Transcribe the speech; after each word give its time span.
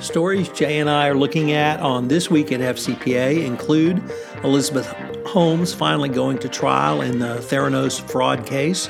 Stories 0.00 0.48
Jay 0.50 0.78
and 0.78 0.88
I 0.88 1.08
are 1.08 1.16
looking 1.16 1.50
at 1.50 1.80
on 1.80 2.06
This 2.06 2.30
Week 2.30 2.52
at 2.52 2.60
FCPA 2.60 3.44
include 3.44 4.00
Elizabeth 4.44 4.86
Holmes 5.26 5.74
finally 5.74 6.08
going 6.08 6.38
to 6.38 6.48
trial 6.48 7.00
in 7.00 7.18
the 7.18 7.38
Theranos 7.38 8.00
fraud 8.08 8.46
case. 8.46 8.86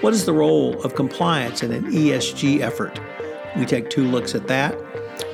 What 0.00 0.12
is 0.14 0.24
the 0.24 0.32
role 0.32 0.82
of 0.82 0.96
compliance 0.96 1.62
in 1.62 1.70
an 1.70 1.84
ESG 1.92 2.60
effort? 2.60 3.00
We 3.56 3.66
take 3.66 3.88
two 3.88 4.04
looks 4.04 4.34
at 4.34 4.48
that. 4.48 4.76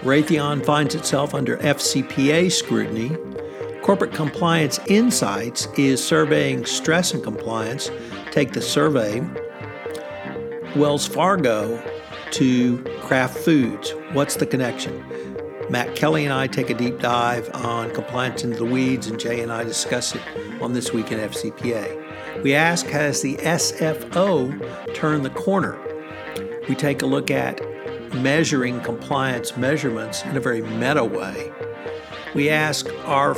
Raytheon 0.03 0.65
finds 0.65 0.95
itself 0.95 1.35
under 1.35 1.57
FCPA 1.57 2.53
scrutiny. 2.53 3.17
Corporate 3.83 4.13
Compliance 4.13 4.79
Insights 4.89 5.69
is 5.79 6.07
surveying 6.07 6.67
stress 6.67 7.15
and 7.15 7.23
compliance. 7.23 7.91
Take 8.31 8.53
the 8.53 8.63
survey. 8.63 9.27
Wells 10.77 11.07
Fargo 11.07 11.83
to 12.33 12.79
Kraft 13.03 13.39
Foods. 13.39 13.93
What's 14.13 14.37
the 14.37 14.47
connection? 14.47 15.05
Matt 15.71 15.97
Kelly 15.97 16.25
and 16.25 16.33
I 16.33 16.47
take 16.47 16.71
a 16.71 16.75
deep 16.75 17.01
dive 17.01 17.51
on 17.55 17.93
compliance 17.95 18.45
into 18.45 18.59
the 18.59 18.65
weeds, 18.65 19.07
and 19.07 19.19
Jay 19.19 19.41
and 19.41 19.51
I 19.51 19.65
discuss 19.65 20.15
it 20.15 20.23
on 20.61 20.73
This 20.73 20.93
Week 20.93 21.11
in 21.11 21.19
FCPA. 21.19 22.43
We 22.43 22.55
ask 22.55 22.87
Has 22.87 23.23
the 23.23 23.37
SFO 23.37 24.95
turned 24.95 25.25
the 25.25 25.31
corner? 25.31 25.79
We 26.69 26.75
take 26.75 27.03
a 27.03 27.07
look 27.07 27.31
at 27.31 27.61
measuring 28.15 28.81
compliance 28.81 29.57
measurements 29.57 30.25
in 30.25 30.37
a 30.37 30.41
very 30.41 30.63
meta 30.63 31.05
way. 31.05 31.53
We 32.35 32.51
ask 32.51 32.87
Are 33.05 33.35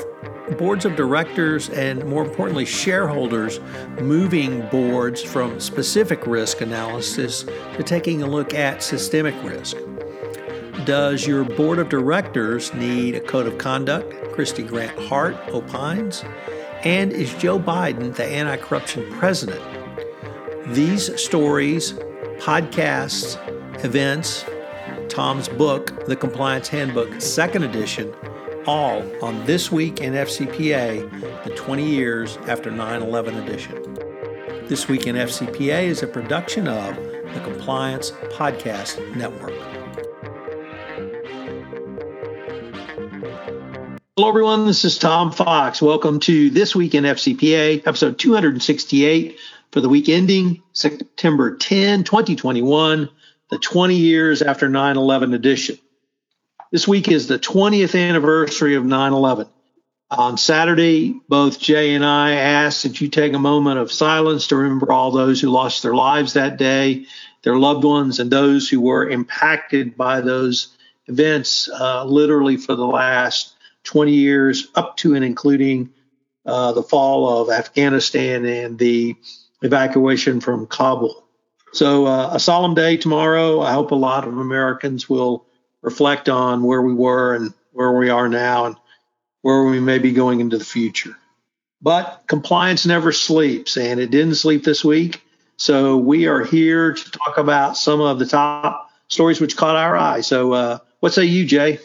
boards 0.58 0.84
of 0.84 0.97
directors 0.97 1.69
and, 1.70 2.05
more 2.05 2.25
importantly, 2.25 2.64
shareholders 2.64 3.61
moving 4.00 4.66
boards 4.69 5.22
from 5.22 5.58
specific 5.61 6.27
risk 6.27 6.61
analysis 6.61 7.44
to 7.75 7.83
taking 7.83 8.22
a 8.22 8.27
look 8.27 8.55
at 8.55 8.83
systemic 8.83 9.34
risk. 9.42 9.77
Does 10.84 11.27
your 11.27 11.44
board 11.44 11.78
of 11.78 11.88
directors 11.88 12.72
need 12.75 13.16
a 13.16 13.20
code 13.20 13.47
of 13.47 13.58
conduct? 13.58 14.12
Kristy 14.36 14.66
Grant 14.66 14.97
Hart 15.08 15.36
opines. 15.48 16.22
And 16.84 17.12
is 17.12 17.34
Joe 17.34 17.58
Biden 17.58 18.14
the 18.14 18.25
anti 18.25 18.56
corruption 18.58 19.10
president? 19.12 19.62
These 20.69 21.21
stories, 21.21 21.94
podcasts, 22.38 23.37
events, 23.84 24.44
Tom's 25.09 25.48
book, 25.48 26.04
The 26.06 26.16
Compliance 26.16 26.69
Handbook, 26.69 27.21
second 27.21 27.65
edition, 27.65 28.15
all 28.66 29.04
on 29.22 29.44
This 29.47 29.71
Week 29.71 30.00
in 30.00 30.15
FCPA, 30.15 31.44
the 31.44 31.54
20 31.54 31.88
years 31.88 32.37
after 32.49 32.71
9 32.71 33.03
11 33.03 33.37
edition. 33.37 33.94
This 34.66 34.88
Week 34.88 35.06
in 35.06 35.15
FCPA 35.15 35.84
is 35.84 36.03
a 36.03 36.06
production 36.09 36.66
of 36.66 36.97
the 36.97 37.41
Compliance 37.44 38.10
Podcast 38.32 38.99
Network. 39.15 39.54
Hello, 44.16 44.28
everyone. 44.28 44.66
This 44.66 44.84
is 44.84 44.98
Tom 44.98 45.31
Fox. 45.31 45.81
Welcome 45.81 46.19
to 46.21 46.50
This 46.50 46.75
Week 46.75 46.94
in 46.94 47.04
FCPA, 47.04 47.87
episode 47.87 48.19
268 48.19 49.38
for 49.71 49.81
the 49.81 49.88
week 49.88 50.09
ending 50.09 50.62
September 50.72 51.56
10, 51.56 52.03
2021, 52.03 53.09
the 53.50 53.59
20 53.59 53.94
years 53.94 54.43
after 54.43 54.69
9 54.69 54.97
11 54.97 55.34
edition. 55.34 55.78
This 56.72 56.88
week 56.88 57.09
is 57.09 57.28
the 57.28 57.38
20th 57.38 57.97
anniversary 57.97 58.75
of 58.75 58.84
9 58.84 59.12
11. 59.12 59.47
On 60.10 60.37
Saturday, 60.37 61.15
both 61.28 61.60
Jay 61.60 61.94
and 61.94 62.04
I 62.04 62.32
asked 62.32 62.82
that 62.82 63.00
you 63.00 63.09
take 63.09 63.34
a 63.34 63.38
moment 63.38 63.78
of 63.78 63.93
silence 63.93 64.49
to 64.49 64.56
remember 64.56 64.91
all 64.91 65.12
those 65.12 65.41
who 65.41 65.49
lost 65.49 65.84
their 65.84 65.94
lives 65.94 66.32
that 66.32 66.56
day, 66.56 67.06
their 67.44 67.56
loved 67.56 67.84
ones, 67.84 68.19
and 68.19 68.32
those 68.32 68.69
who 68.69 68.81
were 68.81 69.09
impacted 69.09 69.97
by 69.97 70.21
those 70.21 70.77
events 71.06 71.69
uh, 71.69 72.04
literally 72.04 72.56
for 72.56 72.75
the 72.75 72.87
last 72.87 73.54
20 73.84 74.12
years, 74.12 74.66
up 74.75 74.97
to 74.97 75.15
and 75.15 75.25
including 75.25 75.91
uh, 76.47 76.72
the 76.72 76.83
fall 76.83 77.43
of 77.43 77.48
Afghanistan 77.48 78.44
and 78.44 78.77
the 78.77 79.15
evacuation 79.62 80.41
from 80.41 80.66
Kabul. 80.66 81.25
So, 81.72 82.06
uh, 82.06 82.31
a 82.33 82.41
solemn 82.41 82.75
day 82.75 82.97
tomorrow. 82.97 83.60
I 83.60 83.72
hope 83.72 83.93
a 83.93 83.97
lot 83.97 84.27
of 84.27 84.37
Americans 84.37 85.09
will 85.09 85.47
reflect 85.86 86.28
on 86.28 86.64
where 86.64 86.82
we 86.82 86.92
were 86.92 87.34
and 87.34 87.54
where 87.72 87.92
we 87.92 88.10
are 88.10 88.28
now 88.28 88.66
and 88.66 88.76
where 89.41 89.62
we 89.64 89.78
may 89.80 89.98
be 89.98 90.10
going 90.12 90.41
into 90.41 90.58
the 90.58 90.64
future. 90.64 91.16
But 91.80 92.24
compliance 92.26 92.84
never 92.84 93.12
sleeps, 93.12 93.76
and 93.76 94.00
it 94.00 94.10
didn't 94.10 94.34
sleep 94.34 94.64
this 94.64 94.84
week. 94.84 95.22
So 95.56 95.97
we 95.97 96.26
are 96.26 96.44
here 96.44 96.92
to 96.92 97.10
talk 97.10 97.38
about 97.38 97.76
some 97.76 98.00
of 98.00 98.19
the 98.19 98.26
top 98.26 98.91
stories 99.08 99.41
which 99.41 99.56
caught 99.56 99.76
our 99.76 99.97
eye. 99.97 100.20
So, 100.22 100.52
uh, 100.52 100.78
what 101.00 101.14
say 101.14 101.24
you, 101.24 101.47
Jay? 101.47 101.78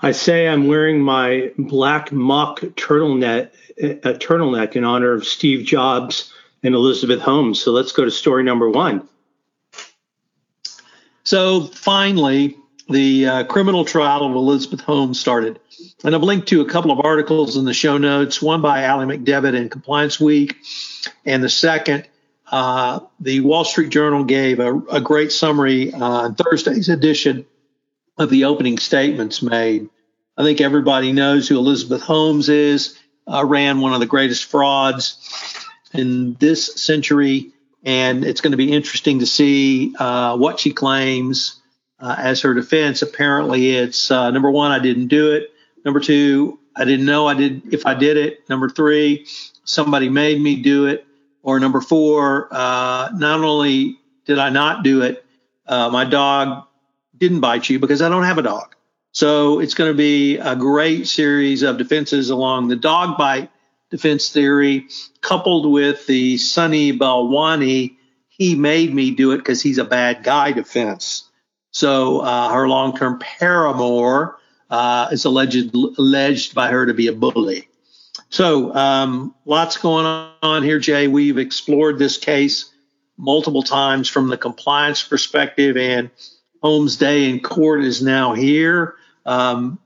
I 0.00 0.12
say 0.12 0.46
I'm 0.46 0.68
wearing 0.68 1.00
my 1.00 1.50
black 1.58 2.12
mock 2.12 2.60
turtleneck, 2.60 3.50
uh, 3.82 4.12
turtleneck 4.18 4.76
in 4.76 4.84
honor 4.84 5.12
of 5.12 5.26
Steve 5.26 5.66
Jobs 5.66 6.32
and 6.62 6.74
Elizabeth 6.74 7.20
Holmes. 7.20 7.60
So 7.60 7.72
let's 7.72 7.92
go 7.92 8.04
to 8.04 8.10
story 8.10 8.44
number 8.44 8.70
one. 8.70 9.08
So 11.24 11.62
finally, 11.62 12.56
the 12.88 13.26
uh, 13.26 13.44
criminal 13.44 13.84
trial 13.84 14.24
of 14.24 14.34
Elizabeth 14.34 14.80
Holmes 14.80 15.18
started. 15.18 15.58
And 16.04 16.14
I've 16.14 16.22
linked 16.22 16.48
to 16.48 16.60
a 16.60 16.68
couple 16.68 16.90
of 16.90 17.00
articles 17.04 17.56
in 17.56 17.64
the 17.64 17.74
show 17.74 17.98
notes, 17.98 18.42
one 18.42 18.60
by 18.60 18.84
Aly 18.84 19.06
McDevitt 19.06 19.54
in 19.54 19.68
Compliance 19.68 20.20
Week, 20.20 20.56
and 21.24 21.42
the 21.42 21.48
second, 21.48 22.06
uh, 22.50 23.00
the 23.20 23.40
Wall 23.40 23.64
Street 23.64 23.90
Journal 23.90 24.24
gave 24.24 24.60
a, 24.60 24.76
a 24.90 25.00
great 25.00 25.32
summary 25.32 25.92
on 25.92 26.34
Thursday's 26.34 26.88
edition 26.88 27.46
of 28.18 28.30
the 28.30 28.44
opening 28.44 28.78
statements 28.78 29.42
made. 29.42 29.88
I 30.36 30.42
think 30.42 30.60
everybody 30.60 31.12
knows 31.12 31.48
who 31.48 31.56
Elizabeth 31.58 32.02
Holmes 32.02 32.48
is, 32.48 32.98
uh, 33.26 33.44
ran 33.44 33.80
one 33.80 33.94
of 33.94 34.00
the 34.00 34.06
greatest 34.06 34.44
frauds 34.44 35.16
in 35.92 36.34
this 36.34 36.74
century. 36.74 37.52
And 37.84 38.24
it's 38.24 38.40
going 38.40 38.52
to 38.52 38.56
be 38.56 38.72
interesting 38.72 39.20
to 39.20 39.26
see 39.26 39.94
uh, 39.98 40.36
what 40.36 40.60
she 40.60 40.72
claims 40.72 41.60
uh, 41.98 42.14
as 42.18 42.40
her 42.42 42.54
defense. 42.54 43.02
Apparently, 43.02 43.72
it's 43.72 44.10
uh, 44.10 44.30
number 44.30 44.50
one, 44.50 44.70
I 44.70 44.78
didn't 44.78 45.08
do 45.08 45.32
it. 45.32 45.52
Number 45.84 46.00
two, 46.00 46.58
I 46.76 46.84
didn't 46.84 47.06
know 47.06 47.26
I 47.26 47.34
did 47.34 47.72
if 47.72 47.86
I 47.86 47.94
did 47.94 48.16
it. 48.16 48.48
Number 48.48 48.68
three, 48.68 49.26
somebody 49.64 50.08
made 50.08 50.40
me 50.40 50.56
do 50.56 50.86
it. 50.86 51.06
Or 51.42 51.60
number 51.60 51.80
four, 51.80 52.48
uh, 52.50 53.10
not 53.14 53.40
only 53.40 53.98
did 54.24 54.38
I 54.38 54.48
not 54.48 54.82
do 54.82 55.02
it, 55.02 55.24
uh, 55.66 55.90
my 55.90 56.04
dog 56.04 56.66
didn't 57.18 57.40
bite 57.40 57.68
you 57.68 57.78
because 57.78 58.00
I 58.00 58.08
don't 58.08 58.24
have 58.24 58.38
a 58.38 58.42
dog. 58.42 58.74
So 59.12 59.60
it's 59.60 59.74
going 59.74 59.90
to 59.90 59.96
be 59.96 60.38
a 60.38 60.56
great 60.56 61.06
series 61.06 61.62
of 61.62 61.76
defenses 61.78 62.30
along 62.30 62.68
the 62.68 62.76
dog 62.76 63.18
bite 63.18 63.50
defense 63.94 64.30
theory, 64.30 64.88
coupled 65.20 65.70
with 65.70 66.06
the 66.06 66.36
Sunny 66.36 66.98
Balwani, 66.98 67.96
he 68.26 68.56
made 68.56 68.92
me 68.92 69.12
do 69.12 69.30
it 69.30 69.38
because 69.38 69.62
he's 69.62 69.78
a 69.78 69.84
bad 69.84 70.24
guy 70.24 70.50
defense. 70.50 71.30
So 71.74 72.20
uh, 72.20 72.50
her 72.50 72.68
long-term 72.68 73.18
paramour 73.18 74.38
uh, 74.70 75.08
is 75.10 75.24
alleged 75.24 75.74
alleged 75.74 76.54
by 76.54 76.68
her 76.68 76.86
to 76.86 76.94
be 76.94 77.08
a 77.08 77.12
bully. 77.12 77.68
So 78.30 78.72
um, 78.74 79.34
lots 79.44 79.76
going 79.76 80.06
on 80.40 80.62
here, 80.62 80.78
Jay. 80.78 81.08
We've 81.08 81.36
explored 81.36 81.98
this 81.98 82.16
case 82.16 82.72
multiple 83.16 83.64
times 83.64 84.08
from 84.08 84.28
the 84.28 84.38
compliance 84.38 85.02
perspective, 85.02 85.76
and 85.76 86.10
Holmes 86.62 86.96
Day 86.96 87.28
in 87.28 87.40
court 87.40 87.82
is 87.82 88.00
now 88.00 88.34
here. 88.34 88.94
Um, 89.26 89.80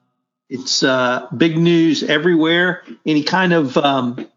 it's 0.50 0.82
uh, 0.82 1.26
big 1.35 1.56
news 1.56 2.02
everywhere. 2.02 2.82
Any 3.06 3.23
kind 3.23 3.55
of 3.55 3.79
um, 3.79 4.29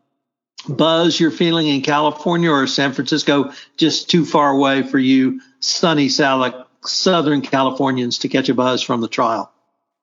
buzz 0.69 1.19
you're 1.19 1.31
feeling 1.31 1.67
in 1.67 1.81
California 1.81 2.49
or 2.49 2.65
San 2.65 2.93
Francisco 2.93 3.51
just 3.75 4.09
too 4.09 4.23
far 4.25 4.51
away 4.51 4.83
for 4.83 4.99
you 4.99 5.41
sunny 5.59 6.07
Southern 6.83 7.41
Californians 7.41 8.19
to 8.19 8.29
catch 8.29 8.49
a 8.49 8.53
buzz 8.53 8.81
from 8.81 9.01
the 9.01 9.07
trial? 9.07 9.51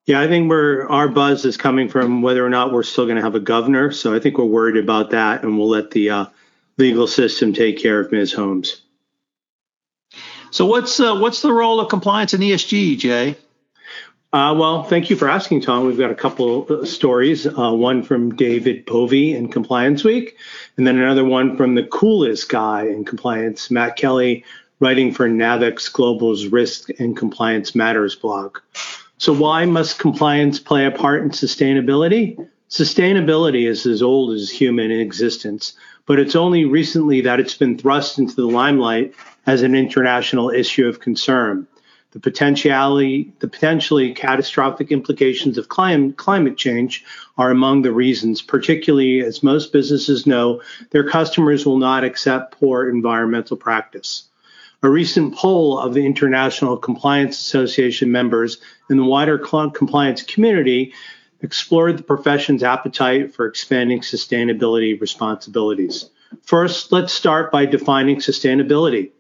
Yeah, 0.06 0.20
I 0.20 0.26
think 0.26 0.48
we're 0.48 0.88
our 0.88 1.08
buzz 1.08 1.44
is 1.44 1.58
coming 1.58 1.88
from 1.88 2.22
whether 2.22 2.44
or 2.44 2.48
not 2.48 2.72
we're 2.72 2.82
still 2.82 3.04
going 3.04 3.16
to 3.16 3.22
have 3.22 3.34
a 3.34 3.40
governor. 3.40 3.92
So 3.92 4.14
I 4.14 4.20
think 4.20 4.38
we're 4.38 4.44
worried 4.44 4.82
about 4.82 5.10
that, 5.10 5.42
and 5.42 5.58
we'll 5.58 5.69
let 5.69 5.90
the 5.90 6.10
uh, 6.10 6.26
legal 6.78 7.06
system 7.06 7.52
take 7.52 7.78
care 7.78 8.00
of 8.00 8.10
Ms. 8.10 8.32
Holmes. 8.32 8.80
So 10.50 10.64
what's 10.64 10.98
uh, 10.98 11.19
what's 11.19 11.42
the 11.42 11.52
role 11.52 11.78
of 11.80 11.90
compliance 11.90 12.32
in 12.32 12.40
ESG, 12.40 12.98
Jay? 12.98 13.36
Uh, 14.32 14.54
well, 14.58 14.82
thank 14.82 15.08
you 15.08 15.16
for 15.16 15.28
asking, 15.28 15.62
Tom. 15.62 15.86
We've 15.86 15.98
got 15.98 16.10
a 16.10 16.14
couple 16.14 16.84
stories. 16.84 17.46
Uh, 17.46 17.72
one 17.72 18.02
from 18.02 18.34
David 18.34 18.86
Povey 18.86 19.34
in 19.34 19.50
Compliance 19.50 20.04
Week, 20.04 20.36
and 20.76 20.86
then 20.86 20.98
another 20.98 21.25
one 21.25 21.56
from 21.56 21.75
the 21.75 21.84
coolest 21.84 22.48
guy 22.48 22.86
in 22.86 23.04
compliance, 23.04 23.70
Matt 23.70 23.96
Kelly, 23.96 24.44
writing 24.80 25.12
for 25.12 25.28
Navex 25.28 25.92
Global's 25.92 26.46
Risk 26.46 26.90
and 26.98 27.16
Compliance 27.16 27.75
Matters 27.75 28.14
blog. 28.14 28.58
So, 29.19 29.32
why 29.32 29.64
must 29.64 29.98
compliance 29.98 30.60
play 30.60 30.86
a 30.86 30.90
part 30.90 31.22
in 31.22 31.30
sustainability? 31.30 32.38
Sustainability 32.70 33.66
is 33.66 33.86
as 33.86 34.02
old 34.02 34.34
as 34.34 34.50
human 34.50 34.90
existence, 34.90 35.72
but 36.06 36.20
it's 36.20 36.36
only 36.36 36.64
recently 36.64 37.20
that 37.22 37.40
it's 37.40 37.54
been 37.54 37.76
thrust 37.76 38.19
into 38.19 38.36
the 38.36 38.46
limelight 38.46 39.14
as 39.46 39.62
an 39.62 39.75
international 39.75 40.50
issue 40.50 40.86
of 40.86 41.00
concern. 41.00 41.66
The 42.12 42.20
potentially, 42.20 43.32
the 43.40 43.48
potentially 43.48 44.14
catastrophic 44.14 44.92
implications 44.92 45.58
of 45.58 45.69
climate, 45.69 46.16
climate 46.16 46.56
change 46.56 47.04
are 47.36 47.50
among 47.50 47.82
the 47.82 47.92
reasons, 47.92 48.40
particularly 48.40 49.20
as 49.20 49.42
most 49.42 49.72
businesses 49.72 50.26
know 50.26 50.62
their 50.90 51.08
customers 51.08 51.66
will 51.66 51.78
not 51.78 52.04
accept 52.04 52.58
poor 52.58 52.88
environmental 52.88 53.56
practice. 53.56 54.27
A 54.80 54.88
recent 54.88 55.34
poll 55.34 55.76
of 55.76 55.92
the 55.92 56.06
International 56.06 56.76
Compliance 56.76 57.36
Association 57.40 58.12
members 58.12 58.58
in 58.88 58.96
the 58.96 59.04
wider 59.04 59.36
compliance 59.36 60.22
community 60.22 60.94
explored 61.40 61.98
the 61.98 62.04
profession's 62.04 62.62
appetite 62.62 63.34
for 63.34 63.46
expanding 63.46 64.02
sustainability 64.02 65.00
responsibilities. 65.00 66.10
First, 66.44 66.92
let's 66.92 67.12
start 67.12 67.50
by 67.50 67.66
defining 67.66 68.19
sustainability. 68.19 69.10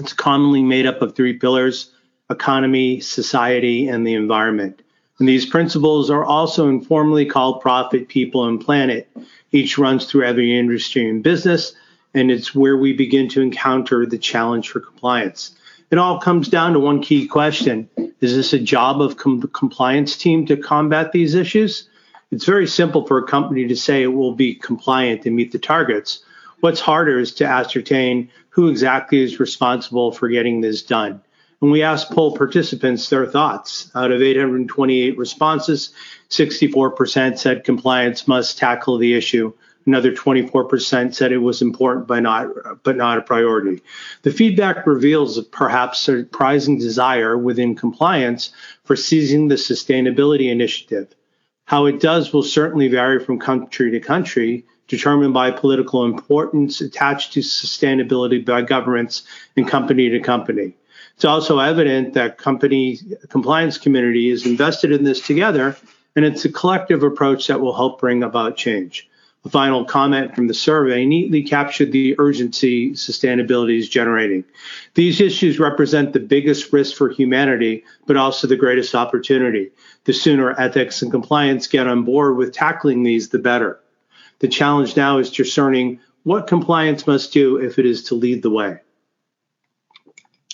It's 0.00 0.12
commonly 0.12 0.62
made 0.62 0.86
up 0.86 1.02
of 1.02 1.14
three 1.14 1.34
pillars 1.34 1.92
economy, 2.28 2.98
society, 2.98 3.86
and 3.86 4.04
the 4.04 4.14
environment. 4.14 4.82
And 5.20 5.28
these 5.28 5.46
principles 5.46 6.10
are 6.10 6.24
also 6.24 6.68
informally 6.68 7.26
called 7.26 7.60
profit, 7.60 8.08
people, 8.08 8.48
and 8.48 8.60
planet. 8.60 9.08
Each 9.52 9.78
runs 9.78 10.06
through 10.06 10.24
every 10.24 10.58
industry 10.58 11.08
and 11.08 11.22
business, 11.22 11.74
and 12.14 12.30
it's 12.30 12.54
where 12.54 12.76
we 12.76 12.92
begin 12.92 13.28
to 13.30 13.40
encounter 13.40 14.06
the 14.06 14.18
challenge 14.18 14.68
for 14.68 14.80
compliance. 14.80 15.54
It 15.90 15.98
all 15.98 16.20
comes 16.20 16.48
down 16.48 16.72
to 16.74 16.80
one 16.80 17.02
key 17.02 17.26
question 17.26 17.88
Is 18.20 18.36
this 18.36 18.52
a 18.52 18.58
job 18.58 19.00
of 19.00 19.16
com- 19.16 19.42
compliance 19.52 20.16
team 20.16 20.46
to 20.46 20.56
combat 20.56 21.12
these 21.12 21.34
issues? 21.34 21.88
It's 22.30 22.44
very 22.44 22.66
simple 22.66 23.06
for 23.06 23.18
a 23.18 23.26
company 23.26 23.66
to 23.66 23.76
say 23.76 24.02
it 24.02 24.14
will 24.14 24.34
be 24.34 24.54
compliant 24.54 25.26
and 25.26 25.34
meet 25.34 25.50
the 25.50 25.58
targets. 25.58 26.22
What's 26.60 26.80
harder 26.80 27.18
is 27.18 27.32
to 27.34 27.46
ascertain 27.46 28.30
who 28.50 28.68
exactly 28.68 29.20
is 29.20 29.40
responsible 29.40 30.12
for 30.12 30.28
getting 30.28 30.60
this 30.60 30.82
done. 30.82 31.22
When 31.58 31.72
we 31.72 31.82
asked 31.82 32.12
poll 32.12 32.36
participants 32.36 33.08
their 33.08 33.26
thoughts, 33.26 33.90
out 33.94 34.12
of 34.12 34.22
828 34.22 35.18
responses, 35.18 35.90
64% 36.30 37.38
said 37.38 37.64
compliance 37.64 38.28
must 38.28 38.58
tackle 38.58 38.96
the 38.96 39.14
issue. 39.14 39.52
Another 39.86 40.12
24% 40.12 41.14
said 41.14 41.32
it 41.32 41.38
was 41.38 41.62
important 41.62 42.06
but 42.06 42.20
not 42.20 42.48
but 42.82 42.96
not 42.96 43.18
a 43.18 43.22
priority. 43.22 43.82
The 44.22 44.30
feedback 44.30 44.86
reveals 44.86 45.38
a 45.38 45.42
perhaps 45.42 46.00
surprising 46.00 46.78
desire 46.78 47.36
within 47.38 47.74
compliance 47.74 48.52
for 48.84 48.94
seizing 48.94 49.48
the 49.48 49.54
sustainability 49.54 50.50
initiative. 50.50 51.14
How 51.64 51.86
it 51.86 52.00
does 52.00 52.32
will 52.32 52.42
certainly 52.42 52.88
vary 52.88 53.24
from 53.24 53.38
country 53.38 53.90
to 53.92 54.00
country, 54.00 54.66
determined 54.88 55.32
by 55.32 55.50
political 55.52 56.04
importance 56.04 56.80
attached 56.80 57.32
to 57.32 57.40
sustainability 57.40 58.44
by 58.44 58.60
governments 58.60 59.22
and 59.56 59.66
company 59.66 60.10
to 60.10 60.20
company. 60.20 60.74
It's 61.14 61.24
also 61.24 61.58
evident 61.58 62.14
that 62.14 62.38
company 62.38 62.98
compliance 63.28 63.78
community 63.78 64.30
is 64.30 64.46
invested 64.46 64.90
in 64.90 65.04
this 65.04 65.20
together, 65.20 65.76
and 66.16 66.24
it's 66.24 66.44
a 66.44 66.52
collective 66.52 67.02
approach 67.02 67.46
that 67.46 67.60
will 67.60 67.74
help 67.74 68.00
bring 68.00 68.22
about 68.22 68.56
change. 68.56 69.08
A 69.44 69.48
final 69.48 69.84
comment 69.84 70.34
from 70.34 70.48
the 70.48 70.54
survey 70.54 71.06
neatly 71.06 71.42
captured 71.42 71.92
the 71.92 72.14
urgency 72.18 72.90
sustainability 72.90 73.78
is 73.78 73.88
generating. 73.88 74.44
These 74.94 75.20
issues 75.20 75.58
represent 75.58 76.12
the 76.12 76.20
biggest 76.20 76.72
risk 76.72 76.96
for 76.96 77.08
humanity, 77.08 77.84
but 78.06 78.18
also 78.18 78.46
the 78.46 78.56
greatest 78.56 78.94
opportunity. 78.94 79.70
The 80.04 80.12
sooner 80.12 80.58
ethics 80.60 81.00
and 81.00 81.10
compliance 81.10 81.66
get 81.66 81.86
on 81.86 82.04
board 82.04 82.36
with 82.36 82.52
tackling 82.52 83.02
these, 83.02 83.30
the 83.30 83.38
better. 83.38 83.80
The 84.40 84.48
challenge 84.48 84.96
now 84.96 85.18
is 85.18 85.30
discerning 85.30 86.00
what 86.24 86.46
compliance 86.46 87.06
must 87.06 87.32
do 87.32 87.56
if 87.56 87.78
it 87.78 87.86
is 87.86 88.04
to 88.04 88.14
lead 88.14 88.42
the 88.42 88.50
way 88.50 88.80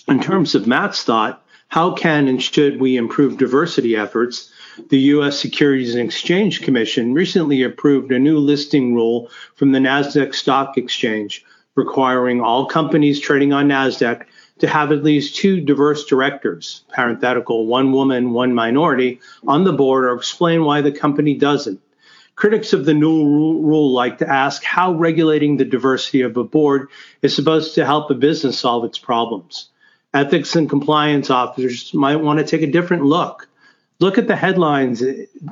in 0.07 0.21
terms 0.21 0.55
of 0.55 0.67
Matt's 0.67 1.03
thought, 1.03 1.43
how 1.67 1.91
can 1.91 2.27
and 2.27 2.41
should 2.41 2.79
we 2.79 2.95
improve 2.95 3.37
diversity 3.37 3.95
efforts? 3.95 4.51
The 4.89 4.99
U.S. 4.99 5.39
Securities 5.39 5.95
and 5.95 6.05
Exchange 6.05 6.61
Commission 6.61 7.13
recently 7.13 7.63
approved 7.63 8.11
a 8.11 8.19
new 8.19 8.37
listing 8.37 8.93
rule 8.93 9.29
from 9.55 9.71
the 9.71 9.79
NASDAQ 9.79 10.35
Stock 10.35 10.77
Exchange 10.77 11.43
requiring 11.75 12.41
all 12.41 12.65
companies 12.65 13.19
trading 13.19 13.53
on 13.53 13.67
NASDAQ 13.67 14.25
to 14.59 14.67
have 14.67 14.91
at 14.91 15.03
least 15.03 15.35
two 15.35 15.61
diverse 15.61 16.05
directors, 16.05 16.83
parenthetical, 16.93 17.65
one 17.65 17.91
woman, 17.91 18.33
one 18.33 18.53
minority, 18.53 19.19
on 19.47 19.63
the 19.63 19.73
board 19.73 20.05
or 20.05 20.15
explain 20.15 20.63
why 20.63 20.81
the 20.81 20.91
company 20.91 21.35
doesn't. 21.35 21.79
Critics 22.35 22.71
of 22.73 22.85
the 22.85 22.93
new 22.93 23.23
rule 23.23 23.91
like 23.91 24.19
to 24.19 24.29
ask 24.29 24.63
how 24.63 24.93
regulating 24.93 25.57
the 25.57 25.65
diversity 25.65 26.21
of 26.21 26.37
a 26.37 26.43
board 26.43 26.89
is 27.21 27.35
supposed 27.35 27.75
to 27.75 27.85
help 27.85 28.11
a 28.11 28.15
business 28.15 28.59
solve 28.59 28.85
its 28.85 28.99
problems 28.99 29.69
ethics 30.13 30.55
and 30.55 30.69
compliance 30.69 31.29
officers 31.29 31.93
might 31.93 32.15
want 32.15 32.39
to 32.39 32.45
take 32.45 32.61
a 32.61 32.71
different 32.71 33.03
look. 33.03 33.47
Look 33.99 34.19
at 34.19 34.27
the 34.27 34.35
headlines 34.35 35.03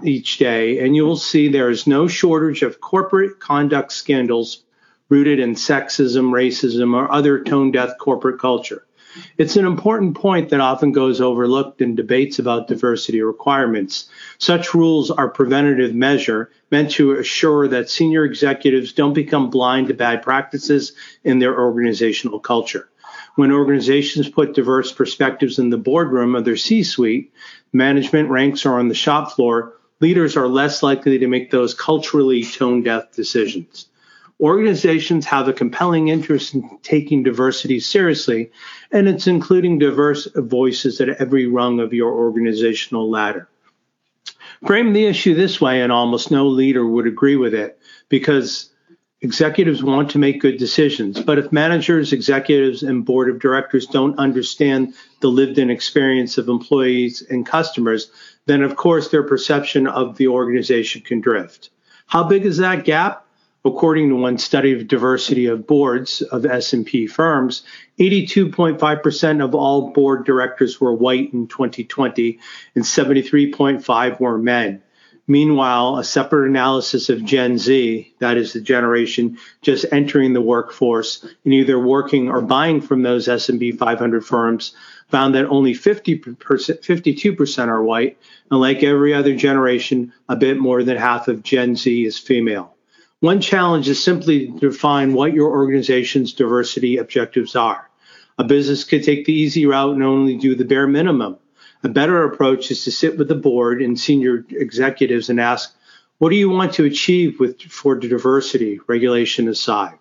each 0.04 0.38
day, 0.38 0.86
and 0.86 0.96
you 0.96 1.04
will 1.04 1.18
see 1.18 1.48
there 1.48 1.72
is 1.72 1.88
no 1.88 2.08
shortage 2.08 2.62
of 2.62 2.80
corporate 2.80 3.40
conduct 3.40 3.92
scandals 3.92 4.64
rooted 5.10 5.40
in 5.40 5.56
sexism, 5.56 6.30
racism, 6.30 6.94
or 6.94 7.12
other 7.12 7.44
tone 7.44 7.72
deaf 7.72 7.98
corporate 8.00 8.40
culture. 8.40 8.86
It's 9.40 9.56
an 9.56 9.66
important 9.66 10.16
point 10.16 10.50
that 10.50 10.60
often 10.60 10.92
goes 10.92 11.22
overlooked 11.22 11.82
in 11.82 11.96
debates 11.96 12.38
about 12.38 12.68
diversity 12.68 13.22
requirements. 13.22 14.10
Such 14.38 14.76
rules 14.76 15.10
are 15.10 15.30
preventative 15.30 15.96
measure 15.96 16.52
meant 16.70 16.92
to 16.92 17.14
assure 17.14 17.68
that 17.70 17.90
senior 17.90 18.26
executives 18.26 18.94
don't 18.94 19.14
become 19.14 19.50
blind 19.50 19.88
to 19.88 19.96
bad 19.96 20.22
practices 20.22 20.94
in 21.24 21.40
their 21.40 21.60
organizational 21.60 22.40
culture. 22.40 22.90
When 23.36 23.52
organizations 23.52 24.30
put 24.30 24.54
diverse 24.54 24.92
perspectives 24.92 25.60
in 25.60 25.70
the 25.70 25.78
boardroom 25.78 26.36
of 26.36 26.46
their 26.46 26.56
C 26.56 26.84
suite, 26.84 27.34
management 27.76 28.30
ranks 28.30 28.66
are 28.66 28.80
on 28.80 28.88
the 28.88 28.96
shop 28.96 29.34
floor, 29.34 29.74
leaders 30.00 30.36
are 30.38 30.48
less 30.48 30.82
likely 30.82 31.20
to 31.20 31.28
make 31.28 31.52
those 31.52 31.74
culturally 31.74 32.44
tone 32.44 32.82
deaf 32.82 33.12
decisions. 33.12 33.88
Organizations 34.40 35.26
have 35.26 35.48
a 35.48 35.54
compelling 35.54 36.08
interest 36.10 36.54
in 36.54 36.78
taking 36.84 37.24
diversity 37.24 37.80
seriously, 37.80 38.52
and 38.92 39.08
it's 39.08 39.28
including 39.28 39.80
diverse 39.80 40.28
voices 40.36 41.00
at 41.00 41.10
every 41.22 41.48
rung 41.48 41.80
of 41.80 41.94
your 41.94 42.12
organizational 42.12 43.10
ladder. 43.10 43.48
Frame 44.66 44.94
the 44.94 45.06
issue 45.06 45.36
this 45.36 45.62
way, 45.62 45.82
and 45.82 45.92
almost 45.92 46.32
no 46.32 46.48
leader 46.48 46.86
would 46.86 47.08
agree 47.08 47.36
with 47.36 47.54
it 47.54 47.78
because 48.10 48.70
Executives 49.22 49.82
want 49.82 50.10
to 50.12 50.20
make 50.20 50.42
good 50.42 50.58
decisions, 50.58 51.22
but 51.22 51.40
if 51.40 51.52
managers, 51.52 52.12
executives, 52.12 52.84
and 52.84 53.06
board 53.06 53.30
of 53.30 53.40
directors 53.40 53.88
don't 53.88 54.20
understand 54.20 54.94
the 55.22 55.30
lived 55.30 55.58
in 55.58 55.70
experience 55.70 56.38
of 56.38 56.50
employees 56.50 57.24
and 57.30 57.46
customers, 57.46 58.12
then 58.46 58.62
of 58.62 58.76
course 58.76 59.10
their 59.10 59.24
perception 59.24 59.88
of 59.88 60.18
the 60.18 60.28
organization 60.28 61.02
can 61.02 61.22
drift. 61.22 61.70
How 62.08 62.24
big 62.24 62.46
is 62.46 62.58
that 62.58 62.84
gap? 62.84 63.26
According 63.64 64.10
to 64.10 64.16
one 64.16 64.38
study 64.38 64.74
of 64.74 64.88
diversity 64.88 65.48
of 65.48 65.66
boards 65.66 66.22
of 66.22 66.46
S&P 66.46 67.08
firms, 67.08 67.64
82.5% 68.00 69.44
of 69.44 69.56
all 69.56 69.92
board 69.92 70.24
directors 70.26 70.80
were 70.80 70.94
white 70.94 71.34
in 71.34 71.48
2020 71.48 72.38
and 72.76 72.84
73.5 72.84 74.20
were 74.20 74.38
men. 74.38 74.84
Meanwhile, 75.28 75.98
a 75.98 76.04
separate 76.04 76.50
analysis 76.50 77.10
of 77.10 77.26
Gen 77.26 77.58
Z, 77.58 78.14
that 78.20 78.38
is 78.38 78.54
the 78.54 78.62
generation 78.62 79.40
just 79.64 79.86
entering 79.92 80.34
the 80.34 80.42
workforce 80.42 81.26
and 81.44 81.54
either 81.54 81.80
working 81.80 82.30
or 82.30 82.42
buying 82.42 82.80
from 82.80 83.02
those 83.02 83.28
S&P 83.28 83.72
500 83.72 84.24
firms, 84.24 84.76
found 85.10 85.34
that 85.34 85.48
only 85.48 85.74
50%, 85.74 86.38
52% 86.38 87.68
are 87.68 87.84
white, 87.84 88.20
and 88.52 88.60
like 88.60 88.84
every 88.84 89.16
other 89.16 89.36
generation, 89.36 90.14
a 90.30 90.36
bit 90.36 90.58
more 90.60 90.84
than 90.84 90.98
half 90.98 91.28
of 91.28 91.42
Gen 91.42 91.76
Z 91.76 92.06
is 92.06 92.20
female. 92.20 92.76
One 93.20 93.42
challenge 93.42 93.90
is 93.90 94.04
simply 94.04 94.48
to 94.48 94.60
define 94.60 95.14
what 95.14 95.34
your 95.34 95.50
organization's 95.50 96.34
diversity 96.34 96.98
objectives 96.98 97.56
are. 97.56 97.90
A 98.38 98.44
business 98.44 98.84
could 98.84 99.04
take 99.04 99.26
the 99.26 99.34
easy 99.34 99.66
route 99.66 99.96
and 99.96 100.04
only 100.04 100.38
do 100.38 100.54
the 100.54 100.66
bare 100.66 100.86
minimum 100.86 101.38
a 101.84 101.90
better 101.90 102.24
approach 102.24 102.72
is 102.72 102.84
to 102.84 102.92
sit 102.92 103.18
with 103.18 103.28
the 103.28 103.36
board 103.36 103.82
and 103.82 104.00
senior 104.00 104.46
executives 104.50 105.30
and 105.30 105.40
ask, 105.40 105.76
what 106.18 106.30
do 106.30 106.36
you 106.36 106.50
want 106.50 106.74
to 106.74 106.86
achieve 106.86 107.40
with 107.40 107.62
for 107.62 107.96
diversity, 107.96 108.80
regulation 108.88 109.48
aside? 109.48 109.98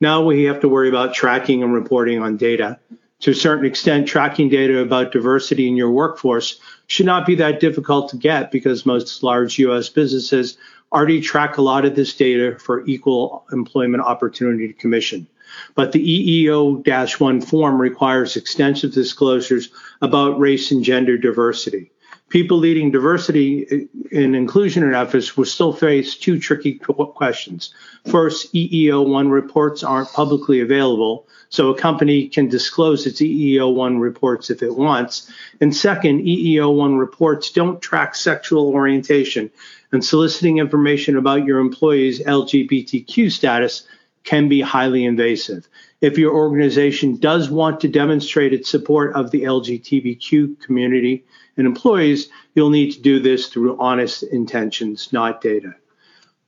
Now 0.00 0.22
we 0.22 0.44
have 0.44 0.60
to 0.60 0.68
worry 0.68 0.88
about 0.88 1.14
tracking 1.14 1.62
and 1.62 1.72
reporting 1.72 2.20
on 2.20 2.36
data. 2.36 2.78
To 3.20 3.30
a 3.30 3.34
certain 3.34 3.66
extent, 3.66 4.08
tracking 4.08 4.48
data 4.48 4.80
about 4.80 5.12
diversity 5.12 5.68
in 5.68 5.76
your 5.76 5.92
workforce 5.92 6.58
should 6.88 7.06
not 7.06 7.24
be 7.24 7.36
that 7.36 7.60
difficult 7.60 8.08
to 8.10 8.16
get 8.16 8.50
because 8.50 8.84
most 8.84 9.22
large 9.22 9.58
US 9.60 9.88
businesses 9.88 10.56
already 10.92 11.20
track 11.20 11.56
a 11.56 11.62
lot 11.62 11.84
of 11.84 11.94
this 11.94 12.14
data 12.14 12.58
for 12.58 12.84
equal 12.86 13.44
employment 13.52 14.02
opportunity 14.02 14.72
commission. 14.72 15.26
But 15.74 15.92
the 15.92 16.00
EEO 16.00 17.20
1 17.20 17.40
form 17.42 17.80
requires 17.80 18.36
extensive 18.36 18.92
disclosures 18.92 19.68
about 20.02 20.38
race 20.38 20.70
and 20.70 20.84
gender 20.84 21.16
diversity. 21.16 21.90
People 22.28 22.56
leading 22.56 22.90
diversity 22.90 23.88
and 24.10 24.34
inclusion 24.34 24.82
in 24.82 24.94
efforts 24.94 25.36
will 25.36 25.44
still 25.44 25.72
face 25.72 26.16
two 26.16 26.38
tricky 26.38 26.74
questions. 26.78 27.74
First, 28.06 28.52
EEO 28.54 29.06
1 29.06 29.28
reports 29.28 29.84
aren't 29.84 30.12
publicly 30.12 30.60
available, 30.60 31.26
so 31.50 31.68
a 31.68 31.78
company 31.78 32.28
can 32.28 32.48
disclose 32.48 33.06
its 33.06 33.20
EEO 33.20 33.74
1 33.74 33.98
reports 33.98 34.48
if 34.48 34.62
it 34.62 34.74
wants. 34.74 35.30
And 35.60 35.76
second, 35.76 36.20
EEO 36.20 36.74
1 36.74 36.96
reports 36.96 37.50
don't 37.50 37.82
track 37.82 38.14
sexual 38.14 38.68
orientation, 38.68 39.50
and 39.92 40.02
soliciting 40.02 40.56
information 40.56 41.18
about 41.18 41.44
your 41.44 41.58
employees' 41.58 42.20
LGBTQ 42.20 43.30
status 43.30 43.86
can 44.24 44.48
be 44.48 44.62
highly 44.62 45.04
invasive. 45.04 45.68
If 46.02 46.18
your 46.18 46.34
organization 46.34 47.16
does 47.16 47.48
want 47.48 47.80
to 47.80 47.88
demonstrate 47.88 48.52
its 48.52 48.68
support 48.68 49.14
of 49.14 49.30
the 49.30 49.42
LGBTQ 49.42 50.60
community 50.60 51.24
and 51.56 51.64
employees, 51.64 52.28
you'll 52.56 52.70
need 52.70 52.92
to 52.92 53.00
do 53.00 53.20
this 53.20 53.46
through 53.46 53.78
honest 53.78 54.24
intentions, 54.24 55.12
not 55.12 55.40
data. 55.40 55.76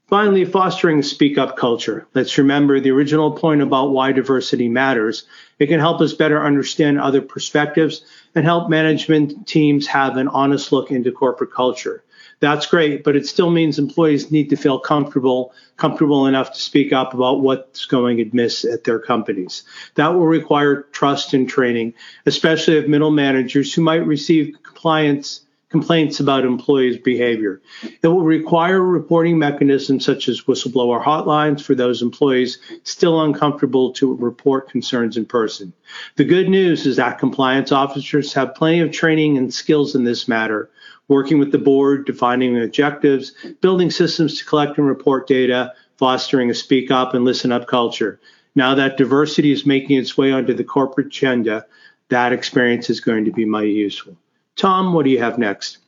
Finally, 0.09 0.45
fostering 0.45 1.03
speak 1.03 1.39
up 1.39 1.57
culture. 1.57 2.07
Let's 2.15 2.37
remember 2.37 2.81
the 2.81 2.91
original 2.91 3.31
point 3.31 3.63
about 3.63 3.93
why 3.93 4.11
diversity 4.11 4.69
matters. 4.69 5.23
It 5.61 5.69
can 5.69 5.79
help 5.79 6.01
us 6.01 6.13
better 6.15 6.45
understand 6.45 7.01
other 7.01 7.23
perspectives 7.23 8.05
and 8.35 8.45
help 8.45 8.69
management 8.69 9.47
teams 9.47 9.87
have 9.87 10.17
an 10.17 10.29
honest 10.29 10.73
look 10.73 10.91
into 10.91 11.13
corporate 11.13 11.53
culture. 11.53 12.03
That's 12.41 12.67
great, 12.67 13.05
but 13.05 13.17
it 13.17 13.27
still 13.27 13.51
means 13.51 13.79
employees 13.79 14.31
need 14.31 14.51
to 14.51 14.57
feel 14.57 14.79
comfortable, 14.79 15.55
comfortable 15.77 16.27
enough 16.27 16.53
to 16.53 16.61
speak 16.61 16.93
up 16.93 17.15
about 17.15 17.41
what's 17.41 17.87
going 17.87 18.21
amiss 18.21 18.65
at 18.65 18.85
their 18.85 18.99
companies. 18.99 19.63
That 19.95 20.09
will 20.09 20.27
require 20.27 20.83
trust 20.93 21.33
and 21.33 21.49
training, 21.49 21.95
especially 22.27 22.77
of 22.79 22.89
middle 22.89 23.13
managers 23.13 23.73
who 23.73 23.83
might 23.83 24.07
receive 24.07 24.57
compliance 24.63 25.41
complaints 25.75 26.21
about 26.21 26.45
employees' 26.45 26.99
behavior. 26.99 27.61
It 27.83 28.07
will 28.07 28.23
require 28.23 28.81
reporting 28.81 29.41
mechanisms 29.41 30.05
such 30.05 30.29
as 30.29 30.43
whistleblower 30.43 31.03
hotlines 31.03 31.63
for 31.63 31.75
those 31.75 32.01
employees 32.01 32.61
still 32.85 33.21
uncomfortable 33.21 33.93
to 33.95 34.15
report 34.15 34.71
concerns 34.71 35.17
in 35.17 35.27
person. 35.27 35.73
The 36.15 36.23
good 36.23 36.49
news 36.49 36.87
is 36.87 36.95
that 36.95 37.19
compliance 37.19 37.73
officers 37.73 38.33
have 38.35 38.55
plenty 38.55 38.79
of 38.83 38.93
training 38.93 39.37
and 39.37 39.53
skills 39.53 39.97
in 39.97 40.05
this 40.05 40.29
matter, 40.29 40.71
working 41.09 41.41
with 41.41 41.51
the 41.51 41.59
board, 41.59 42.07
defining 42.07 42.57
objectives, 42.63 43.33
building 43.61 43.91
systems 43.91 44.39
to 44.39 44.45
collect 44.45 44.79
and 44.79 44.87
report 44.87 45.27
data, 45.27 45.73
fostering 45.97 46.51
a 46.51 46.55
speak 46.55 46.93
up 46.93 47.15
and 47.15 47.25
listen 47.25 47.51
up 47.51 47.67
culture. 47.67 48.21
Now 48.55 48.77
that 48.77 48.97
diversity 48.97 49.51
is 49.51 49.67
making 49.67 49.99
its 49.99 50.17
way 50.17 50.31
onto 50.31 50.55
the 50.55 50.63
corporate 50.63 51.09
agenda, 51.09 51.67
that 52.11 52.33
experience 52.33 52.91
is 52.91 53.01
going 53.01 53.25
to 53.25 53.33
be 53.33 53.45
mighty 53.45 53.73
useful. 53.73 54.17
Tom, 54.57 54.93
what 54.93 55.05
do 55.05 55.11
you 55.11 55.19
have 55.19 55.39
next? 55.39 55.79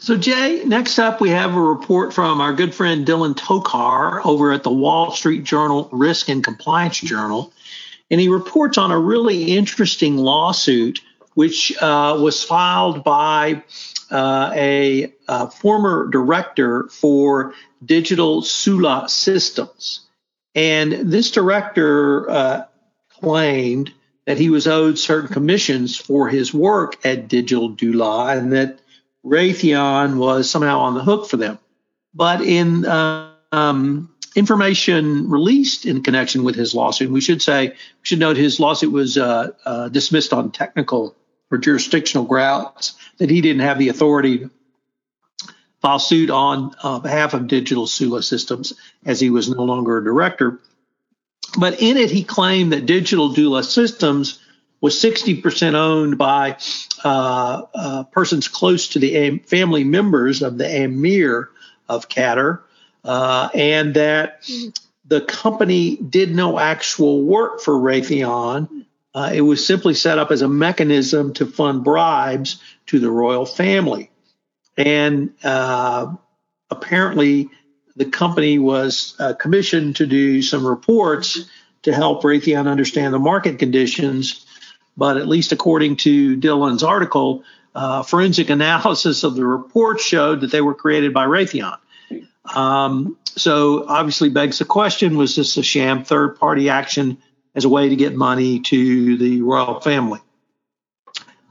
So, 0.00 0.16
Jay, 0.16 0.62
next 0.64 0.98
up, 0.98 1.20
we 1.20 1.30
have 1.30 1.54
a 1.54 1.60
report 1.60 2.14
from 2.14 2.40
our 2.40 2.52
good 2.52 2.74
friend 2.74 3.06
Dylan 3.06 3.34
Tokar 3.34 4.24
over 4.24 4.52
at 4.52 4.62
the 4.62 4.70
Wall 4.70 5.10
Street 5.10 5.44
Journal 5.44 5.88
Risk 5.92 6.28
and 6.28 6.42
Compliance 6.42 7.00
Journal. 7.00 7.52
And 8.10 8.20
he 8.20 8.28
reports 8.28 8.78
on 8.78 8.90
a 8.90 8.98
really 8.98 9.56
interesting 9.56 10.16
lawsuit 10.16 11.02
which 11.34 11.76
uh, 11.80 12.18
was 12.20 12.42
filed 12.42 13.04
by 13.04 13.62
uh, 14.10 14.50
a, 14.56 15.12
a, 15.28 15.48
former 15.48 16.08
director 16.08 16.88
for 16.88 17.54
Digital 17.84 18.42
Soula 18.42 19.08
Systems. 19.08 20.00
And 20.56 20.92
this 20.92 21.30
director 21.30 22.28
uh, 22.28 22.64
claimed 23.20 23.92
that 24.28 24.36
he 24.36 24.50
was 24.50 24.66
owed 24.66 24.98
certain 24.98 25.32
commissions 25.32 25.96
for 25.96 26.28
his 26.28 26.52
work 26.52 26.98
at 27.02 27.28
Digital 27.28 27.70
Soula 27.70 28.36
and 28.36 28.52
that 28.52 28.78
Raytheon 29.24 30.18
was 30.18 30.50
somehow 30.50 30.80
on 30.80 30.92
the 30.92 31.02
hook 31.02 31.30
for 31.30 31.38
them. 31.38 31.58
But 32.12 32.42
in 32.42 32.84
uh, 32.84 33.32
um, 33.52 34.14
information 34.36 35.30
released 35.30 35.86
in 35.86 36.02
connection 36.02 36.44
with 36.44 36.56
his 36.56 36.74
lawsuit, 36.74 37.10
we 37.10 37.22
should 37.22 37.40
say, 37.40 37.68
we 37.68 37.74
should 38.02 38.18
note 38.18 38.36
his 38.36 38.60
lawsuit 38.60 38.92
was 38.92 39.16
uh, 39.16 39.52
uh, 39.64 39.88
dismissed 39.88 40.34
on 40.34 40.50
technical 40.52 41.16
or 41.50 41.56
jurisdictional 41.56 42.26
grounds, 42.26 42.98
that 43.16 43.30
he 43.30 43.40
didn't 43.40 43.62
have 43.62 43.78
the 43.78 43.88
authority 43.88 44.40
to 44.40 44.50
file 45.80 45.98
suit 45.98 46.28
on 46.28 46.74
uh, 46.82 46.98
behalf 46.98 47.32
of 47.32 47.46
Digital 47.46 47.86
Soula 47.86 48.22
Systems 48.22 48.74
as 49.06 49.20
he 49.20 49.30
was 49.30 49.48
no 49.48 49.62
longer 49.64 49.96
a 49.96 50.04
director. 50.04 50.60
But 51.56 51.80
in 51.80 51.96
it, 51.96 52.10
he 52.10 52.24
claimed 52.24 52.72
that 52.72 52.86
Digital 52.86 53.30
Soula 53.30 53.64
Systems 53.64 54.38
was 54.80 54.94
60% 54.96 55.74
owned 55.74 56.18
by 56.18 56.56
uh, 57.04 57.62
uh, 57.74 58.02
persons 58.04 58.48
close 58.48 58.88
to 58.88 58.98
the 58.98 59.38
family 59.40 59.84
members 59.84 60.42
of 60.42 60.58
the 60.58 60.82
Emir 60.84 61.50
of 61.88 62.08
Qatar, 62.08 62.60
uh, 63.04 63.48
and 63.54 63.94
that 63.94 64.48
the 65.06 65.22
company 65.22 65.96
did 65.96 66.34
no 66.34 66.58
actual 66.58 67.22
work 67.22 67.60
for 67.60 67.74
Raytheon. 67.74 68.84
Uh, 69.14 69.30
it 69.32 69.40
was 69.40 69.66
simply 69.66 69.94
set 69.94 70.18
up 70.18 70.30
as 70.30 70.42
a 70.42 70.48
mechanism 70.48 71.32
to 71.34 71.46
fund 71.46 71.82
bribes 71.82 72.62
to 72.86 72.98
the 72.98 73.10
royal 73.10 73.46
family. 73.46 74.10
And 74.76 75.32
uh, 75.42 76.14
apparently, 76.70 77.48
the 77.98 78.06
company 78.06 78.58
was 78.58 79.14
uh, 79.18 79.34
commissioned 79.34 79.96
to 79.96 80.06
do 80.06 80.40
some 80.40 80.66
reports 80.66 81.46
to 81.82 81.92
help 81.92 82.22
Raytheon 82.22 82.68
understand 82.68 83.12
the 83.12 83.18
market 83.18 83.58
conditions. 83.58 84.46
But 84.96 85.16
at 85.16 85.28
least 85.28 85.52
according 85.52 85.96
to 85.98 86.36
Dylan's 86.36 86.82
article, 86.82 87.44
uh, 87.74 88.02
forensic 88.02 88.50
analysis 88.50 89.24
of 89.24 89.34
the 89.34 89.44
reports 89.44 90.04
showed 90.04 90.40
that 90.40 90.50
they 90.50 90.60
were 90.60 90.74
created 90.74 91.12
by 91.12 91.26
Raytheon. 91.26 91.78
Um, 92.54 93.18
so 93.24 93.86
obviously 93.86 94.30
begs 94.30 94.58
the 94.58 94.64
question 94.64 95.16
was 95.16 95.36
this 95.36 95.56
a 95.56 95.62
sham 95.62 96.04
third 96.04 96.38
party 96.38 96.70
action 96.70 97.18
as 97.54 97.64
a 97.64 97.68
way 97.68 97.88
to 97.88 97.96
get 97.96 98.14
money 98.14 98.60
to 98.60 99.16
the 99.18 99.42
royal 99.42 99.80
family? 99.80 100.20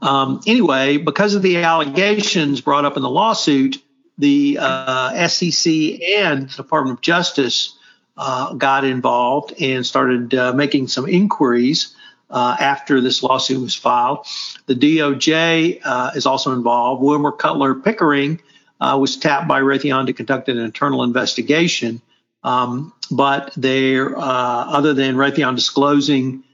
Um, 0.00 0.40
anyway, 0.46 0.96
because 0.96 1.34
of 1.34 1.42
the 1.42 1.58
allegations 1.58 2.60
brought 2.60 2.84
up 2.84 2.96
in 2.96 3.02
the 3.02 3.10
lawsuit, 3.10 3.82
the 4.18 4.58
uh, 4.60 5.28
SEC 5.28 5.72
and 5.72 6.48
the 6.48 6.54
Department 6.56 6.98
of 6.98 7.00
Justice 7.00 7.76
uh, 8.16 8.52
got 8.54 8.84
involved 8.84 9.54
and 9.60 9.86
started 9.86 10.34
uh, 10.34 10.52
making 10.52 10.88
some 10.88 11.08
inquiries 11.08 11.94
uh, 12.30 12.56
after 12.58 13.00
this 13.00 13.22
lawsuit 13.22 13.62
was 13.62 13.76
filed. 13.76 14.26
The 14.66 14.74
DOJ 14.74 15.80
uh, 15.84 16.10
is 16.14 16.26
also 16.26 16.52
involved. 16.52 17.00
Wilmer 17.02 17.32
Cutler 17.32 17.76
Pickering 17.76 18.40
uh, 18.80 18.98
was 19.00 19.16
tapped 19.16 19.48
by 19.48 19.60
Raytheon 19.60 20.06
to 20.06 20.12
conduct 20.12 20.48
an 20.48 20.58
internal 20.58 21.04
investigation. 21.04 22.02
Um, 22.42 22.92
but 23.10 23.52
there, 23.56 24.14
other 24.18 24.94
than 24.94 25.14
Raytheon 25.16 25.54
disclosing 25.54 26.44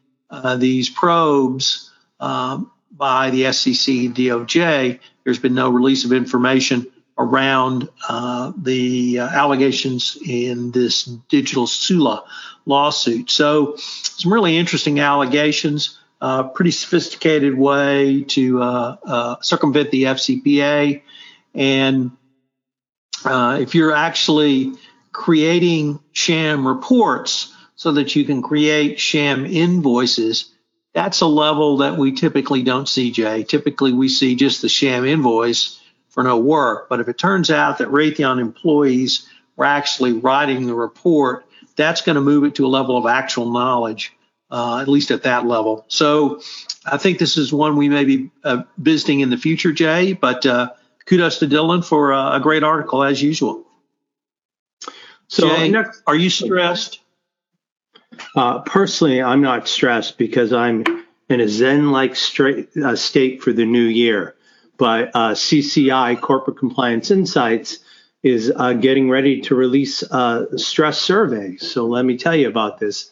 these 0.56 0.90
probes 0.90 1.90
um, 2.21 2.71
by 2.90 3.30
the 3.30 3.52
SEC 3.52 3.94
and 3.94 4.14
DOJ, 4.14 5.00
there's 5.25 5.38
been 5.38 5.54
no 5.54 5.71
release 5.71 6.04
of 6.04 6.12
information 6.12 6.87
around 7.16 7.88
uh, 8.09 8.52
the 8.56 9.21
uh, 9.21 9.28
allegations 9.28 10.18
in 10.26 10.71
this 10.73 11.04
digital 11.04 11.66
Soula 11.66 12.25
lawsuit. 12.66 13.30
So, 13.30 13.76
some 13.76 14.33
really 14.33 14.56
interesting 14.56 15.00
allegations. 15.00 15.99
Uh, 16.21 16.44
pretty 16.44 16.71
sophisticated 16.71 17.56
way 17.56 18.23
to 18.23 18.62
uh, 18.62 18.97
uh, 19.04 19.37
circumvent 19.42 19.90
the 19.90 20.04
FCPA 20.04 21.02
And 21.54 22.12
uh, 23.25 23.59
if 23.61 23.75
you're 23.75 23.92
actually 23.92 24.73
creating 25.12 26.00
sham 26.12 26.66
reports 26.66 27.54
so 27.76 27.92
that 27.92 28.16
you 28.16 28.25
can 28.25 28.42
create 28.42 28.99
sham 28.99 29.44
invoices, 29.44 30.50
that's 30.94 31.21
a 31.21 31.26
level 31.26 31.78
that 31.78 31.99
we 31.99 32.12
typically 32.12 32.62
don't 32.62 32.88
see, 32.88 33.11
Jay. 33.11 33.42
Typically, 33.44 33.92
we 33.92 34.09
see 34.09 34.35
just 34.35 34.62
the 34.62 34.68
sham 34.68 35.04
invoice 35.04 35.80
for 36.14 36.23
no 36.23 36.38
work. 36.38 36.88
But 36.88 37.00
if 37.00 37.09
it 37.09 37.18
turns 37.18 37.50
out 37.50 37.78
that 37.78 37.88
Raytheon 37.88 38.40
employees 38.40 39.28
were 39.56 39.64
actually 39.64 40.12
writing 40.12 40.66
the 40.66 40.75
report, 40.75 41.44
that's 41.76 42.02
going 42.02 42.14
to 42.14 42.23
move 42.23 42.44
it 42.44 42.54
to 42.54 42.66
a 42.66 42.68
level 42.68 42.97
of 42.97 43.06
actual 43.06 43.50
knowledge, 43.50 44.16
uh, 44.50 44.78
at 44.78 44.88
least 44.88 45.11
at 45.11 45.25
that 45.25 45.44
level. 45.44 45.85
So 45.88 46.40
I 46.87 46.99
think 46.99 47.18
this 47.18 47.37
is 47.37 47.52
one 47.52 47.76
we 47.76 47.88
may 47.88 48.04
be 48.04 48.30
uh, 48.44 48.62
visiting 48.78 49.21
in 49.21 49.30
the 49.30 49.37
future, 49.37 49.73
Jay. 49.73 50.12
But 50.12 50.47
uh, 50.47 50.71
kudos 51.04 51.40
to 51.40 51.47
Dylan 51.47 51.85
for 51.85 52.12
a 52.12 52.38
great 52.40 52.62
article 52.62 53.02
as 53.02 53.21
usual. 53.21 53.64
So, 55.26 55.49
Jay, 55.49 55.68
next, 55.68 56.00
are 56.06 56.14
you 56.14 56.30
stressed? 56.30 57.00
Uh, 58.37 58.61
personally, 58.61 59.21
I'm 59.21 59.40
not 59.40 59.66
stressed 59.66 60.16
because 60.16 60.52
I'm 60.52 60.85
in 61.28 61.40
a 61.40 61.49
Zen-like 61.49 62.16
uh, 62.85 62.94
state 62.94 63.42
for 63.42 63.52
the 63.52 63.64
new 63.64 63.83
year. 63.83 64.37
But 64.76 65.10
uh, 65.14 65.32
CCI, 65.32 66.20
Corporate 66.20 66.58
Compliance 66.58 67.10
Insights, 67.10 67.78
is 68.22 68.52
uh, 68.56 68.72
getting 68.72 69.10
ready 69.10 69.40
to 69.42 69.54
release 69.54 70.02
a 70.02 70.46
stress 70.56 70.98
survey. 70.98 71.56
So 71.56 71.86
let 71.86 72.04
me 72.04 72.16
tell 72.16 72.34
you 72.34 72.48
about 72.48 72.78
this. 72.78 73.10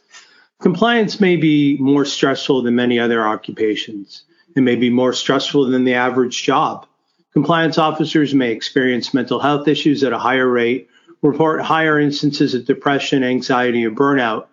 Compliance 0.61 1.21
may 1.21 1.37
be 1.37 1.77
more 1.79 2.05
stressful 2.05 2.63
than 2.63 2.77
many 2.77 2.99
other 2.99 3.27
occupations. 3.27 4.23
It 4.57 4.61
may 4.63 4.77
be 4.77 4.91
more 4.91 5.13
stressful 5.13 5.67
than 5.67 5.85
the 5.85 5.95
average 5.95 6.43
job. 6.43 6.87
Compliance 7.33 7.79
officers 7.79 8.35
may 8.35 8.53
experience 8.53 9.15
mental 9.15 9.41
health 9.41 9.67
issues 9.69 10.05
at 10.05 10.13
a 10.13 10.19
higher 10.19 10.49
rate, 10.49 10.89
report 11.23 11.63
higher 11.63 11.99
instances 11.99 12.55
of 12.55 12.65
depression, 12.65 13.25
anxiety, 13.25 13.85
or 13.85 13.91
burnout, 13.91 14.47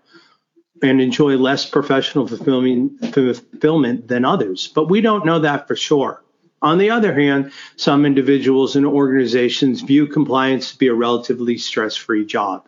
and 0.81 1.01
enjoy 1.01 1.35
less 1.35 1.65
professional 1.65 2.27
fulfillment 2.27 4.07
than 4.07 4.25
others. 4.25 4.67
But 4.67 4.89
we 4.89 5.01
don't 5.01 5.25
know 5.25 5.39
that 5.39 5.67
for 5.67 5.75
sure. 5.75 6.23
On 6.61 6.77
the 6.77 6.89
other 6.89 7.13
hand, 7.13 7.51
some 7.77 8.05
individuals 8.05 8.75
and 8.75 8.85
organizations 8.85 9.81
view 9.81 10.07
compliance 10.07 10.71
to 10.71 10.77
be 10.77 10.87
a 10.87 10.93
relatively 10.93 11.57
stress 11.57 11.95
free 11.95 12.25
job. 12.25 12.65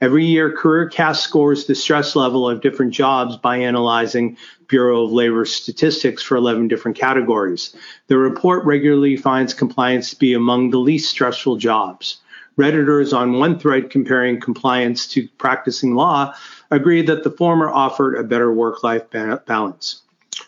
Every 0.00 0.24
year, 0.24 0.54
CareerCast 0.54 1.16
scores 1.16 1.66
the 1.66 1.74
stress 1.74 2.14
level 2.14 2.48
of 2.48 2.60
different 2.60 2.92
jobs 2.92 3.36
by 3.36 3.56
analyzing 3.56 4.36
Bureau 4.68 5.04
of 5.04 5.12
Labor 5.12 5.44
statistics 5.44 6.22
for 6.22 6.36
11 6.36 6.68
different 6.68 6.96
categories. 6.96 7.74
The 8.06 8.18
report 8.18 8.64
regularly 8.64 9.16
finds 9.16 9.54
compliance 9.54 10.10
to 10.10 10.18
be 10.18 10.34
among 10.34 10.70
the 10.70 10.78
least 10.78 11.10
stressful 11.10 11.56
jobs. 11.56 12.18
Redditors 12.56 13.16
on 13.16 13.40
one 13.40 13.58
thread 13.58 13.90
comparing 13.90 14.40
compliance 14.40 15.08
to 15.08 15.26
practicing 15.38 15.96
law 15.96 16.34
agreed 16.70 17.08
that 17.08 17.24
the 17.24 17.30
former 17.30 17.68
offered 17.68 18.14
a 18.14 18.22
better 18.22 18.52
work 18.52 18.84
life 18.84 19.10
balance. 19.10 20.02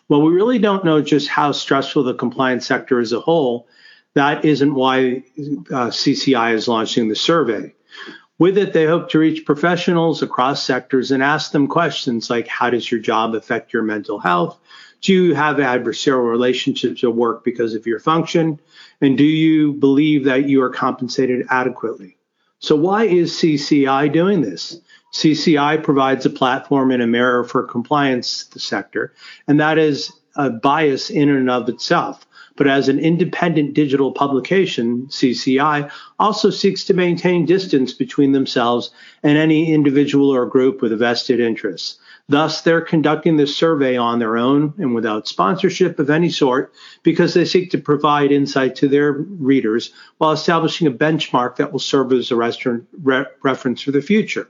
Well, 0.08 0.22
we 0.22 0.32
really 0.32 0.58
don't 0.58 0.84
know 0.84 1.02
just 1.02 1.28
how 1.28 1.52
stressful 1.52 2.04
the 2.04 2.14
compliance 2.14 2.66
sector 2.66 3.00
as 3.00 3.12
a 3.12 3.20
whole. 3.20 3.68
That 4.14 4.44
isn't 4.44 4.75
why 4.75 5.25
uh, 5.38 5.90
CCI 5.90 6.54
is 6.54 6.68
launching 6.68 7.08
the 7.08 7.16
survey. 7.16 7.75
With 8.38 8.58
it, 8.58 8.72
they 8.72 8.84
hope 8.84 9.10
to 9.10 9.18
reach 9.18 9.46
professionals 9.46 10.22
across 10.22 10.62
sectors 10.62 11.10
and 11.10 11.22
ask 11.22 11.52
them 11.52 11.66
questions 11.66 12.30
like 12.30 12.46
How 12.46 12.70
does 12.70 12.90
your 12.90 13.00
job 13.00 13.34
affect 13.34 13.72
your 13.72 13.82
mental 13.82 14.18
health? 14.18 14.58
Do 15.00 15.12
you 15.12 15.34
have 15.34 15.56
adversarial 15.56 16.30
relationships 16.30 17.02
at 17.02 17.14
work 17.14 17.44
because 17.44 17.75
of 17.75 17.86
your 17.86 17.98
function? 17.98 18.60
And 19.00 19.18
do 19.18 19.25
you 19.25 19.72
believe 19.75 20.25
that 20.25 20.48
you 20.48 20.62
are 20.62 20.70
compensated 20.70 21.46
adequately? 21.50 22.16
So, 22.58 22.76
why 22.76 23.04
is 23.04 23.32
CCI 23.32 24.12
doing 24.12 24.40
this? 24.40 24.80
CCI 25.12 25.82
provides 25.82 26.26
a 26.26 26.30
platform 26.30 26.90
and 26.90 27.02
a 27.02 27.06
mirror 27.06 27.44
for 27.44 27.62
compliance 27.62 28.44
the 28.44 28.60
sector, 28.60 29.14
and 29.46 29.60
that 29.60 29.78
is 29.78 30.12
a 30.36 30.50
bias 30.50 31.10
in 31.10 31.28
and 31.28 31.50
of 31.50 31.68
itself. 31.68 32.26
But 32.56 32.68
as 32.68 32.88
an 32.88 32.98
independent 32.98 33.75
digital 33.75 34.12
publication, 34.12 35.06
CCI 35.08 35.90
also 36.18 36.50
seeks 36.50 36.84
to 36.84 36.94
maintain 36.94 37.44
distance 37.44 37.92
between 37.92 38.32
themselves 38.32 38.90
and 39.23 39.36
any 39.36 39.73
individual 39.73 40.30
or 40.30 40.47
group 40.47 40.80
with 40.80 40.92
a 40.92 40.97
vested 40.97 41.38
interest. 41.38 41.99
Thus, 42.28 42.62
they're 42.62 42.80
conducting 42.80 43.36
this 43.36 43.56
survey 43.56 43.97
on 43.97 44.19
their 44.19 44.36
own 44.36 44.75
and 44.78 44.95
without 44.95 45.28
sponsorship 45.28 45.99
of 45.99 46.10
any 46.10 46.30
sort 46.30 46.73
because 47.02 47.34
they 47.34 47.45
seek 47.45 47.71
to 47.71 47.78
provide 47.78 48.32
insight 48.32 48.75
to 48.76 48.88
their 48.88 49.12
readers 49.12 49.92
while 50.19 50.32
establishing 50.32 50.86
a 50.86 50.90
benchmark 50.90 51.56
that 51.56 51.71
will 51.71 51.78
serve 51.78 52.12
as 52.12 52.30
a 52.32 52.36
reference 52.36 53.82
for 53.82 53.92
the 53.92 54.02
future 54.02 54.49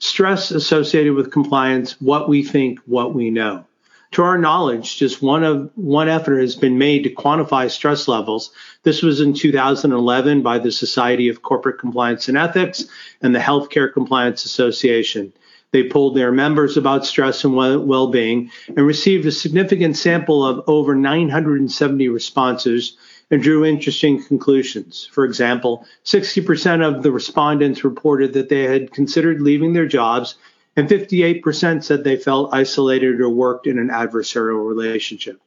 stress 0.00 0.50
associated 0.50 1.14
with 1.14 1.30
compliance, 1.30 2.00
what 2.00 2.28
we 2.28 2.42
think, 2.42 2.80
what 2.86 3.14
we 3.14 3.30
know. 3.30 3.64
To 4.12 4.22
our 4.22 4.38
knowledge, 4.38 4.96
just 4.96 5.22
one 5.22 5.44
of 5.44 5.70
one 5.76 6.08
effort 6.08 6.40
has 6.40 6.56
been 6.56 6.78
made 6.78 7.04
to 7.04 7.14
quantify 7.14 7.70
stress 7.70 8.08
levels. 8.08 8.50
This 8.82 9.02
was 9.02 9.20
in 9.20 9.34
2011 9.34 10.42
by 10.42 10.58
the 10.58 10.72
Society 10.72 11.28
of 11.28 11.42
Corporate 11.42 11.78
Compliance 11.78 12.28
and 12.28 12.36
Ethics 12.36 12.86
and 13.22 13.32
the 13.32 13.38
Healthcare 13.38 13.92
Compliance 13.92 14.44
Association. 14.44 15.32
They 15.70 15.88
polled 15.88 16.16
their 16.16 16.32
members 16.32 16.76
about 16.76 17.06
stress 17.06 17.44
and 17.44 17.54
well 17.54 18.08
being 18.08 18.50
and 18.66 18.84
received 18.84 19.26
a 19.26 19.30
significant 19.30 19.96
sample 19.96 20.44
of 20.44 20.64
over 20.66 20.96
970 20.96 22.08
responses 22.08 22.96
and 23.30 23.42
drew 23.42 23.64
interesting 23.64 24.22
conclusions. 24.22 25.08
For 25.12 25.24
example, 25.24 25.86
60% 26.04 26.86
of 26.86 27.02
the 27.02 27.12
respondents 27.12 27.84
reported 27.84 28.32
that 28.32 28.48
they 28.48 28.64
had 28.64 28.92
considered 28.92 29.40
leaving 29.40 29.72
their 29.72 29.86
jobs, 29.86 30.34
and 30.76 30.88
58% 30.88 31.84
said 31.84 32.04
they 32.04 32.16
felt 32.16 32.54
isolated 32.54 33.20
or 33.20 33.28
worked 33.28 33.66
in 33.66 33.78
an 33.78 33.88
adversarial 33.88 34.66
relationship. 34.68 35.40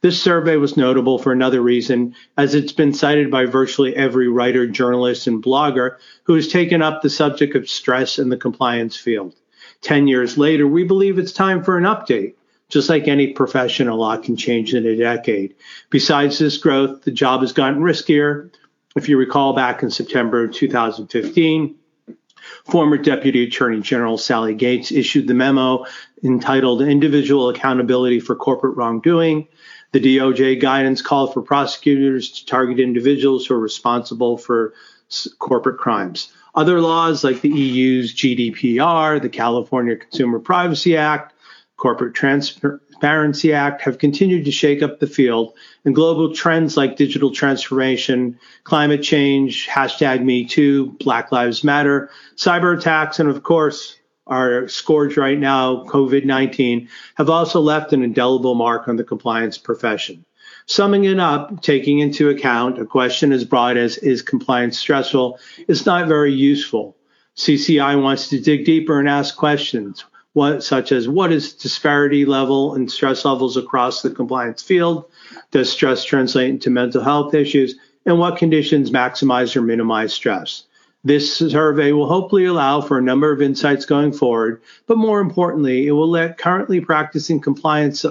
This 0.00 0.22
survey 0.22 0.56
was 0.56 0.76
notable 0.76 1.18
for 1.18 1.32
another 1.32 1.60
reason, 1.60 2.14
as 2.36 2.54
it's 2.54 2.72
been 2.72 2.92
cited 2.92 3.30
by 3.30 3.46
virtually 3.46 3.96
every 3.96 4.28
writer, 4.28 4.66
journalist, 4.66 5.26
and 5.26 5.42
blogger 5.42 5.96
who 6.24 6.34
has 6.34 6.48
taken 6.48 6.82
up 6.82 7.02
the 7.02 7.10
subject 7.10 7.56
of 7.56 7.68
stress 7.68 8.18
in 8.18 8.28
the 8.28 8.36
compliance 8.36 8.96
field. 8.96 9.34
10 9.82 10.06
years 10.06 10.38
later, 10.38 10.66
we 10.66 10.84
believe 10.84 11.18
it's 11.18 11.32
time 11.32 11.62
for 11.62 11.76
an 11.76 11.84
update. 11.84 12.34
Just 12.68 12.88
like 12.88 13.06
any 13.06 13.28
profession, 13.28 13.88
a 13.88 13.94
lot 13.94 14.24
can 14.24 14.36
change 14.36 14.74
in 14.74 14.86
a 14.86 14.96
decade. 14.96 15.54
Besides 15.90 16.38
this 16.38 16.58
growth, 16.58 17.02
the 17.02 17.12
job 17.12 17.42
has 17.42 17.52
gotten 17.52 17.80
riskier. 17.80 18.50
If 18.96 19.08
you 19.08 19.18
recall 19.18 19.52
back 19.52 19.82
in 19.82 19.90
September 19.90 20.48
2015, 20.48 21.76
former 22.64 22.98
Deputy 22.98 23.44
Attorney 23.44 23.80
General 23.80 24.18
Sally 24.18 24.54
Yates 24.54 24.90
issued 24.90 25.28
the 25.28 25.34
memo 25.34 25.84
entitled 26.24 26.82
Individual 26.82 27.50
Accountability 27.50 28.18
for 28.18 28.34
Corporate 28.34 28.76
Wrongdoing. 28.76 29.46
The 29.92 30.00
DOJ 30.00 30.60
guidance 30.60 31.02
called 31.02 31.32
for 31.32 31.42
prosecutors 31.42 32.30
to 32.32 32.46
target 32.46 32.80
individuals 32.80 33.46
who 33.46 33.54
are 33.54 33.60
responsible 33.60 34.36
for 34.36 34.74
corporate 35.38 35.78
crimes. 35.78 36.32
Other 36.54 36.80
laws 36.80 37.22
like 37.22 37.42
the 37.42 37.50
EU's 37.50 38.14
GDPR, 38.14 39.22
the 39.22 39.28
California 39.28 39.96
Consumer 39.96 40.40
Privacy 40.40 40.96
Act, 40.96 41.34
Corporate 41.76 42.14
Transparency 42.14 43.52
Act 43.52 43.82
have 43.82 43.98
continued 43.98 44.46
to 44.46 44.50
shake 44.50 44.82
up 44.82 44.98
the 44.98 45.06
field, 45.06 45.52
and 45.84 45.94
global 45.94 46.34
trends 46.34 46.76
like 46.76 46.96
digital 46.96 47.30
transformation, 47.30 48.38
climate 48.64 49.02
change, 49.02 49.68
hashtag 49.68 50.24
Me 50.24 50.46
Too, 50.46 50.92
Black 51.00 51.32
Lives 51.32 51.62
Matter, 51.62 52.10
cyber 52.36 52.78
attacks, 52.78 53.20
and 53.20 53.28
of 53.28 53.42
course, 53.42 53.98
our 54.26 54.68
scourge 54.68 55.16
right 55.16 55.38
now, 55.38 55.84
COVID 55.84 56.24
19, 56.24 56.88
have 57.16 57.28
also 57.28 57.60
left 57.60 57.92
an 57.92 58.02
indelible 58.02 58.54
mark 58.54 58.88
on 58.88 58.96
the 58.96 59.04
compliance 59.04 59.58
profession. 59.58 60.24
Summing 60.64 61.04
it 61.04 61.20
up, 61.20 61.62
taking 61.62 62.00
into 62.00 62.30
account 62.30 62.80
a 62.80 62.86
question 62.86 63.32
as 63.32 63.44
broad 63.44 63.76
as 63.76 63.98
is 63.98 64.22
compliance 64.22 64.78
stressful 64.78 65.38
is 65.68 65.86
not 65.86 66.08
very 66.08 66.32
useful. 66.32 66.96
CCI 67.36 68.02
wants 68.02 68.30
to 68.30 68.40
dig 68.40 68.64
deeper 68.64 68.98
and 68.98 69.08
ask 69.08 69.36
questions 69.36 70.04
what, 70.36 70.62
such 70.62 70.92
as 70.92 71.08
what 71.08 71.32
is 71.32 71.54
disparity 71.54 72.26
level 72.26 72.74
and 72.74 72.92
stress 72.92 73.24
levels 73.24 73.56
across 73.56 74.02
the 74.02 74.10
compliance 74.10 74.62
field? 74.62 75.06
Does 75.50 75.72
stress 75.72 76.04
translate 76.04 76.50
into 76.50 76.68
mental 76.68 77.02
health 77.02 77.32
issues? 77.32 77.76
And 78.04 78.18
what 78.18 78.36
conditions 78.36 78.90
maximize 78.90 79.56
or 79.56 79.62
minimize 79.62 80.12
stress? 80.12 80.64
This 81.06 81.36
survey 81.38 81.92
will 81.92 82.08
hopefully 82.08 82.46
allow 82.46 82.80
for 82.80 82.98
a 82.98 83.02
number 83.02 83.30
of 83.30 83.40
insights 83.40 83.86
going 83.86 84.12
forward, 84.12 84.60
but 84.88 84.98
more 84.98 85.20
importantly, 85.20 85.86
it 85.86 85.92
will 85.92 86.10
let 86.10 86.36
currently 86.36 86.80
practicing 86.80 87.38
compliance 87.38 88.04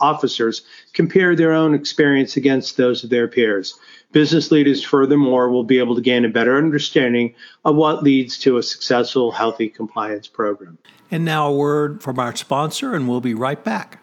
officers 0.00 0.62
compare 0.94 1.36
their 1.36 1.52
own 1.52 1.74
experience 1.74 2.38
against 2.38 2.78
those 2.78 3.04
of 3.04 3.10
their 3.10 3.28
peers. 3.28 3.78
Business 4.12 4.50
leaders, 4.50 4.82
furthermore, 4.82 5.50
will 5.50 5.62
be 5.62 5.78
able 5.78 5.94
to 5.94 6.00
gain 6.00 6.24
a 6.24 6.30
better 6.30 6.56
understanding 6.56 7.34
of 7.66 7.76
what 7.76 8.02
leads 8.02 8.38
to 8.38 8.56
a 8.56 8.62
successful, 8.62 9.30
healthy 9.30 9.68
compliance 9.68 10.26
program. 10.26 10.78
And 11.10 11.26
now 11.26 11.48
a 11.48 11.52
word 11.54 12.02
from 12.02 12.18
our 12.18 12.34
sponsor, 12.34 12.94
and 12.94 13.06
we'll 13.06 13.20
be 13.20 13.34
right 13.34 13.62
back. 13.62 14.02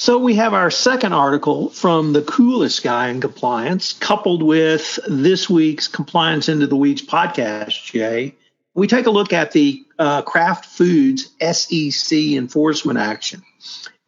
So 0.00 0.16
we 0.16 0.36
have 0.36 0.54
our 0.54 0.70
second 0.70 1.12
article 1.12 1.70
from 1.70 2.12
the 2.12 2.22
coolest 2.22 2.84
guy 2.84 3.08
in 3.08 3.20
compliance, 3.20 3.94
coupled 3.94 4.44
with 4.44 4.96
this 5.08 5.50
week's 5.50 5.88
Compliance 5.88 6.48
into 6.48 6.68
the 6.68 6.76
Weeds 6.76 7.02
podcast, 7.02 7.82
Jay. 7.82 8.36
We 8.74 8.86
take 8.86 9.06
a 9.06 9.10
look 9.10 9.32
at 9.32 9.50
the 9.50 9.84
uh, 9.98 10.22
Kraft 10.22 10.66
Foods 10.66 11.30
SEC 11.40 12.16
enforcement 12.16 13.00
action. 13.00 13.42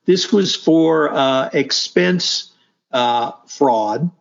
This 0.05 0.33
was 0.33 0.55
for 0.55 1.13
uh, 1.13 1.51
expense 1.53 2.53
uh, 2.93 3.33
fraud 3.49 4.13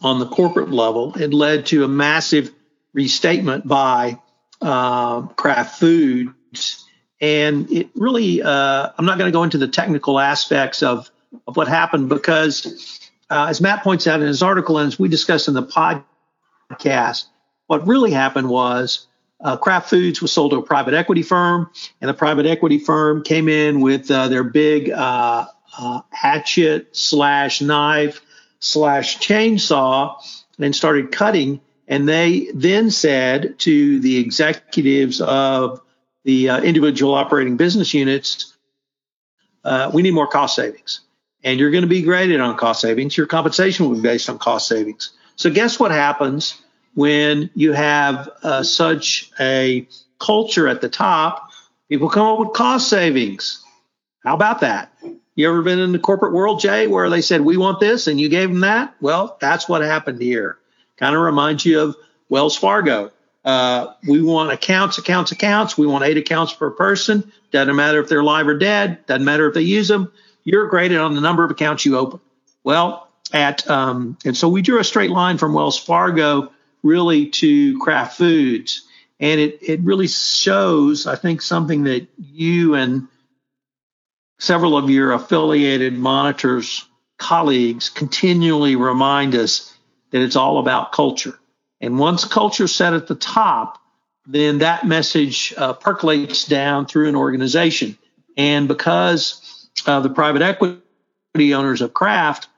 on 0.00 0.20
the 0.20 0.26
corporate 0.26 0.70
level. 0.70 1.12
It 1.20 1.34
led 1.34 1.66
to 1.66 1.84
a 1.84 1.88
massive 1.88 2.50
restatement 2.94 3.68
by 3.68 4.18
uh, 4.62 5.20
Kraft 5.20 5.80
Foods 5.80 6.87
and 7.20 7.70
it 7.70 7.90
really, 7.94 8.42
uh, 8.42 8.90
I'm 8.96 9.04
not 9.04 9.18
going 9.18 9.30
to 9.30 9.36
go 9.36 9.42
into 9.42 9.58
the 9.58 9.68
technical 9.68 10.20
aspects 10.20 10.82
of, 10.82 11.10
of 11.46 11.56
what 11.56 11.68
happened 11.68 12.08
because, 12.08 13.00
uh, 13.30 13.46
as 13.48 13.60
Matt 13.60 13.82
points 13.82 14.06
out 14.06 14.20
in 14.20 14.26
his 14.26 14.42
article, 14.42 14.78
and 14.78 14.86
as 14.88 14.98
we 14.98 15.08
discussed 15.08 15.48
in 15.48 15.54
the 15.54 15.62
podcast, 15.62 17.26
what 17.66 17.86
really 17.86 18.12
happened 18.12 18.48
was 18.48 19.06
uh, 19.40 19.56
Kraft 19.56 19.90
Foods 19.90 20.20
was 20.20 20.32
sold 20.32 20.52
to 20.52 20.58
a 20.58 20.62
private 20.62 20.94
equity 20.94 21.22
firm, 21.22 21.70
and 22.00 22.08
the 22.08 22.14
private 22.14 22.46
equity 22.46 22.78
firm 22.78 23.22
came 23.22 23.48
in 23.48 23.80
with 23.80 24.10
uh, 24.10 24.28
their 24.28 24.44
big 24.44 24.90
uh, 24.90 25.46
uh, 25.76 26.00
hatchet 26.10 26.96
slash 26.96 27.60
knife 27.60 28.20
slash 28.60 29.18
chainsaw 29.18 30.16
and 30.58 30.74
started 30.74 31.12
cutting. 31.12 31.60
And 31.86 32.08
they 32.08 32.48
then 32.52 32.90
said 32.90 33.58
to 33.60 34.00
the 34.00 34.18
executives 34.18 35.20
of 35.20 35.80
the 36.24 36.50
uh, 36.50 36.60
individual 36.60 37.14
operating 37.14 37.56
business 37.56 37.94
units, 37.94 38.54
uh, 39.64 39.90
we 39.92 40.02
need 40.02 40.14
more 40.14 40.26
cost 40.26 40.56
savings. 40.56 41.00
And 41.44 41.60
you're 41.60 41.70
going 41.70 41.82
to 41.82 41.88
be 41.88 42.02
graded 42.02 42.40
on 42.40 42.56
cost 42.56 42.80
savings. 42.80 43.16
Your 43.16 43.26
compensation 43.26 43.88
will 43.88 43.96
be 43.96 44.02
based 44.02 44.28
on 44.28 44.38
cost 44.38 44.68
savings. 44.68 45.12
So, 45.36 45.50
guess 45.50 45.78
what 45.78 45.92
happens 45.92 46.60
when 46.94 47.50
you 47.54 47.72
have 47.72 48.28
uh, 48.42 48.62
such 48.64 49.30
a 49.38 49.86
culture 50.18 50.66
at 50.66 50.80
the 50.80 50.88
top? 50.88 51.50
People 51.88 52.08
come 52.08 52.26
up 52.26 52.38
with 52.40 52.52
cost 52.52 52.88
savings. 52.88 53.64
How 54.24 54.34
about 54.34 54.60
that? 54.60 54.92
You 55.36 55.48
ever 55.48 55.62
been 55.62 55.78
in 55.78 55.92
the 55.92 56.00
corporate 56.00 56.32
world, 56.32 56.58
Jay, 56.58 56.88
where 56.88 57.08
they 57.08 57.20
said, 57.20 57.42
we 57.42 57.56
want 57.56 57.78
this 57.78 58.08
and 58.08 58.20
you 58.20 58.28
gave 58.28 58.48
them 58.48 58.60
that? 58.60 58.94
Well, 59.00 59.38
that's 59.40 59.68
what 59.68 59.82
happened 59.82 60.20
here. 60.20 60.58
Kind 60.96 61.14
of 61.14 61.22
reminds 61.22 61.64
you 61.64 61.80
of 61.80 61.96
Wells 62.28 62.56
Fargo. 62.56 63.12
Uh, 63.44 63.94
we 64.06 64.20
want 64.20 64.52
accounts, 64.52 64.98
accounts, 64.98 65.32
accounts. 65.32 65.78
We 65.78 65.86
want 65.86 66.04
eight 66.04 66.16
accounts 66.16 66.52
per 66.52 66.70
person. 66.70 67.32
Doesn't 67.50 67.76
matter 67.76 68.00
if 68.00 68.08
they're 68.08 68.22
live 68.22 68.48
or 68.48 68.58
dead. 68.58 69.06
Doesn't 69.06 69.24
matter 69.24 69.46
if 69.48 69.54
they 69.54 69.62
use 69.62 69.88
them. 69.88 70.12
You're 70.44 70.66
graded 70.66 70.98
on 70.98 71.14
the 71.14 71.20
number 71.20 71.44
of 71.44 71.50
accounts 71.50 71.84
you 71.84 71.96
open. 71.96 72.20
Well, 72.64 73.08
at 73.32 73.68
um, 73.68 74.18
and 74.24 74.36
so 74.36 74.48
we 74.48 74.62
drew 74.62 74.80
a 74.80 74.84
straight 74.84 75.10
line 75.10 75.38
from 75.38 75.52
Wells 75.52 75.78
Fargo 75.78 76.52
really 76.82 77.26
to 77.26 77.78
Kraft 77.78 78.16
Foods, 78.16 78.82
and 79.20 79.40
it 79.40 79.58
it 79.62 79.80
really 79.80 80.08
shows, 80.08 81.06
I 81.06 81.16
think, 81.16 81.42
something 81.42 81.84
that 81.84 82.06
you 82.16 82.74
and 82.74 83.08
several 84.38 84.76
of 84.76 84.88
your 84.88 85.12
affiliated 85.12 85.94
monitors 85.94 86.84
colleagues 87.18 87.88
continually 87.90 88.76
remind 88.76 89.34
us 89.34 89.74
that 90.10 90.22
it's 90.22 90.36
all 90.36 90.58
about 90.58 90.92
culture 90.92 91.38
and 91.80 91.98
once 91.98 92.24
culture 92.24 92.66
set 92.66 92.92
at 92.94 93.06
the 93.06 93.14
top, 93.14 93.78
then 94.26 94.58
that 94.58 94.86
message 94.86 95.54
uh, 95.56 95.72
percolates 95.72 96.46
down 96.46 96.86
through 96.86 97.08
an 97.08 97.16
organization. 97.16 97.96
And 98.36 98.68
because 98.68 99.68
uh, 99.86 100.00
the 100.00 100.10
private 100.10 100.42
equity 100.42 101.54
owners 101.54 101.80
of 101.80 101.94
Kraft 101.94 102.48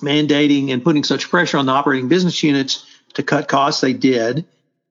mandating 0.00 0.70
and 0.70 0.82
putting 0.82 1.04
such 1.04 1.28
pressure 1.28 1.58
on 1.58 1.66
the 1.66 1.72
operating 1.72 2.08
business 2.08 2.42
units 2.42 2.86
to 3.14 3.22
cut 3.22 3.48
costs, 3.48 3.80
they 3.80 3.92
did. 3.92 4.46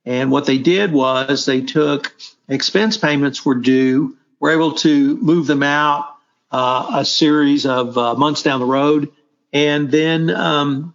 And 0.06 0.32
what 0.32 0.46
they 0.46 0.58
did 0.58 0.92
was 0.92 1.46
they 1.46 1.62
took 1.62 2.16
expense 2.48 2.98
payments 2.98 3.46
were 3.46 3.56
due, 3.56 4.18
were 4.40 4.52
able 4.52 4.74
to 4.74 5.18
move 5.18 5.48
them 5.48 5.64
out 5.64 6.16
uh, 6.52 6.92
a 6.96 7.06
series 7.06 7.66
of 7.66 7.98
uh, 7.98 8.16
months 8.16 8.44
down 8.44 8.60
the 8.60 8.66
road, 8.66 9.12
and 9.52 9.92
then 9.92 10.30
um, 10.30 10.94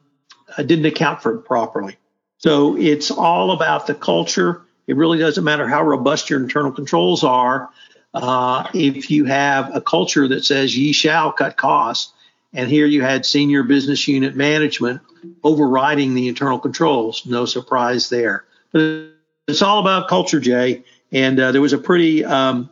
didn't 0.57 0.87
account 0.87 1.23
for 1.23 1.35
it 1.35 1.43
properly. 1.43 1.97
So 2.43 2.77
it's 2.77 3.11
all 3.11 3.53
about 3.53 3.87
the 3.87 3.95
culture. 3.95 4.63
It 4.89 4.97
really 4.97 5.19
doesn't 5.19 5.45
matter 5.45 5.69
how 5.69 5.85
robust 5.85 6.29
your 6.29 6.41
internal 6.41 6.73
controls 6.73 7.23
are. 7.23 7.71
Uh, 8.13 8.69
if 8.75 9.11
you 9.11 9.25
have 9.27 9.75
a 9.75 9.81
culture 9.81 10.27
that 10.29 10.45
says 10.45 10.77
ye 10.77 10.93
shall 10.93 11.33
cut 11.33 11.57
costs, 11.57 12.13
and 12.53 12.69
here 12.69 12.85
you 12.85 13.01
had 13.01 13.25
senior 13.25 13.63
business 13.63 14.07
unit 14.09 14.35
management 14.35 15.01
overriding 15.43 16.15
the 16.15 16.29
internal 16.29 16.59
controls, 16.59 17.25
no 17.25 17.47
surprise 17.47 18.09
there. 18.11 18.45
But 18.73 19.13
it's 19.49 19.63
all 19.63 19.79
about 19.79 20.09
culture, 20.09 20.41
Jay. 20.41 20.85
And 21.13 21.39
uh, 21.39 21.53
there 21.53 21.61
was 21.61 21.73
a 21.73 21.79
pretty 21.79 22.25
um, 22.25 22.69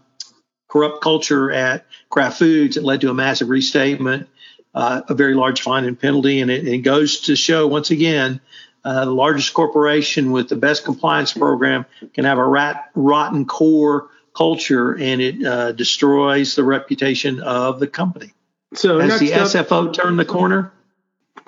corrupt 0.68 1.02
culture 1.02 1.50
at 1.50 1.86
Kraft 2.10 2.38
Foods 2.38 2.74
that 2.74 2.84
led 2.84 3.00
to 3.02 3.10
a 3.10 3.14
massive 3.14 3.48
restatement, 3.48 4.28
uh, 4.74 5.02
a 5.08 5.14
very 5.14 5.34
large 5.34 5.62
fine 5.62 5.84
and 5.84 5.98
penalty. 5.98 6.40
And 6.40 6.50
it, 6.50 6.66
it 6.66 6.78
goes 6.78 7.20
to 7.20 7.36
show 7.36 7.66
once 7.66 7.90
again 7.90 8.40
uh, 8.84 9.04
the 9.04 9.10
largest 9.10 9.52
corporation 9.54 10.32
with 10.32 10.48
the 10.48 10.56
best 10.56 10.84
compliance 10.84 11.32
program 11.32 11.84
can 12.14 12.24
have 12.24 12.38
a 12.38 12.46
rat, 12.46 12.90
rotten 12.94 13.44
core 13.44 14.08
culture 14.34 14.96
and 14.96 15.20
it 15.20 15.44
uh, 15.44 15.72
destroys 15.72 16.54
the 16.54 16.64
reputation 16.64 17.40
of 17.40 17.80
the 17.80 17.86
company. 17.86 18.32
So 18.74 18.98
has 19.00 19.20
the 19.20 19.34
up, 19.34 19.48
SFO 19.48 19.92
turned 19.92 20.18
the 20.18 20.24
corner? 20.24 20.72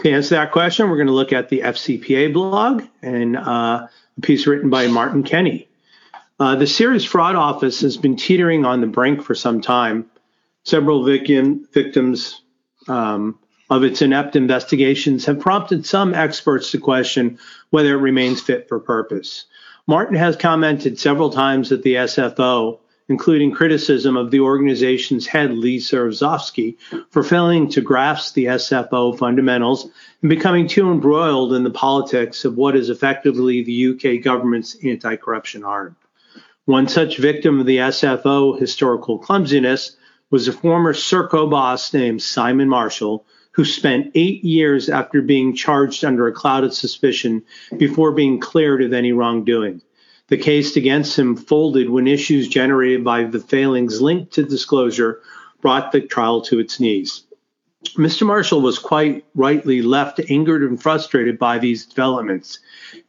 To 0.01 0.11
answer 0.11 0.35
that 0.35 0.53
question, 0.53 0.91
we're 0.91 0.97
going 0.97 1.07
to 1.07 1.13
look 1.13 1.33
at 1.33 1.49
the 1.49 1.61
FCPA 1.61 2.33
blog 2.33 2.83
and 3.03 3.37
uh, 3.37 3.87
a 4.17 4.21
piece 4.21 4.47
written 4.47 4.69
by 4.69 4.89
Martin 4.89 5.23
Kenney. 5.23 5.69
Uh, 6.41 6.57
the 6.57 6.67
Serious 6.67 7.05
Fraud 7.05 7.37
Office 7.37 7.81
has 7.83 7.97
been 7.97 8.17
teetering 8.17 8.65
on 8.65 8.81
the 8.81 8.87
brink 8.87 9.23
for 9.23 9.35
some 9.35 9.61
time. 9.61 10.11
Several 10.65 11.05
victim, 11.05 11.69
victims 11.73 12.43
um, 12.89 13.39
of 13.73 13.85
its 13.85 14.03
inept 14.03 14.37
investigations 14.37 15.25
have 15.25 15.41
prompted 15.41 15.87
some 15.87 16.13
experts 16.13 16.71
to 16.71 16.79
question 16.79 17.39
whether 17.71 17.95
it 17.95 18.03
remains 18.03 18.39
fit 18.39 18.69
for 18.69 18.79
purpose. 18.79 19.47
Martin 19.87 20.15
has 20.15 20.37
commented 20.37 20.99
several 20.99 21.31
times 21.31 21.73
at 21.73 21.83
the 21.83 21.95
SFO, 21.95 22.81
including 23.09 23.51
criticism 23.51 24.15
of 24.15 24.31
the 24.31 24.41
organization's 24.41 25.27
head, 25.27 25.53
Lisa 25.53 25.97
Osofsky, 25.97 26.77
for 27.09 27.23
failing 27.23 27.67
to 27.71 27.81
grasp 27.81 28.35
the 28.35 28.45
SFO 28.45 29.17
fundamentals 29.19 29.89
and 30.21 30.29
becoming 30.29 30.69
too 30.69 30.91
embroiled 30.91 31.55
in 31.55 31.65
the 31.65 31.71
politics 31.71 32.45
of 32.45 32.59
what 32.59 32.77
is 32.77 32.91
effectively 32.91 33.63
the 33.63 33.95
UK 33.95 34.23
government's 34.23 34.77
anti 34.85 35.17
corruption 35.17 35.65
arm. 35.65 35.97
One 36.67 36.89
such 36.89 37.17
victim 37.17 37.59
of 37.59 37.65
the 37.65 37.79
SFO 37.79 38.61
historical 38.61 39.19
clumsiness 39.19 39.97
was 40.31 40.47
a 40.47 40.53
former 40.53 40.93
Serco 40.93 41.51
boss 41.51 41.95
named 41.95 42.21
Simon 42.21 42.69
Marshall, 42.69 43.25
who 43.53 43.65
spent 43.65 44.11
eight 44.15 44.45
years 44.45 44.89
after 44.89 45.23
being 45.23 45.55
charged 45.55 46.05
under 46.05 46.27
a 46.27 46.33
cloud 46.33 46.65
of 46.65 46.75
suspicion 46.75 47.43
before 47.77 48.13
being 48.13 48.41
cleared 48.41 48.83
of 48.83 48.93
any 48.93 49.13
wrongdoing. 49.13 49.81
The 50.29 50.39
case 50.39 50.77
against 50.77 51.19
him 51.19 51.37
folded 51.37 51.91
when 51.91 52.07
issues 52.07 52.49
generated 52.49 53.05
by 53.05 53.25
the 53.25 53.41
failings 53.41 54.01
linked 54.01 54.33
to 54.35 54.43
disclosure 54.43 55.21
brought 55.61 55.93
the 55.93 56.01
trial 56.01 56.41
to 56.43 56.59
its 56.59 56.81
knees. 56.81 57.25
Mr. 57.97 58.25
Marshall 58.25 58.61
was 58.61 58.79
quite 58.79 59.25
rightly 59.35 59.83
left 59.83 60.21
angered 60.31 60.63
and 60.63 60.81
frustrated 60.81 61.39
by 61.39 61.59
these 61.59 61.85
developments. 61.85 62.61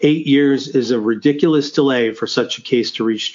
Eight 0.01 0.25
years 0.25 0.67
is 0.67 0.91
a 0.91 0.99
ridiculous 0.99 1.71
delay 1.71 2.11
for 2.11 2.25
such 2.25 2.57
a 2.57 2.61
case 2.61 2.91
to 2.91 3.03
reach 3.03 3.33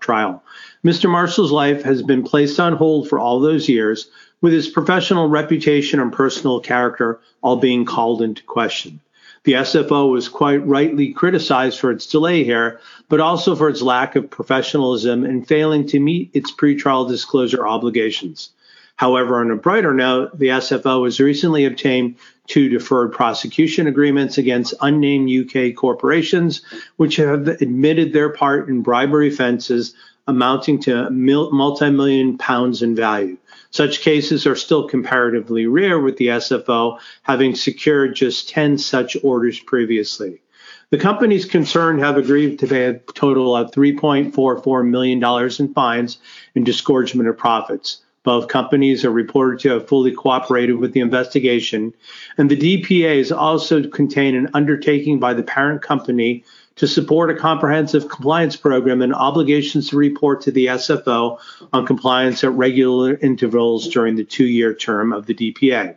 trial. 0.00 0.42
Mr. 0.84 1.08
Marshall's 1.08 1.52
life 1.52 1.82
has 1.82 2.02
been 2.02 2.24
placed 2.24 2.58
on 2.58 2.74
hold 2.74 3.08
for 3.08 3.18
all 3.18 3.38
those 3.38 3.68
years, 3.68 4.10
with 4.40 4.52
his 4.52 4.68
professional 4.68 5.28
reputation 5.28 6.00
and 6.00 6.12
personal 6.12 6.60
character 6.60 7.20
all 7.42 7.56
being 7.56 7.84
called 7.84 8.22
into 8.22 8.42
question. 8.44 9.00
The 9.44 9.52
SFO 9.52 10.10
was 10.10 10.28
quite 10.28 10.66
rightly 10.66 11.12
criticized 11.12 11.78
for 11.78 11.90
its 11.90 12.06
delay 12.06 12.44
here, 12.44 12.80
but 13.08 13.20
also 13.20 13.56
for 13.56 13.68
its 13.68 13.80
lack 13.80 14.14
of 14.14 14.28
professionalism 14.28 15.24
and 15.24 15.46
failing 15.46 15.86
to 15.88 16.00
meet 16.00 16.30
its 16.34 16.52
pretrial 16.52 17.08
disclosure 17.08 17.66
obligations. 17.66 18.50
However, 18.96 19.40
on 19.40 19.50
a 19.50 19.56
brighter 19.56 19.94
note, 19.94 20.38
the 20.38 20.48
SFO 20.48 21.06
has 21.06 21.20
recently 21.20 21.64
obtained 21.64 22.16
two 22.48 22.68
deferred 22.68 23.12
prosecution 23.12 23.86
agreements 23.86 24.36
against 24.36 24.74
unnamed 24.82 25.30
UK 25.30 25.74
corporations, 25.74 26.60
which 26.96 27.16
have 27.16 27.48
admitted 27.48 28.12
their 28.12 28.28
part 28.28 28.68
in 28.68 28.82
bribery 28.82 29.28
offences 29.28 29.94
amounting 30.26 30.80
to 30.80 31.08
multi 31.08 31.90
million 31.90 32.36
pounds 32.36 32.82
in 32.82 32.94
value. 32.94 33.38
Such 33.70 34.00
cases 34.00 34.46
are 34.46 34.56
still 34.56 34.88
comparatively 34.88 35.66
rare, 35.66 36.00
with 36.00 36.16
the 36.16 36.28
SFO 36.28 36.98
having 37.22 37.54
secured 37.54 38.16
just 38.16 38.48
10 38.48 38.78
such 38.78 39.16
orders 39.22 39.60
previously. 39.60 40.42
The 40.90 40.98
companies 40.98 41.44
concerned 41.44 42.00
have 42.00 42.16
agreed 42.16 42.58
to 42.58 42.66
pay 42.66 42.86
a 42.86 42.98
total 43.14 43.54
of 43.54 43.70
$3.44 43.70 44.88
million 44.88 45.22
in 45.60 45.72
fines 45.72 46.18
and 46.56 46.66
disgorgement 46.66 47.28
of 47.28 47.38
profits. 47.38 48.02
Both 48.24 48.48
companies 48.48 49.04
are 49.04 49.10
reported 49.10 49.60
to 49.60 49.70
have 49.70 49.88
fully 49.88 50.10
cooperated 50.10 50.76
with 50.76 50.92
the 50.92 51.00
investigation, 51.00 51.94
and 52.36 52.50
the 52.50 52.56
DPAs 52.56 53.34
also 53.34 53.88
contain 53.88 54.34
an 54.34 54.50
undertaking 54.52 55.20
by 55.20 55.32
the 55.32 55.44
parent 55.44 55.80
company 55.80 56.44
to 56.80 56.88
support 56.88 57.28
a 57.28 57.34
comprehensive 57.34 58.08
compliance 58.08 58.56
program 58.56 59.02
and 59.02 59.14
obligations 59.14 59.90
to 59.90 59.98
report 59.98 60.40
to 60.40 60.50
the 60.50 60.64
SFO 60.64 61.38
on 61.74 61.84
compliance 61.84 62.42
at 62.42 62.52
regular 62.52 63.18
intervals 63.18 63.86
during 63.88 64.16
the 64.16 64.24
two 64.24 64.46
year 64.46 64.72
term 64.72 65.12
of 65.12 65.26
the 65.26 65.34
DPA. 65.34 65.94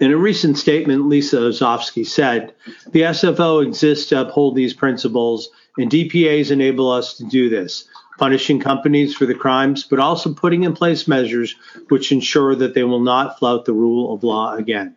In 0.00 0.10
a 0.10 0.16
recent 0.16 0.58
statement, 0.58 1.06
Lisa 1.06 1.36
Osofsky 1.36 2.04
said, 2.04 2.52
The 2.90 3.02
SFO 3.02 3.64
exists 3.64 4.08
to 4.08 4.22
uphold 4.22 4.56
these 4.56 4.74
principles, 4.74 5.48
and 5.78 5.88
DPAs 5.88 6.50
enable 6.50 6.90
us 6.90 7.16
to 7.18 7.24
do 7.24 7.48
this 7.48 7.84
punishing 8.18 8.58
companies 8.58 9.14
for 9.14 9.26
the 9.26 9.34
crimes, 9.34 9.84
but 9.84 10.00
also 10.00 10.34
putting 10.34 10.64
in 10.64 10.74
place 10.74 11.06
measures 11.06 11.54
which 11.88 12.10
ensure 12.10 12.56
that 12.56 12.74
they 12.74 12.82
will 12.82 13.00
not 13.00 13.38
flout 13.38 13.64
the 13.64 13.72
rule 13.72 14.12
of 14.12 14.24
law 14.24 14.54
again. 14.56 14.96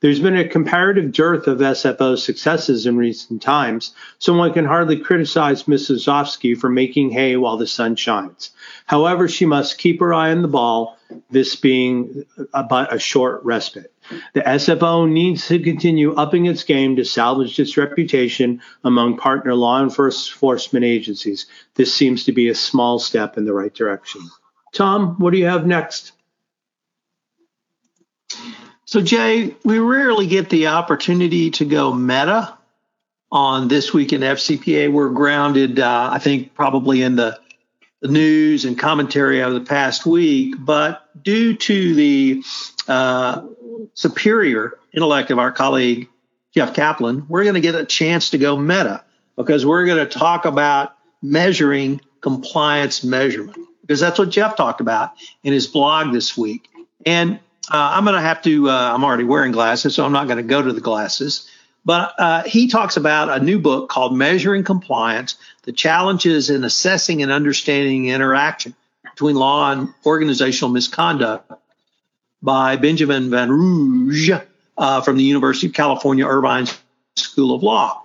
There's 0.00 0.20
been 0.20 0.36
a 0.36 0.48
comparative 0.48 1.10
dearth 1.10 1.48
of 1.48 1.58
SFO 1.58 2.16
successes 2.16 2.86
in 2.86 2.96
recent 2.96 3.42
times, 3.42 3.92
so 4.20 4.32
one 4.32 4.52
can 4.52 4.64
hardly 4.64 5.00
criticize 5.00 5.64
Mrs. 5.64 6.06
Zofsky 6.06 6.56
for 6.56 6.70
making 6.70 7.10
hay 7.10 7.36
while 7.36 7.56
the 7.56 7.66
sun 7.66 7.96
shines. 7.96 8.50
However, 8.86 9.26
she 9.26 9.44
must 9.44 9.78
keep 9.78 9.98
her 9.98 10.14
eye 10.14 10.30
on 10.30 10.42
the 10.42 10.48
ball, 10.48 10.96
this 11.30 11.56
being 11.56 12.24
but 12.52 12.94
a 12.94 13.00
short 13.00 13.44
respite. 13.44 13.92
The 14.34 14.42
SFO 14.42 15.10
needs 15.10 15.48
to 15.48 15.58
continue 15.58 16.14
upping 16.14 16.46
its 16.46 16.62
game 16.62 16.94
to 16.94 17.04
salvage 17.04 17.58
its 17.58 17.76
reputation 17.76 18.62
among 18.84 19.16
partner 19.16 19.54
law 19.54 19.82
enforcement 19.82 20.84
agencies. 20.84 21.46
This 21.74 21.92
seems 21.92 22.22
to 22.24 22.32
be 22.32 22.48
a 22.48 22.54
small 22.54 23.00
step 23.00 23.36
in 23.36 23.46
the 23.46 23.52
right 23.52 23.74
direction. 23.74 24.22
Tom, 24.72 25.16
what 25.18 25.32
do 25.32 25.38
you 25.38 25.46
have 25.46 25.66
next? 25.66 26.12
So, 28.88 29.02
Jay, 29.02 29.54
we 29.64 29.78
rarely 29.80 30.26
get 30.26 30.48
the 30.48 30.68
opportunity 30.68 31.50
to 31.50 31.66
go 31.66 31.92
meta 31.92 32.56
on 33.30 33.68
This 33.68 33.92
Week 33.92 34.14
in 34.14 34.22
FCPA. 34.22 34.90
We're 34.90 35.10
grounded, 35.10 35.78
uh, 35.78 36.08
I 36.10 36.18
think, 36.18 36.54
probably 36.54 37.02
in 37.02 37.14
the, 37.14 37.38
the, 38.00 38.08
news 38.08 38.64
and 38.64 38.78
commentary 38.78 39.42
of 39.42 39.52
the 39.52 39.60
past 39.60 40.06
week. 40.06 40.54
But 40.58 41.06
due 41.22 41.54
to 41.54 41.94
the 41.94 42.42
uh, 42.88 43.42
superior 43.92 44.78
intellect 44.94 45.30
of 45.30 45.38
our 45.38 45.52
colleague, 45.52 46.08
Jeff 46.54 46.72
Kaplan, 46.72 47.26
we're 47.28 47.42
going 47.42 47.56
to 47.56 47.60
get 47.60 47.74
a 47.74 47.84
chance 47.84 48.30
to 48.30 48.38
go 48.38 48.56
meta 48.56 49.04
because 49.36 49.66
we're 49.66 49.84
going 49.84 49.98
to 49.98 50.18
talk 50.18 50.46
about 50.46 50.96
measuring 51.20 52.00
compliance 52.22 53.04
measurement 53.04 53.58
because 53.82 54.00
that's 54.00 54.18
what 54.18 54.30
Jeff 54.30 54.56
talked 54.56 54.80
about 54.80 55.12
in 55.42 55.52
his 55.52 55.66
blog 55.66 56.14
this 56.14 56.38
week. 56.38 56.70
And 57.04 57.38
uh, 57.70 57.90
I'm 57.94 58.04
going 58.04 58.16
to 58.16 58.22
have 58.22 58.42
to, 58.42 58.70
uh, 58.70 58.92
I'm 58.94 59.04
already 59.04 59.24
wearing 59.24 59.52
glasses, 59.52 59.94
so 59.94 60.04
I'm 60.04 60.12
not 60.12 60.26
going 60.26 60.38
to 60.38 60.42
go 60.42 60.62
to 60.62 60.72
the 60.72 60.80
glasses. 60.80 61.48
But 61.84 62.14
uh, 62.18 62.42
he 62.44 62.68
talks 62.68 62.96
about 62.96 63.30
a 63.30 63.42
new 63.42 63.58
book 63.58 63.88
called 63.88 64.16
Measuring 64.16 64.64
Compliance 64.64 65.36
The 65.62 65.72
Challenges 65.72 66.50
in 66.50 66.64
Assessing 66.64 67.22
and 67.22 67.32
Understanding 67.32 68.06
Interaction 68.06 68.74
Between 69.02 69.36
Law 69.36 69.72
and 69.72 69.94
Organizational 70.04 70.70
Misconduct 70.70 71.50
by 72.42 72.76
Benjamin 72.76 73.30
Van 73.30 73.48
Rooij 73.48 74.44
uh, 74.76 75.00
from 75.00 75.16
the 75.16 75.24
University 75.24 75.68
of 75.68 75.72
California 75.72 76.26
Irvine 76.26 76.66
School 77.16 77.54
of 77.54 77.62
Law. 77.62 78.02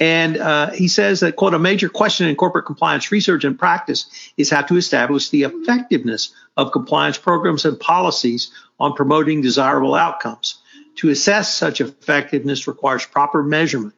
And 0.00 0.38
uh, 0.38 0.70
he 0.70 0.88
says 0.88 1.20
that, 1.20 1.36
quote, 1.36 1.52
a 1.52 1.58
major 1.58 1.90
question 1.90 2.26
in 2.26 2.34
corporate 2.34 2.64
compliance 2.64 3.12
research 3.12 3.44
and 3.44 3.58
practice 3.58 4.32
is 4.38 4.48
how 4.48 4.62
to 4.62 4.76
establish 4.76 5.28
the 5.28 5.42
effectiveness 5.42 6.34
of 6.56 6.72
compliance 6.72 7.18
programs 7.18 7.66
and 7.66 7.78
policies 7.78 8.50
on 8.80 8.94
promoting 8.94 9.42
desirable 9.42 9.94
outcomes. 9.94 10.62
To 10.96 11.10
assess 11.10 11.54
such 11.54 11.82
effectiveness 11.82 12.66
requires 12.66 13.04
proper 13.04 13.42
measurement. 13.42 13.94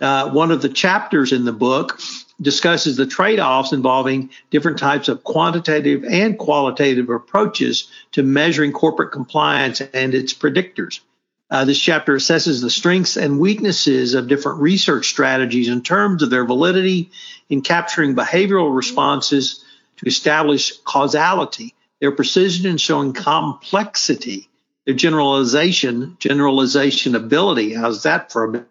Uh, 0.00 0.30
one 0.30 0.50
of 0.50 0.60
the 0.60 0.68
chapters 0.68 1.32
in 1.32 1.44
the 1.44 1.52
book 1.52 2.00
discusses 2.40 2.96
the 2.96 3.06
trade 3.06 3.38
offs 3.38 3.72
involving 3.72 4.30
different 4.50 4.78
types 4.78 5.08
of 5.08 5.22
quantitative 5.22 6.04
and 6.04 6.36
qualitative 6.36 7.08
approaches 7.08 7.88
to 8.10 8.24
measuring 8.24 8.72
corporate 8.72 9.12
compliance 9.12 9.80
and 9.80 10.14
its 10.14 10.34
predictors. 10.34 10.98
Uh, 11.54 11.64
this 11.64 11.78
chapter 11.78 12.16
assesses 12.16 12.60
the 12.60 12.68
strengths 12.68 13.16
and 13.16 13.38
weaknesses 13.38 14.14
of 14.14 14.26
different 14.26 14.60
research 14.60 15.08
strategies 15.08 15.68
in 15.68 15.82
terms 15.82 16.20
of 16.24 16.28
their 16.28 16.44
validity 16.44 17.12
in 17.48 17.62
capturing 17.62 18.16
behavioral 18.16 18.74
responses 18.74 19.64
to 19.96 20.06
establish 20.08 20.76
causality, 20.78 21.72
their 22.00 22.10
precision 22.10 22.68
in 22.68 22.76
showing 22.76 23.12
complexity, 23.12 24.48
their 24.84 24.96
generalization, 24.96 26.16
generalization 26.18 27.14
ability. 27.14 27.72
How's 27.72 28.02
that 28.02 28.32
for 28.32 28.52
a 28.52 28.64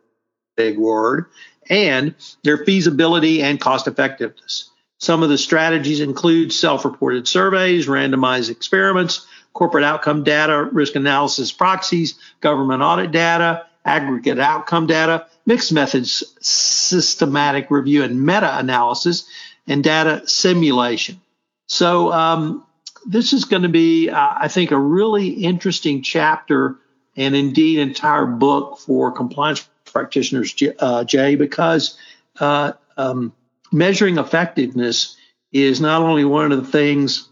big 0.57 0.77
word? 0.77 1.27
And 1.69 2.15
their 2.43 2.65
feasibility 2.65 3.41
and 3.43 3.61
cost 3.61 3.87
effectiveness. 3.87 4.69
Some 4.97 5.23
of 5.23 5.29
the 5.29 5.37
strategies 5.37 6.01
include 6.01 6.51
self 6.51 6.83
reported 6.83 7.29
surveys, 7.29 7.87
randomized 7.87 8.49
experiments, 8.51 9.25
corporate 9.53 9.83
outcome 9.83 10.23
data, 10.23 10.63
risk 10.71 10.95
analysis 10.95 11.51
proxies, 11.51 12.15
government 12.41 12.81
audit 12.81 13.11
data, 13.11 13.65
aggregate 13.85 14.39
outcome 14.39 14.87
data, 14.87 15.27
mixed 15.45 15.71
methods, 15.71 16.23
systematic 16.41 17.69
review 17.69 18.03
and 18.03 18.21
meta 18.21 18.57
analysis, 18.57 19.27
and 19.67 19.83
data 19.83 20.27
simulation. 20.27 21.21
So, 21.67 22.11
um, 22.11 22.65
this 23.05 23.33
is 23.33 23.45
going 23.45 23.63
to 23.63 23.69
be, 23.69 24.09
uh, 24.09 24.33
I 24.37 24.47
think, 24.47 24.71
a 24.71 24.77
really 24.77 25.27
interesting 25.29 26.01
chapter 26.01 26.77
and 27.15 27.35
indeed 27.35 27.79
entire 27.79 28.25
book 28.25 28.79
for 28.79 29.11
compliance 29.11 29.67
practitioners, 29.85 30.55
uh, 30.79 31.03
Jay, 31.03 31.35
because 31.35 31.97
uh, 32.39 32.73
um, 32.97 33.33
measuring 33.71 34.17
effectiveness 34.17 35.17
is 35.51 35.81
not 35.81 36.01
only 36.01 36.25
one 36.25 36.51
of 36.51 36.65
the 36.65 36.71
things 36.71 37.29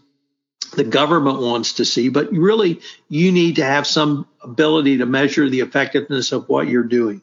the 0.72 0.84
government 0.84 1.40
wants 1.40 1.74
to 1.74 1.84
see, 1.84 2.08
but 2.08 2.32
really 2.32 2.80
you 3.08 3.32
need 3.32 3.56
to 3.56 3.64
have 3.64 3.86
some 3.86 4.26
ability 4.42 4.98
to 4.98 5.06
measure 5.06 5.48
the 5.48 5.60
effectiveness 5.60 6.32
of 6.32 6.48
what 6.48 6.68
you're 6.68 6.82
doing. 6.82 7.22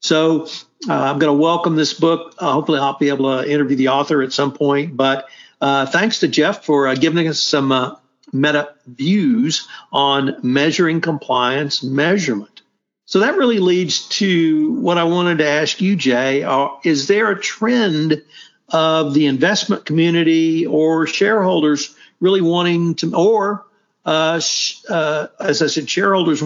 So 0.00 0.46
uh, 0.88 0.94
I'm 0.94 1.18
going 1.18 1.34
to 1.34 1.40
welcome 1.40 1.76
this 1.76 1.94
book. 1.94 2.34
Uh, 2.38 2.52
hopefully, 2.52 2.78
I'll 2.78 2.98
be 2.98 3.08
able 3.08 3.38
to 3.38 3.48
interview 3.48 3.76
the 3.76 3.88
author 3.88 4.22
at 4.22 4.32
some 4.32 4.52
point. 4.52 4.96
But 4.96 5.28
uh, 5.60 5.86
thanks 5.86 6.20
to 6.20 6.28
Jeff 6.28 6.64
for 6.64 6.88
uh, 6.88 6.94
giving 6.94 7.28
us 7.28 7.40
some 7.40 7.70
uh, 7.70 7.96
meta 8.32 8.74
views 8.86 9.68
on 9.92 10.36
measuring 10.42 11.00
compliance 11.00 11.82
measurement. 11.82 12.62
So 13.04 13.20
that 13.20 13.36
really 13.36 13.58
leads 13.58 14.08
to 14.08 14.72
what 14.80 14.98
I 14.98 15.04
wanted 15.04 15.38
to 15.38 15.48
ask 15.48 15.80
you, 15.80 15.96
Jay. 15.96 16.44
Is 16.82 17.08
there 17.08 17.30
a 17.30 17.40
trend 17.40 18.22
of 18.70 19.12
the 19.12 19.26
investment 19.26 19.84
community 19.84 20.66
or 20.66 21.06
shareholders? 21.06 21.94
Really 22.22 22.40
wanting 22.40 22.94
to, 22.96 23.14
or 23.14 23.66
uh, 24.06 24.40
uh, 24.88 25.26
as 25.38 25.60
I 25.60 25.66
said, 25.66 25.90
shareholders 25.90 26.42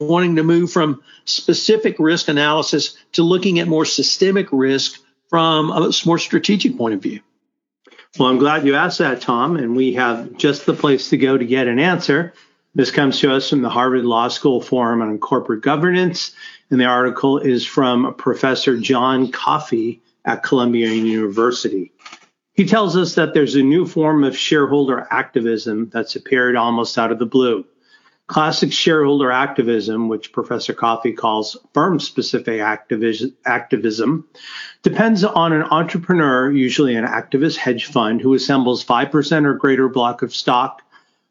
wanting 0.00 0.36
to 0.36 0.44
move 0.44 0.72
from 0.72 1.02
specific 1.24 1.96
risk 1.98 2.28
analysis 2.28 2.96
to 3.12 3.22
looking 3.22 3.58
at 3.58 3.68
more 3.68 3.84
systemic 3.84 4.48
risk 4.52 5.00
from 5.28 5.70
a 5.70 5.92
more 6.06 6.18
strategic 6.18 6.76
point 6.78 6.94
of 6.94 7.02
view? 7.02 7.20
Well, 8.18 8.28
I'm 8.28 8.38
glad 8.38 8.64
you 8.64 8.74
asked 8.74 8.98
that, 8.98 9.20
Tom, 9.20 9.56
and 9.56 9.76
we 9.76 9.94
have 9.94 10.36
just 10.36 10.66
the 10.66 10.74
place 10.74 11.10
to 11.10 11.16
go 11.16 11.36
to 11.36 11.44
get 11.44 11.66
an 11.66 11.78
answer. 11.78 12.32
This 12.74 12.90
comes 12.90 13.20
to 13.20 13.34
us 13.34 13.50
from 13.50 13.62
the 13.62 13.68
Harvard 13.68 14.04
Law 14.04 14.28
School 14.28 14.60
Forum 14.60 15.02
on 15.02 15.18
Corporate 15.18 15.62
Governance, 15.62 16.32
and 16.70 16.80
the 16.80 16.86
article 16.86 17.38
is 17.38 17.66
from 17.66 18.14
Professor 18.14 18.78
John 18.78 19.30
Coffee 19.30 20.00
at 20.24 20.42
Columbia 20.42 20.88
University. 20.88 21.92
He 22.58 22.64
tells 22.64 22.96
us 22.96 23.14
that 23.14 23.34
there's 23.34 23.54
a 23.54 23.62
new 23.62 23.86
form 23.86 24.24
of 24.24 24.36
shareholder 24.36 25.06
activism 25.12 25.90
that's 25.90 26.16
appeared 26.16 26.56
almost 26.56 26.98
out 26.98 27.12
of 27.12 27.20
the 27.20 27.24
blue. 27.24 27.64
Classic 28.26 28.72
shareholder 28.72 29.30
activism, 29.30 30.08
which 30.08 30.32
Professor 30.32 30.74
Coffee 30.74 31.12
calls 31.12 31.56
firm 31.72 32.00
specific 32.00 32.60
activism, 32.60 34.24
depends 34.82 35.22
on 35.22 35.52
an 35.52 35.62
entrepreneur, 35.70 36.50
usually 36.50 36.96
an 36.96 37.06
activist 37.06 37.58
hedge 37.58 37.84
fund, 37.84 38.20
who 38.20 38.34
assembles 38.34 38.84
5% 38.84 39.46
or 39.46 39.54
greater 39.54 39.88
block 39.88 40.22
of 40.22 40.34
stock, 40.34 40.82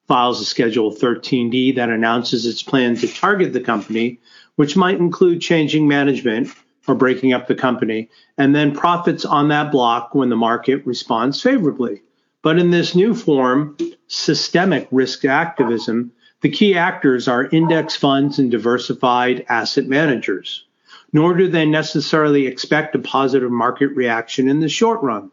files 0.07 0.39
a 0.39 0.45
Schedule 0.45 0.93
13D 0.93 1.75
that 1.75 1.89
announces 1.89 2.45
its 2.45 2.63
plan 2.63 2.95
to 2.95 3.07
target 3.13 3.51
the 3.51 3.59
company, 3.59 4.21
which 4.55 4.77
might 4.77 4.97
include 4.97 5.41
changing 5.41 5.89
management 5.89 6.47
or 6.87 6.95
breaking 6.95 7.33
up 7.33 7.47
the 7.47 7.55
company, 7.55 8.09
and 8.37 8.55
then 8.55 8.75
profits 8.75 9.25
on 9.25 9.49
that 9.49 9.71
block 9.71 10.15
when 10.15 10.29
the 10.29 10.35
market 10.35 10.85
responds 10.85 11.41
favorably. 11.41 12.01
But 12.41 12.59
in 12.59 12.71
this 12.71 12.95
new 12.95 13.13
form, 13.13 13.77
systemic 14.07 14.87
risk 14.91 15.25
activism, 15.25 16.11
the 16.41 16.49
key 16.49 16.75
actors 16.75 17.27
are 17.27 17.49
index 17.51 17.95
funds 17.95 18.39
and 18.39 18.49
diversified 18.49 19.45
asset 19.49 19.87
managers, 19.87 20.65
nor 21.11 21.33
do 21.33 21.49
they 21.49 21.65
necessarily 21.65 22.47
expect 22.47 22.95
a 22.95 22.99
positive 22.99 23.51
market 23.51 23.87
reaction 23.87 24.47
in 24.47 24.59
the 24.59 24.69
short 24.69 25.01
run. 25.01 25.31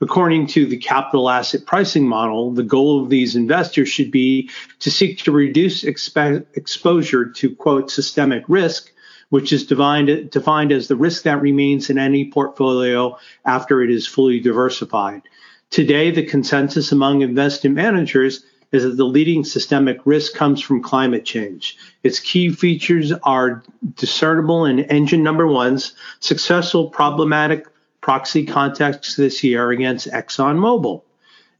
According 0.00 0.46
to 0.48 0.64
the 0.64 0.76
capital 0.76 1.28
asset 1.28 1.66
pricing 1.66 2.06
model, 2.06 2.52
the 2.52 2.62
goal 2.62 3.02
of 3.02 3.10
these 3.10 3.34
investors 3.34 3.88
should 3.88 4.10
be 4.10 4.48
to 4.78 4.90
seek 4.90 5.18
to 5.18 5.32
reduce 5.32 5.82
exp- 5.82 6.46
exposure 6.54 7.26
to, 7.26 7.54
quote, 7.56 7.90
systemic 7.90 8.44
risk, 8.48 8.92
which 9.30 9.52
is 9.52 9.66
defined, 9.66 10.30
defined 10.30 10.72
as 10.72 10.88
the 10.88 10.96
risk 10.96 11.22
that 11.22 11.42
remains 11.42 11.90
in 11.90 11.98
any 11.98 12.30
portfolio 12.30 13.16
after 13.44 13.82
it 13.82 13.90
is 13.90 14.06
fully 14.06 14.40
diversified. 14.40 15.22
Today, 15.70 16.10
the 16.10 16.24
consensus 16.24 16.92
among 16.92 17.20
investment 17.20 17.76
managers 17.76 18.44
is 18.72 18.82
that 18.82 18.96
the 18.96 19.04
leading 19.04 19.44
systemic 19.44 19.98
risk 20.04 20.34
comes 20.34 20.60
from 20.60 20.82
climate 20.82 21.24
change. 21.24 21.76
Its 22.02 22.20
key 22.20 22.50
features 22.50 23.12
are 23.22 23.62
discernible 23.96 24.64
in 24.64 24.80
engine 24.80 25.22
number 25.22 25.46
one's 25.46 25.94
successful 26.20 26.90
problematic 26.90 27.66
proxy 28.00 28.44
contest 28.44 29.16
this 29.16 29.42
year 29.42 29.70
against 29.70 30.10
ExxonMobil. 30.10 31.02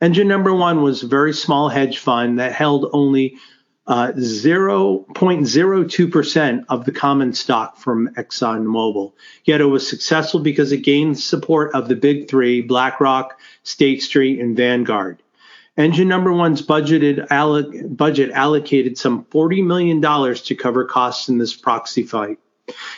Engine 0.00 0.28
number 0.28 0.54
one 0.54 0.82
was 0.82 1.02
a 1.02 1.08
very 1.08 1.32
small 1.32 1.68
hedge 1.68 1.98
fund 1.98 2.38
that 2.38 2.52
held 2.52 2.88
only 2.92 3.36
uh, 3.88 4.12
0.02% 4.12 6.64
of 6.68 6.84
the 6.84 6.92
common 6.92 7.32
stock 7.32 7.76
from 7.78 8.08
ExxonMobil. 8.14 9.12
Yet 9.44 9.62
it 9.62 9.66
was 9.66 9.88
successful 9.88 10.40
because 10.40 10.72
it 10.72 10.84
gained 10.84 11.18
support 11.18 11.74
of 11.74 11.88
the 11.88 11.96
big 11.96 12.28
three 12.28 12.60
BlackRock, 12.60 13.40
State 13.62 14.02
Street, 14.02 14.40
and 14.40 14.54
Vanguard. 14.56 15.22
Engine 15.78 16.08
number 16.08 16.32
one's 16.32 16.60
budgeted 16.60 17.26
alloc- 17.28 17.96
budget 17.96 18.30
allocated 18.32 18.98
some 18.98 19.24
$40 19.26 19.64
million 19.64 20.02
to 20.02 20.54
cover 20.54 20.84
costs 20.84 21.28
in 21.28 21.38
this 21.38 21.54
proxy 21.54 22.02
fight. 22.02 22.38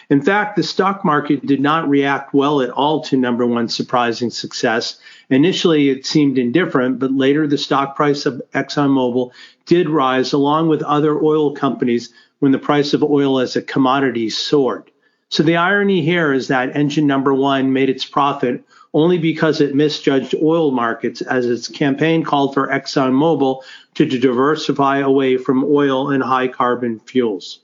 In 0.08 0.20
fact, 0.20 0.56
the 0.56 0.64
stock 0.64 1.04
market 1.04 1.46
did 1.46 1.60
not 1.60 1.88
react 1.88 2.34
well 2.34 2.60
at 2.60 2.70
all 2.70 3.04
to 3.04 3.16
number 3.16 3.46
one's 3.46 3.76
surprising 3.76 4.30
success. 4.30 4.98
Initially, 5.30 5.90
it 5.90 6.04
seemed 6.04 6.38
indifferent, 6.38 6.98
but 6.98 7.12
later 7.12 7.46
the 7.46 7.56
stock 7.56 7.94
price 7.94 8.26
of 8.26 8.42
ExxonMobil 8.52 9.30
did 9.64 9.88
rise 9.88 10.32
along 10.32 10.68
with 10.68 10.82
other 10.82 11.18
oil 11.22 11.54
companies 11.54 12.12
when 12.40 12.52
the 12.52 12.58
price 12.58 12.92
of 12.94 13.04
oil 13.04 13.38
as 13.38 13.54
a 13.54 13.62
commodity 13.62 14.28
soared. 14.28 14.90
So 15.28 15.44
the 15.44 15.56
irony 15.56 16.02
here 16.02 16.32
is 16.32 16.48
that 16.48 16.74
engine 16.74 17.06
number 17.06 17.32
one 17.32 17.72
made 17.72 17.88
its 17.88 18.04
profit 18.04 18.64
only 18.92 19.18
because 19.18 19.60
it 19.60 19.76
misjudged 19.76 20.34
oil 20.42 20.72
markets 20.72 21.22
as 21.22 21.46
its 21.46 21.68
campaign 21.68 22.24
called 22.24 22.52
for 22.52 22.66
ExxonMobil 22.66 23.62
to 23.94 24.06
diversify 24.06 24.98
away 24.98 25.36
from 25.36 25.64
oil 25.64 26.10
and 26.10 26.24
high 26.24 26.48
carbon 26.48 26.98
fuels. 26.98 27.60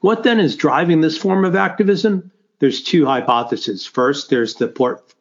What 0.00 0.24
then 0.24 0.40
is 0.40 0.56
driving 0.56 1.00
this 1.00 1.16
form 1.16 1.44
of 1.44 1.54
activism? 1.54 2.32
There's 2.58 2.82
two 2.82 3.06
hypotheses. 3.06 3.86
First, 3.86 4.28
there's 4.28 4.54
the 4.56 4.66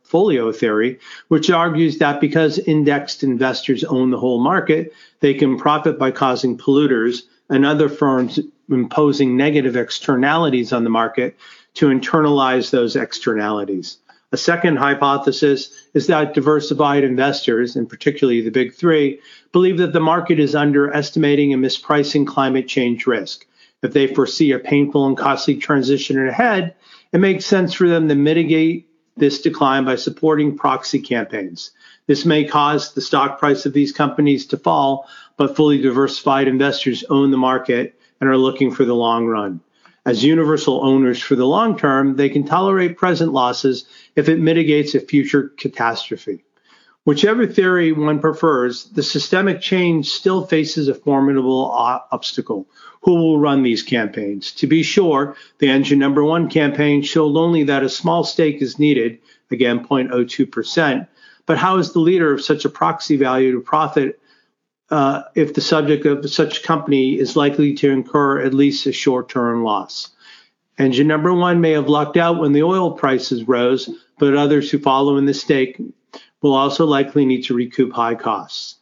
portfolio 0.08 0.54
theory, 0.54 0.98
which 1.28 1.50
argues 1.50 1.98
that 1.98 2.22
because 2.22 2.60
indexed 2.60 3.24
investors 3.24 3.84
own 3.84 4.10
the 4.10 4.18
whole 4.18 4.40
market, 4.40 4.94
they 5.20 5.34
can 5.34 5.58
profit 5.58 6.00
by 6.00 6.12
causing 6.12 6.58
polluters 6.58 7.24
and 7.50 7.66
other 7.66 7.90
firms 7.90 8.40
imposing 8.70 9.36
negative 9.36 9.76
externalities 9.76 10.72
on 10.72 10.86
the 10.86 10.90
market 10.90 11.36
to 11.74 11.88
internalize 11.88 12.72
those 12.72 12.96
externalities. 12.96 13.98
A 14.32 14.38
second 14.38 14.78
hypothesis 14.78 15.72
is 15.94 16.08
that 16.08 16.34
diversified 16.34 17.04
investors, 17.04 17.76
and 17.76 17.90
particularly 17.90 18.42
the 18.42 18.50
big 18.50 18.74
three, 18.74 19.20
believe 19.52 19.78
that 19.78 19.92
the 19.92 20.00
market 20.00 20.40
is 20.40 20.56
underestimating 20.56 21.54
and 21.54 21.64
mispricing 21.64 22.26
climate 22.26 22.68
change 22.68 23.06
risk. 23.08 23.46
If 23.84 23.92
they 23.92 24.08
foresee 24.08 24.54
a 24.54 24.60
painful 24.60 25.06
and 25.06 25.18
costly 25.18 25.56
transition 25.56 26.28
ahead, 26.28 26.76
it 27.12 27.20
makes 27.20 27.46
sense 27.46 27.74
for 27.74 27.88
them 27.88 28.08
to 28.08 28.16
mitigate 28.16 28.87
this 29.18 29.42
decline 29.42 29.86
by 29.86 29.96
supporting 29.96 30.58
proxy 30.58 31.00
campaigns. 31.00 31.72
This 32.06 32.26
may 32.26 32.46
cause 32.46 32.94
the 32.94 33.02
stock 33.02 33.40
price 33.40 33.66
of 33.66 33.74
these 33.74 33.92
companies 33.92 34.46
to 34.48 34.58
fall, 34.58 35.08
but 35.36 35.56
fully 35.56 35.82
diversified 35.82 36.48
investors 36.48 37.04
own 37.10 37.32
the 37.32 37.38
market 37.38 38.00
and 38.22 38.30
are 38.30 38.38
looking 38.38 38.72
for 38.72 38.86
the 38.86 38.96
long 38.96 39.26
run. 39.26 39.60
As 40.06 40.24
universal 40.24 40.86
owners 40.86 41.22
for 41.22 41.36
the 41.36 41.46
long 41.46 41.78
term, 41.78 42.16
they 42.16 42.30
can 42.30 42.46
tolerate 42.46 42.98
present 42.98 43.34
losses 43.34 43.86
if 44.16 44.30
it 44.30 44.40
mitigates 44.40 44.96
a 44.96 45.02
future 45.02 45.52
catastrophe. 45.58 46.46
Whichever 47.08 47.48
theory 47.48 47.94
one 47.94 48.20
prefers, 48.20 48.84
the 48.90 49.02
systemic 49.02 49.62
change 49.62 50.10
still 50.10 50.46
faces 50.46 50.90
a 50.90 50.94
formidable 50.94 51.72
obstacle. 51.72 52.68
Who 53.04 53.16
will 53.16 53.40
run 53.40 53.64
these 53.64 53.82
campaigns? 53.82 54.52
To 54.52 54.68
be 54.68 54.84
sure, 54.84 55.38
the 55.60 55.70
engine 55.70 56.00
number 56.00 56.22
one 56.22 56.50
campaign 56.50 57.02
showed 57.02 57.38
only 57.38 57.64
that 57.64 57.82
a 57.82 57.88
small 57.88 58.26
stake 58.26 58.62
is 58.62 58.78
needed, 58.78 59.20
again 59.52 59.86
0.02%. 59.86 61.08
But 61.46 61.58
how 61.58 61.78
is 61.78 61.94
the 61.94 62.02
leader 62.02 62.34
of 62.34 62.44
such 62.44 62.66
a 62.66 62.70
proxy 62.70 63.16
value 63.16 63.54
to 63.54 63.62
profit 63.62 64.20
uh, 64.90 65.22
if 65.34 65.54
the 65.54 65.62
subject 65.62 66.06
of 66.06 66.30
such 66.30 66.64
company 66.64 67.18
is 67.18 67.38
likely 67.38 67.74
to 67.76 67.90
incur 67.90 68.42
at 68.42 68.54
least 68.54 68.86
a 68.86 68.92
short 68.92 69.30
term 69.30 69.64
loss. 69.64 70.10
Engine 70.78 71.08
number 71.08 71.34
one 71.34 71.62
may 71.62 71.72
have 71.72 71.88
lucked 71.88 72.18
out 72.18 72.38
when 72.38 72.52
the 72.52 72.64
oil 72.64 72.92
prices 72.92 73.48
rose, 73.48 73.90
but 74.20 74.36
others 74.36 74.70
who 74.70 74.78
follow 74.78 75.16
in 75.16 75.26
the 75.26 75.34
stake 75.34 75.80
will 76.48 76.56
also 76.56 76.86
likely 76.86 77.26
need 77.26 77.44
to 77.44 77.54
recoup 77.54 77.94
high 77.94 78.16
costs. 78.16 78.76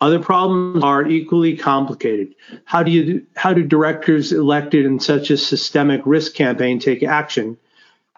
Other 0.00 0.18
problems 0.18 0.82
are 0.84 1.06
equally 1.06 1.56
complicated. 1.56 2.34
How 2.64 2.82
do 2.82 2.90
you 2.90 3.26
how 3.34 3.54
do 3.54 3.62
directors 3.62 4.32
elected 4.32 4.84
in 4.84 5.00
such 5.00 5.30
a 5.30 5.36
systemic 5.36 6.02
risk 6.04 6.34
campaign 6.34 6.78
take 6.78 7.02
action 7.02 7.56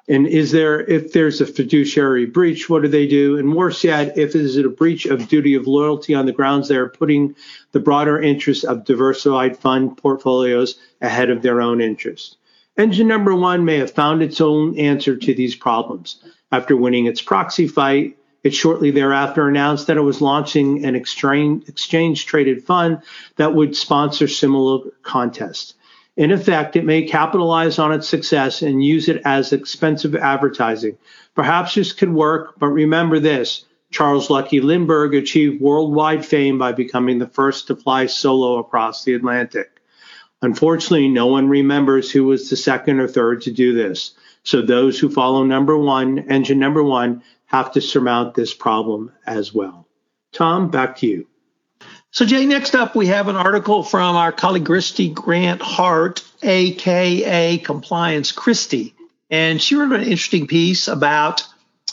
and 0.09 0.26
is 0.26 0.52
there, 0.52 0.81
if 0.81 1.12
there's 1.12 1.42
a 1.42 1.46
fiduciary 1.46 2.24
breach, 2.24 2.70
what 2.70 2.81
do 2.81 2.88
they 2.88 3.07
do? 3.07 3.37
And 3.37 3.54
worse 3.54 3.85
yet, 3.85 4.16
if 4.16 4.35
is 4.35 4.57
it 4.57 4.64
a 4.64 4.70
breach 4.70 5.04
of 5.04 5.28
duty 5.28 5.54
of 5.54 5.66
loyalty 5.66 6.14
on 6.14 6.24
the 6.24 6.33
grounds 6.33 6.68
they're 6.68 6.88
putting 6.88 7.37
the 7.72 7.81
broader 7.81 8.20
interests 8.20 8.64
of 8.64 8.87
diversified 8.87 9.59
fund 9.59 9.98
portfolios 9.98 10.78
ahead 11.02 11.28
of 11.28 11.42
their 11.42 11.61
own 11.61 11.83
interests? 11.83 12.37
Engine 12.78 13.07
number 13.07 13.35
one 13.35 13.66
may 13.66 13.76
have 13.76 13.90
found 13.90 14.22
its 14.22 14.40
own 14.40 14.78
answer 14.78 15.14
to 15.14 15.35
these 15.35 15.54
problems. 15.54 16.24
After 16.50 16.74
winning 16.74 17.04
its 17.04 17.20
proxy 17.20 17.68
fight, 17.68 18.16
it 18.44 18.55
shortly 18.55 18.90
thereafter 18.90 19.48
announced 19.48 19.87
that 19.87 19.96
it 19.96 20.03
was 20.03 20.20
launching 20.20 20.85
an 20.85 20.94
exchange 20.94 22.27
traded 22.27 22.64
fund 22.64 23.02
that 23.37 23.54
would 23.54 23.77
sponsor 23.77 24.29
similar 24.29 24.90
contests. 25.02 25.75
In 26.17 26.33
effect, 26.33 26.75
it 26.75 26.85
may 26.85 27.02
capitalize 27.02 27.79
on 27.79 27.92
its 27.92 28.08
success 28.08 28.62
and 28.62 28.85
use 28.85 29.08
it 29.08 29.23
as 29.25 29.52
expensive 29.52 30.17
advertising. 30.17 30.96
Perhaps 31.35 31.75
this 31.75 31.92
could 31.92 32.12
work, 32.12 32.58
but 32.58 32.69
remember 32.69 33.21
this 33.21 33.65
Charles 33.90 34.29
Lucky 34.29 34.60
Lindbergh 34.60 35.15
achieved 35.15 35.60
worldwide 35.60 36.27
fame 36.27 36.58
by 36.58 36.73
becoming 36.73 37.19
the 37.19 37.29
first 37.29 37.69
to 37.69 37.77
fly 37.77 38.06
solo 38.06 38.58
across 38.58 39.04
the 39.04 39.15
Atlantic. 39.15 39.81
Unfortunately, 40.42 41.08
no 41.08 41.27
one 41.27 41.48
remembers 41.48 42.10
who 42.10 42.25
was 42.25 42.50
the 42.50 42.56
second 42.56 43.00
or 43.00 43.08
third 43.08 43.42
to 43.42 43.50
do 43.50 43.73
this. 43.73 44.12
So 44.49 44.63
those 44.63 44.99
who 44.99 45.11
follow 45.11 45.44
number 45.44 45.77
one, 45.77 46.21
engine 46.31 46.59
number 46.59 46.83
one, 46.83 47.23
have 47.44 47.73
to 47.73 47.83
surmount 47.83 48.35
this 48.35 48.55
problem 48.55 49.13
as 49.27 49.53
well. 49.53 49.87
Tom, 50.33 50.71
back 50.71 50.96
to 50.96 51.07
you. 51.07 51.27
So, 52.13 52.25
Jay, 52.25 52.46
next 52.46 52.75
up, 52.75 52.96
we 52.96 53.09
have 53.09 53.29
an 53.29 53.37
article 53.37 53.83
from 53.83 54.17
our 54.17 54.33
colleague 54.33 54.65
Kristy 54.65 55.13
Grant 55.13 55.61
Hart 55.61 56.25
aka 56.42 57.59
Compliance 57.59 58.33
Kristy, 58.33 58.94
and 59.29 59.61
she 59.61 59.75
wrote 59.75 59.92
an 59.92 60.01
interesting 60.01 60.46
piece 60.46 60.88
about 60.88 61.44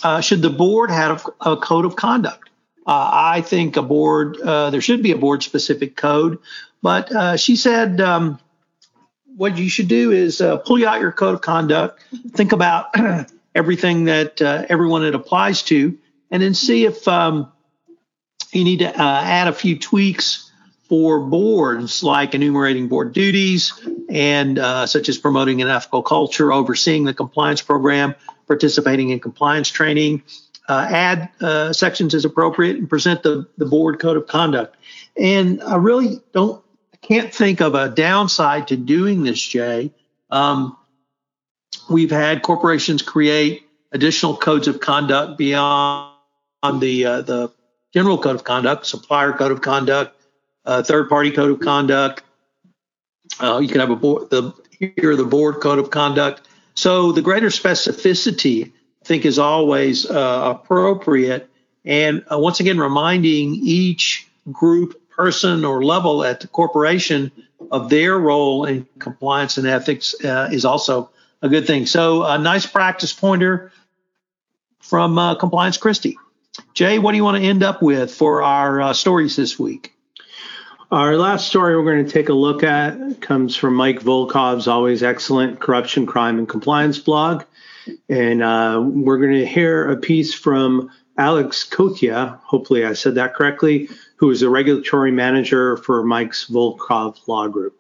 uh, 0.02 0.22
should 0.22 0.42
the 0.42 0.50
board 0.50 0.92
have 0.92 1.28
a, 1.42 1.58
code 1.58 1.84
of 1.84 1.98
conduct. 1.98 2.50
Uh, 2.88 3.10
I 3.12 3.42
think 3.42 3.76
a 3.76 3.82
board 3.82 4.40
uh, 4.40 4.70
there 4.70 4.80
should 4.80 5.04
be 5.04 5.12
a 5.12 5.18
board 5.18 5.44
specific 5.44 5.98
code, 5.98 6.40
but 6.82 7.12
uh, 7.12 7.36
she 7.36 7.58
said 7.58 8.00
um, 8.00 8.40
what 9.36 9.58
you 9.58 9.70
should 9.70 9.88
do 9.88 10.12
is 10.12 10.42
uh, 10.42 10.58
pull 10.58 10.86
out 10.88 11.02
your 11.02 11.12
code 11.12 11.36
of 11.36 11.42
conduct, 11.42 12.02
think 12.30 12.52
about 12.52 12.96
everything 13.56 14.06
that 14.06 14.42
uh, 14.42 14.66
everyone 14.70 15.04
it 15.04 15.16
applies 15.16 15.64
to, 15.64 15.98
and 16.32 16.42
then 16.42 16.54
see 16.54 16.86
if 16.86 17.08
um, 17.08 17.52
you 18.52 18.64
need 18.64 18.80
to 18.80 18.98
add 18.98 19.48
a 19.48 19.54
few 19.54 19.78
tweaks 19.78 20.52
for 20.88 21.20
boards 21.20 22.04
like 22.04 22.36
enumerating 22.36 22.88
board 22.88 23.14
duties 23.14 23.74
and 24.10 24.60
uh, 24.60 24.86
such 24.86 25.10
as 25.10 25.18
promoting 25.18 25.62
an 25.62 25.68
ethical 25.68 26.04
culture, 26.04 26.54
overseeing 26.54 27.06
the 27.06 27.14
compliance 27.14 27.62
program, 27.62 28.16
participating 28.48 29.10
in 29.10 29.20
compliance 29.20 29.70
training, 29.70 30.22
uh, 30.70 30.88
add 30.90 31.30
uh, 31.42 31.74
sections 31.74 32.14
as 32.14 32.26
appropriate, 32.26 32.78
and 32.78 32.90
present 32.90 33.24
the, 33.24 33.48
the 33.58 33.66
board 33.66 34.00
code 34.00 34.18
of 34.18 34.28
conduct. 34.28 34.76
And 35.18 35.62
I 35.64 35.76
really 35.76 36.22
don't, 36.34 36.64
can't 37.08 37.34
think 37.34 37.62
of 37.62 37.76
a 37.76 37.90
downside 37.90 38.70
to 38.70 38.78
doing 38.78 39.24
this, 39.24 39.42
Jay. 39.42 39.92
Um, 40.30 40.78
we've 41.90 42.12
had 42.12 42.42
corporations 42.42 43.02
create 43.02 43.64
additional 43.92 44.36
codes 44.36 44.68
of 44.68 44.80
conduct 44.80 45.38
beyond 45.38 46.14
the 46.80 47.06
uh, 47.06 47.22
the 47.22 47.52
general 47.94 48.18
code 48.18 48.36
of 48.36 48.44
conduct, 48.44 48.86
supplier 48.86 49.34
code 49.34 49.52
of 49.52 49.62
conduct, 49.62 50.20
uh, 50.66 50.84
third 50.84 51.10
party 51.10 51.32
code 51.32 51.52
of 51.52 51.60
conduct. 51.60 52.24
Uh, 53.40 53.60
you 53.60 53.68
can 53.68 53.80
have 53.80 53.92
a 53.92 53.96
board, 53.96 54.30
the 54.30 54.54
here 54.80 55.16
the 55.16 55.26
board 55.26 55.62
code 55.62 55.80
of 55.80 55.90
conduct. 55.90 56.42
So 56.74 57.12
the 57.12 57.22
greater 57.22 57.48
specificity, 57.48 58.68
I 58.68 59.06
think, 59.06 59.26
is 59.26 59.40
always 59.40 60.06
uh, 60.06 60.56
appropriate. 60.56 61.50
And 61.86 62.26
uh, 62.32 62.40
once 62.40 62.60
again, 62.60 62.80
reminding 62.80 63.56
each 63.56 64.28
group, 64.52 65.00
person, 65.16 65.66
or 65.66 65.84
level 65.84 66.24
at 66.24 66.42
the 66.42 66.48
corporation 66.48 67.32
of 67.72 67.90
their 67.90 68.18
role 68.18 68.66
in 68.66 68.86
compliance 69.00 69.58
and 69.58 69.68
ethics 69.68 70.16
uh, 70.24 70.50
is 70.52 70.66
also 70.66 71.10
a 71.42 71.50
good 71.50 71.68
thing. 71.68 71.86
So 71.86 72.24
a 72.24 72.38
nice 72.38 72.66
practice 72.66 73.14
pointer 73.14 73.72
from 74.80 75.18
uh, 75.18 75.36
Compliance 75.36 75.78
Kristy. 75.78 76.16
Jay, 76.74 77.00
what 77.00 77.12
do 77.12 77.18
you 77.18 77.24
want 77.24 77.38
to 77.38 77.44
end 77.44 77.64
up 77.64 77.82
with 77.82 78.14
for 78.14 78.44
our 78.44 78.94
stories 78.94 79.36
this 79.36 79.58
week? 79.60 79.96
Our 80.92 81.18
last 81.18 81.48
story 81.48 81.76
we're 81.76 81.92
going 81.94 82.06
to 82.06 82.12
take 82.12 82.30
a 82.30 82.34
look 82.34 82.64
at 82.64 83.20
comes 83.20 83.56
from 83.56 83.74
Mike 83.74 84.02
Volkov's 84.02 84.68
always 84.68 85.02
excellent 85.02 85.60
corruption, 85.60 86.06
crime, 86.06 86.38
and 86.38 86.48
compliance 86.48 87.00
blog. 87.00 87.44
And 88.08 88.44
uh, 88.44 88.82
we're 88.86 89.18
going 89.18 89.40
to 89.40 89.46
hear 89.46 89.90
a 89.90 89.98
piece 89.98 90.34
from 90.34 90.92
Alex 91.18 91.68
Kotia, 91.68 92.40
hopefully 92.42 92.86
I 92.86 92.94
said 92.94 93.16
that 93.16 93.34
correctly, 93.34 93.90
who 94.18 94.30
is 94.30 94.42
a 94.42 94.50
regulatory 94.50 95.12
manager 95.12 95.78
for 95.78 96.04
Mike's 96.04 96.46
Volkov 96.46 97.28
Law 97.28 97.48
Group. 97.48 97.80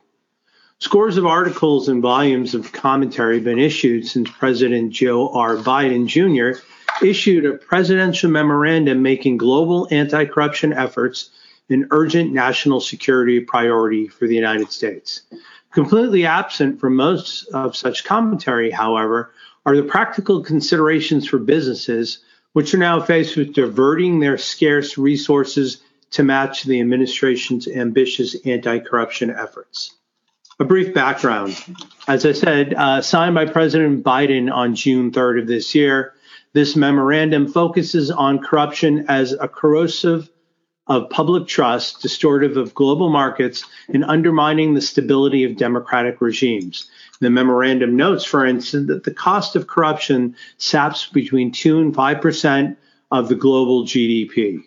Scores 0.79 1.15
of 1.17 1.25
articles 1.25 1.87
and 1.87 2.01
volumes 2.01 2.53
of 2.53 2.73
commentary 2.73 3.35
have 3.35 3.45
been 3.45 3.59
issued 3.59 4.05
since 4.05 4.29
President 4.29 4.91
Joe 4.91 5.29
R. 5.29 5.55
Biden 5.55 6.05
Jr. 6.05 6.59
issued 7.03 7.45
a 7.45 7.57
presidential 7.57 8.29
memorandum 8.29 9.01
making 9.01 9.37
global 9.37 9.87
anti 9.89 10.25
corruption 10.25 10.73
efforts 10.73 11.29
an 11.69 11.87
urgent 11.91 12.31
national 12.33 12.79
security 12.79 13.39
priority 13.39 14.07
for 14.07 14.27
the 14.27 14.35
United 14.35 14.71
States. 14.71 15.21
Completely 15.71 16.25
absent 16.25 16.79
from 16.79 16.95
most 16.95 17.47
of 17.47 17.75
such 17.75 18.03
commentary, 18.03 18.69
however, 18.69 19.31
are 19.65 19.75
the 19.75 19.83
practical 19.83 20.43
considerations 20.43 21.27
for 21.27 21.39
businesses, 21.39 22.19
which 22.53 22.73
are 22.73 22.77
now 22.77 23.01
faced 23.01 23.35
with 23.35 23.53
diverting 23.53 24.19
their 24.19 24.37
scarce 24.37 24.97
resources 24.97 25.81
to 26.11 26.23
match 26.23 26.63
the 26.63 26.79
administration's 26.79 27.67
ambitious 27.67 28.35
anti 28.45 28.79
corruption 28.79 29.29
efforts. 29.29 29.95
A 30.59 30.63
brief 30.63 30.93
background. 30.93 31.61
As 32.07 32.25
I 32.25 32.31
said, 32.31 32.73
uh, 32.73 33.01
signed 33.01 33.35
by 33.35 33.45
President 33.45 34.03
Biden 34.03 34.51
on 34.51 34.75
June 34.75 35.11
3rd 35.11 35.41
of 35.41 35.47
this 35.47 35.75
year, 35.75 36.13
this 36.53 36.77
memorandum 36.77 37.47
focuses 37.47 38.09
on 38.09 38.39
corruption 38.39 39.05
as 39.09 39.33
a 39.33 39.49
corrosive 39.49 40.29
of 40.87 41.09
public 41.09 41.47
trust, 41.47 42.01
distortive 42.01 42.55
of 42.57 42.73
global 42.75 43.09
markets, 43.09 43.65
and 43.89 44.05
undermining 44.05 44.73
the 44.73 44.81
stability 44.81 45.43
of 45.43 45.57
democratic 45.57 46.21
regimes. 46.21 46.89
The 47.19 47.29
memorandum 47.29 47.95
notes, 47.95 48.23
for 48.23 48.45
instance, 48.45 48.87
that 48.87 49.03
the 49.03 49.13
cost 49.13 49.55
of 49.55 49.67
corruption 49.67 50.35
saps 50.57 51.07
between 51.07 51.51
2 51.51 51.79
and 51.79 51.93
5% 51.93 52.77
of 53.11 53.29
the 53.29 53.35
global 53.35 53.83
GDP. 53.83 54.63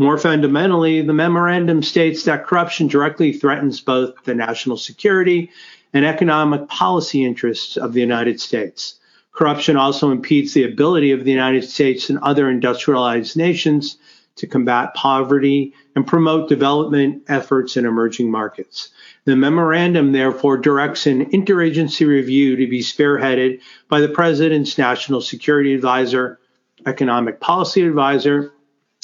More 0.00 0.16
fundamentally, 0.16 1.02
the 1.02 1.12
memorandum 1.12 1.82
states 1.82 2.22
that 2.24 2.46
corruption 2.46 2.86
directly 2.86 3.34
threatens 3.34 3.82
both 3.82 4.14
the 4.24 4.34
national 4.34 4.78
security 4.78 5.50
and 5.92 6.06
economic 6.06 6.68
policy 6.68 7.22
interests 7.22 7.76
of 7.76 7.92
the 7.92 8.00
United 8.00 8.40
States. 8.40 8.94
Corruption 9.30 9.76
also 9.76 10.10
impedes 10.10 10.54
the 10.54 10.64
ability 10.64 11.10
of 11.10 11.24
the 11.24 11.30
United 11.30 11.64
States 11.64 12.08
and 12.08 12.18
other 12.20 12.48
industrialized 12.48 13.36
nations 13.36 13.98
to 14.36 14.46
combat 14.46 14.94
poverty 14.94 15.74
and 15.94 16.06
promote 16.06 16.48
development 16.48 17.22
efforts 17.28 17.76
in 17.76 17.84
emerging 17.84 18.30
markets. 18.30 18.88
The 19.26 19.36
memorandum, 19.36 20.12
therefore, 20.12 20.56
directs 20.56 21.06
an 21.06 21.26
interagency 21.26 22.06
review 22.06 22.56
to 22.56 22.66
be 22.66 22.80
spearheaded 22.80 23.60
by 23.90 24.00
the 24.00 24.08
President's 24.08 24.78
National 24.78 25.20
Security 25.20 25.74
Advisor, 25.74 26.40
Economic 26.86 27.38
Policy 27.38 27.82
Advisor, 27.82 28.54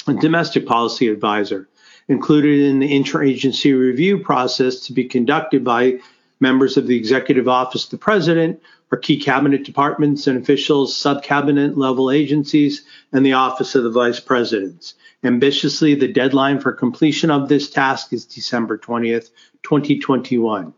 and 0.07 0.21
Domestic 0.21 0.67
Policy 0.67 1.09
Advisor, 1.09 1.69
included 2.09 2.61
in 2.61 2.79
the 2.79 2.91
interagency 2.91 3.79
review 3.79 4.19
process 4.19 4.81
to 4.87 4.93
be 4.93 5.05
conducted 5.05 5.65
by 5.65 5.99
members 6.41 6.77
of 6.77 6.87
the 6.87 6.97
Executive 6.97 7.49
Office 7.49 7.85
of 7.85 7.91
the 7.91 7.99
President, 7.99 8.61
or 8.93 8.99
key 8.99 9.19
cabinet 9.19 9.65
departments 9.65 10.27
and 10.27 10.41
officials, 10.41 10.97
sub 10.97 11.23
cabinet 11.23 11.77
level 11.77 12.11
agencies, 12.11 12.85
and 13.13 13.27
the 13.27 13.33
Office 13.33 13.75
of 13.75 13.83
the 13.83 13.91
Vice 13.91 14.21
Presidents. 14.21 14.95
Ambitiously, 15.25 15.95
the 15.95 16.13
deadline 16.13 16.61
for 16.61 16.73
completion 16.73 17.31
of 17.31 17.49
this 17.49 17.69
task 17.69 18.13
is 18.13 18.25
December 18.25 18.79
20th, 18.79 19.31
2021. 19.65 20.73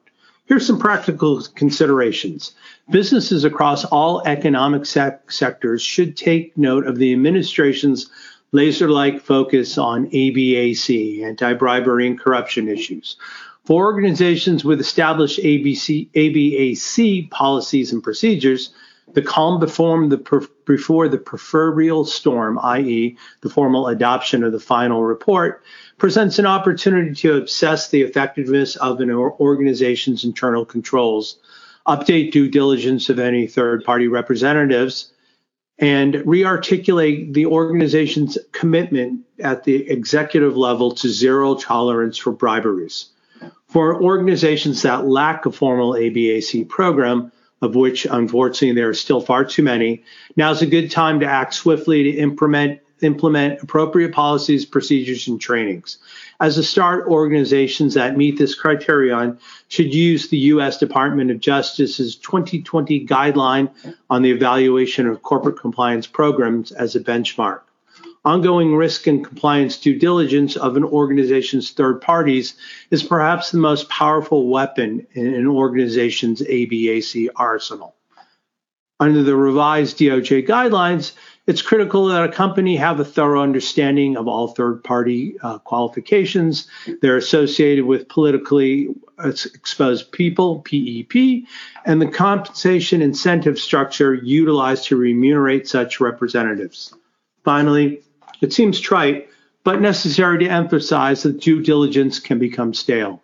Here's 0.47 0.67
some 0.67 0.79
practical 0.79 1.43
considerations. 1.55 2.53
Businesses 2.89 3.45
across 3.45 3.85
all 3.85 4.27
economic 4.27 4.87
sec- 4.87 5.31
sectors 5.31 5.83
should 5.83 6.17
take 6.17 6.57
note 6.57 6.87
of 6.87 6.97
the 6.97 7.13
administration's 7.13 8.09
laser 8.53 8.91
like 8.91 9.21
focus 9.21 9.79
on 9.79 10.11
ABAC, 10.11 11.23
anti 11.23 11.53
bribery 11.55 12.07
and 12.07 12.19
corruption 12.19 12.69
issues. 12.69 13.17
For 13.65 13.85
organizations 13.85 14.65
with 14.65 14.81
established 14.81 15.39
ABC, 15.41 16.09
ABAC 16.13 17.31
policies 17.31 17.93
and 17.93 18.03
procedures, 18.03 18.71
the 19.15 19.23
calm 19.23 19.59
before 19.59 20.07
the, 20.07 20.49
before 20.65 21.09
the 21.09 21.19
proverbial 21.19 22.05
storm, 22.05 22.59
i.e., 22.63 23.17
the 23.41 23.51
formal 23.51 23.89
adoption 23.89 24.43
of 24.43 24.53
the 24.53 24.61
final 24.61 25.03
report, 25.03 25.63
presents 25.99 26.39
an 26.39 26.47
opportunity 26.47 27.15
to 27.15 27.43
assess 27.43 27.91
the 27.91 28.03
effectiveness 28.03 28.77
of 28.77 29.01
an 29.01 29.11
organization's 29.11 30.25
internal 30.25 30.65
controls, 30.65 31.39
update 31.87 32.33
due 32.33 32.49
diligence 32.49 33.09
of 33.09 33.19
any 33.19 33.47
third 33.47 33.85
party 33.85 34.09
representatives, 34.09 35.13
and 35.79 36.15
rearticulate 36.15 37.33
the 37.35 37.47
organization's 37.47 38.37
commitment 38.53 39.21
at 39.39 39.65
the 39.65 39.89
executive 39.89 40.57
level 40.57 40.93
to 40.93 41.09
zero 41.09 41.55
tolerance 41.55 42.19
for 42.19 42.33
briberies. 42.33 43.07
For 43.69 44.03
organizations 44.03 44.83
that 44.83 45.07
lack 45.07 45.47
a 45.47 45.53
formal 45.53 45.93
ABAC 45.93 46.69
program, 46.69 47.31
of 47.61 47.75
which 47.75 48.07
unfortunately 48.07 48.75
there 48.75 48.89
are 48.89 48.95
still 48.95 49.21
far 49.21 49.45
too 49.45 49.63
many. 49.63 50.03
Now 50.37 50.51
is 50.51 50.63
a 50.63 50.67
good 50.67 50.91
time 50.91 51.21
to 51.21 51.27
act 51.27 51.55
swiftly 51.55 52.05
to 52.05 52.11
implement 52.11 52.81
implement 53.03 53.63
appropriate 53.63 54.13
policies, 54.13 54.65
procedures, 54.65 55.29
and 55.29 55.41
trainings. 55.41 55.99
As 56.41 56.59
a 56.59 56.63
start, 56.63 57.07
organizations 57.07 57.95
that 57.95 58.17
meet 58.17 58.39
this 58.39 58.55
criterion 58.55 59.39
should 59.69 59.93
use 59.93 60.29
the 60.29 60.39
U.S. 60.39 60.79
Department 60.79 61.31
of 61.31 61.41
Justice's 61.41 62.17
2020 62.17 63.07
guideline 63.07 63.71
on 64.11 64.23
the 64.23 64.31
evaluation 64.31 65.07
of 65.07 65.23
corporate 65.23 65.59
compliance 65.59 66.07
programs 66.07 66.73
as 66.73 66.95
a 66.97 67.01
benchmark 67.01 67.61
ongoing 68.25 68.77
risk 68.77 69.07
and 69.07 69.25
compliance 69.25 69.79
due 69.79 69.99
diligence 69.99 70.57
of 70.57 70.77
an 70.77 70.85
organization's 70.85 71.71
third 71.71 72.01
parties 72.01 72.55
is 72.91 73.03
perhaps 73.03 73.51
the 73.51 73.59
most 73.59 73.89
powerful 73.89 74.49
weapon 74.49 75.07
in 75.13 75.35
an 75.35 75.47
organization's 75.47 76.43
ABAC 76.43 77.29
arsenal. 77.37 77.95
Under 79.01 79.23
the 79.23 79.37
revised 79.37 79.99
DOJ 79.99 80.47
guidelines, 80.47 81.13
it's 81.49 81.63
critical 81.63 82.09
that 82.09 82.25
a 82.25 82.31
company 82.31 82.77
have 82.77 83.01
a 83.01 83.05
thorough 83.07 83.43
understanding 83.43 84.19
of 84.19 84.29
all 84.29 84.49
third 84.49 84.85
party 84.85 85.39
uh, 85.43 85.59
qualifications. 85.61 86.67
They're 87.01 87.17
associated 87.17 87.87
with 87.87 88.07
politically 88.11 88.89
exposed 89.25 90.13
people, 90.13 90.61
PEP, 90.61 91.47
and 91.87 92.03
the 92.03 92.07
compensation 92.07 93.01
incentive 93.01 93.59
structure 93.59 94.13
utilized 94.13 94.85
to 94.89 94.97
remunerate 94.97 95.67
such 95.67 96.01
representatives. 96.01 96.95
Finally, 97.45 98.03
it 98.43 98.53
seems 98.53 98.79
trite, 98.79 99.31
but 99.65 99.81
necessary 99.81 100.39
to 100.41 100.51
emphasize 100.51 101.23
that 101.23 101.41
due 101.41 101.63
diligence 101.63 102.21
can 102.21 102.39
become 102.39 102.75
stale. 102.75 103.23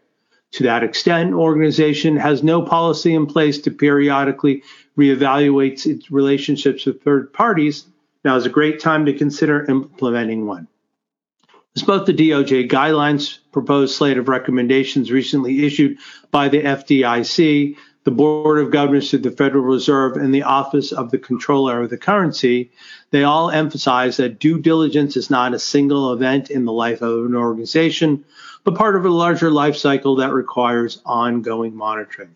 To 0.52 0.62
that 0.62 0.82
extent, 0.82 1.28
an 1.28 1.34
organization 1.34 2.16
has 2.16 2.42
no 2.42 2.62
policy 2.62 3.14
in 3.14 3.26
place 3.26 3.58
to 3.58 3.70
periodically 3.70 4.62
reevaluate 4.96 5.84
its 5.84 6.10
relationships 6.10 6.86
with 6.86 7.02
third 7.02 7.30
parties. 7.30 7.84
Now 8.24 8.36
is 8.36 8.46
a 8.46 8.50
great 8.50 8.80
time 8.80 9.04
to 9.06 9.12
consider 9.12 9.64
implementing 9.68 10.46
one. 10.46 10.66
As 11.76 11.82
both 11.82 12.06
the 12.06 12.14
DOJ 12.14 12.70
guidelines, 12.70 13.38
proposed 13.52 13.94
slate 13.94 14.16
of 14.16 14.28
recommendations 14.28 15.12
recently 15.12 15.66
issued 15.66 15.98
by 16.30 16.48
the 16.48 16.62
FDIC, 16.62 17.76
the 18.04 18.10
Board 18.10 18.58
of 18.58 18.70
Governors 18.70 19.12
of 19.12 19.22
the 19.22 19.30
Federal 19.30 19.64
Reserve, 19.64 20.16
and 20.16 20.32
the 20.32 20.42
Office 20.42 20.92
of 20.92 21.10
the 21.10 21.18
Controller 21.18 21.82
of 21.82 21.90
the 21.90 21.98
Currency, 21.98 22.70
they 23.10 23.24
all 23.24 23.50
emphasize 23.50 24.18
that 24.18 24.38
due 24.38 24.58
diligence 24.58 25.16
is 25.16 25.30
not 25.30 25.54
a 25.54 25.58
single 25.58 26.12
event 26.12 26.50
in 26.50 26.64
the 26.64 26.72
life 26.72 27.02
of 27.02 27.26
an 27.26 27.34
organization, 27.34 28.24
but 28.62 28.74
part 28.74 28.94
of 28.94 29.04
a 29.04 29.10
larger 29.10 29.50
life 29.50 29.76
cycle 29.76 30.16
that 30.16 30.32
requires 30.32 31.00
ongoing 31.04 31.74
monitoring. 31.74 32.30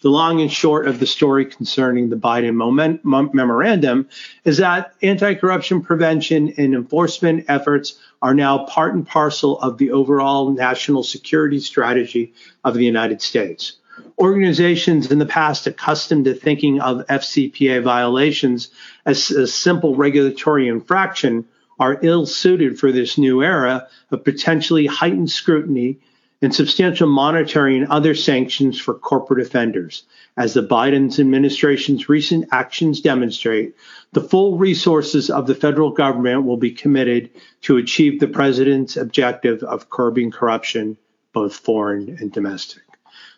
The 0.00 0.10
long 0.10 0.40
and 0.40 0.52
short 0.52 0.86
of 0.86 1.00
the 1.00 1.06
story 1.06 1.44
concerning 1.44 2.08
the 2.08 2.16
Biden 2.16 2.54
moment, 2.54 3.00
memorandum 3.04 4.08
is 4.44 4.58
that 4.58 4.94
anti 5.02 5.34
corruption 5.34 5.82
prevention 5.82 6.54
and 6.56 6.72
enforcement 6.72 7.46
efforts 7.48 7.98
are 8.22 8.32
now 8.32 8.64
part 8.66 8.94
and 8.94 9.04
parcel 9.04 9.58
of 9.58 9.78
the 9.78 9.90
overall 9.90 10.52
national 10.52 11.02
security 11.02 11.58
strategy 11.58 12.32
of 12.62 12.74
the 12.74 12.84
United 12.84 13.20
States. 13.20 13.72
Organizations 14.20 15.10
in 15.10 15.18
the 15.18 15.26
past 15.26 15.66
accustomed 15.66 16.26
to 16.26 16.34
thinking 16.34 16.80
of 16.80 17.04
FCPA 17.08 17.82
violations 17.82 18.70
as 19.04 19.32
a 19.32 19.48
simple 19.48 19.96
regulatory 19.96 20.68
infraction 20.68 21.44
are 21.80 21.98
ill 22.02 22.24
suited 22.24 22.78
for 22.78 22.92
this 22.92 23.18
new 23.18 23.42
era 23.42 23.88
of 24.12 24.24
potentially 24.24 24.86
heightened 24.86 25.30
scrutiny 25.30 25.98
and 26.40 26.54
substantial 26.54 27.08
monetary 27.08 27.76
and 27.76 27.88
other 27.88 28.14
sanctions 28.14 28.80
for 28.80 28.94
corporate 28.94 29.44
offenders. 29.44 30.04
As 30.36 30.54
the 30.54 30.62
Biden 30.62 31.18
administration's 31.18 32.08
recent 32.08 32.48
actions 32.52 33.00
demonstrate, 33.00 33.74
the 34.12 34.20
full 34.20 34.56
resources 34.56 35.30
of 35.30 35.46
the 35.46 35.54
federal 35.54 35.90
government 35.90 36.44
will 36.44 36.56
be 36.56 36.70
committed 36.70 37.30
to 37.62 37.76
achieve 37.76 38.20
the 38.20 38.28
president's 38.28 38.96
objective 38.96 39.62
of 39.64 39.90
curbing 39.90 40.30
corruption, 40.30 40.96
both 41.32 41.56
foreign 41.56 42.16
and 42.20 42.32
domestic. 42.32 42.82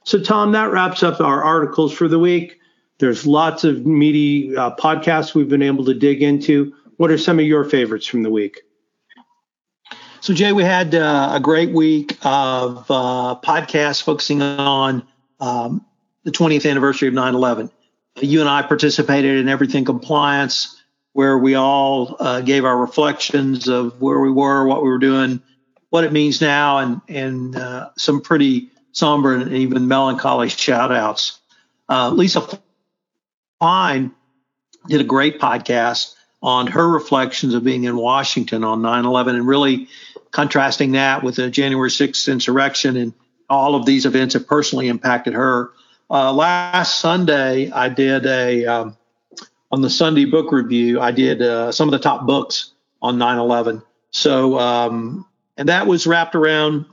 So, 0.05 0.21
Tom, 0.21 0.53
that 0.53 0.71
wraps 0.71 1.03
up 1.03 1.21
our 1.21 1.43
articles 1.43 1.93
for 1.93 2.09
the 2.09 2.19
week. 2.19 2.59
There's 2.99 3.27
lots 3.27 3.65
of 3.65 3.87
meaty 3.87 4.55
uh, 4.55 4.77
podcasts 4.77 5.35
we've 5.35 5.49
been 5.49 5.63
able 5.63 5.87
to 5.87 5.95
dig 5.95 6.23
into. 6.23 6.75
What 6.99 7.11
are 7.11 7.19
some 7.19 7.39
of 7.39 7.47
your 7.47 7.65
favorites 7.65 8.07
from 8.07 8.23
the 8.23 8.31
week? 8.31 8.61
So, 10.23 10.35
Jay, 10.35 10.53
we 10.53 10.65
had 10.65 10.95
uh, 10.95 11.31
a 11.33 11.41
great 11.41 11.71
week 11.71 12.19
of 12.23 12.91
uh, 12.91 13.37
podcasts 13.43 14.03
focusing 14.03 14.43
on 14.43 15.03
um, 15.41 15.87
the 16.25 16.31
20th 16.31 16.69
anniversary 16.69 17.09
of 17.09 17.15
9 17.15 17.35
11. 17.35 17.71
You 18.21 18.41
and 18.41 18.49
I 18.49 18.61
participated 18.61 19.39
in 19.39 19.49
Everything 19.49 19.87
Compliance, 19.87 20.79
where 21.15 21.39
we 21.39 21.55
all 21.55 22.17
uh, 22.21 22.43
gave 22.43 22.67
our 22.67 22.77
reflections 22.77 23.67
of 23.67 24.03
where 24.03 24.21
we 24.21 24.31
were, 24.31 24.67
what 24.67 24.83
we 24.83 24.91
were 24.91 24.99
doing, 24.99 25.41
what 25.89 26.05
it 26.05 26.13
means 26.13 26.43
now, 26.43 26.79
and, 26.79 27.01
and 27.09 27.57
uh, 27.57 27.89
some 27.97 28.21
pretty 28.21 28.69
somber 28.93 29.35
and 29.35 29.55
even 29.55 29.89
melancholy 29.89 30.51
shout 30.51 30.93
outs. 30.93 31.41
Uh, 31.89 32.11
Lisa 32.11 32.47
Fine 33.59 34.13
did 34.87 35.01
a 35.01 35.05
great 35.05 35.41
podcast 35.41 36.15
on 36.43 36.67
her 36.67 36.89
reflections 36.89 37.55
of 37.55 37.65
being 37.65 37.85
in 37.85 37.97
Washington 37.97 38.65
on 38.65 38.83
9 38.83 39.05
11 39.05 39.37
and 39.37 39.47
really 39.47 39.89
contrasting 40.31 40.93
that 40.93 41.23
with 41.23 41.37
the 41.37 41.51
January 41.51 41.91
6th 41.91 42.31
insurrection 42.31 42.97
and 42.97 43.13
all 43.49 43.75
of 43.75 43.85
these 43.85 44.07
events 44.07 44.35
have 44.35 44.47
personally 44.47 44.89
impacted 44.89 45.35
her. 45.35 45.71
Uh, 46.09 46.33
last 46.33 47.01
Sunday, 47.01 47.71
I 47.71 47.89
did 47.89 48.27
a, 48.27 48.67
um, 48.67 48.97
on 49.71 49.81
the 49.81 49.91
Sunday 49.91 50.25
book 50.25 50.53
review, 50.53 51.01
I 51.01 51.11
did 51.11 51.43
uh, 51.43 51.73
some 51.73 51.89
of 51.89 51.93
the 51.93 51.99
top 51.99 52.27
books 52.27 52.73
on 53.03 53.19
9 53.19 53.39
11. 53.39 53.83
So, 54.11 54.59
um, 54.59 55.27
and 55.57 55.69
that 55.69 55.87
was 55.87 56.07
wrapped 56.07 56.35
around 56.35 56.87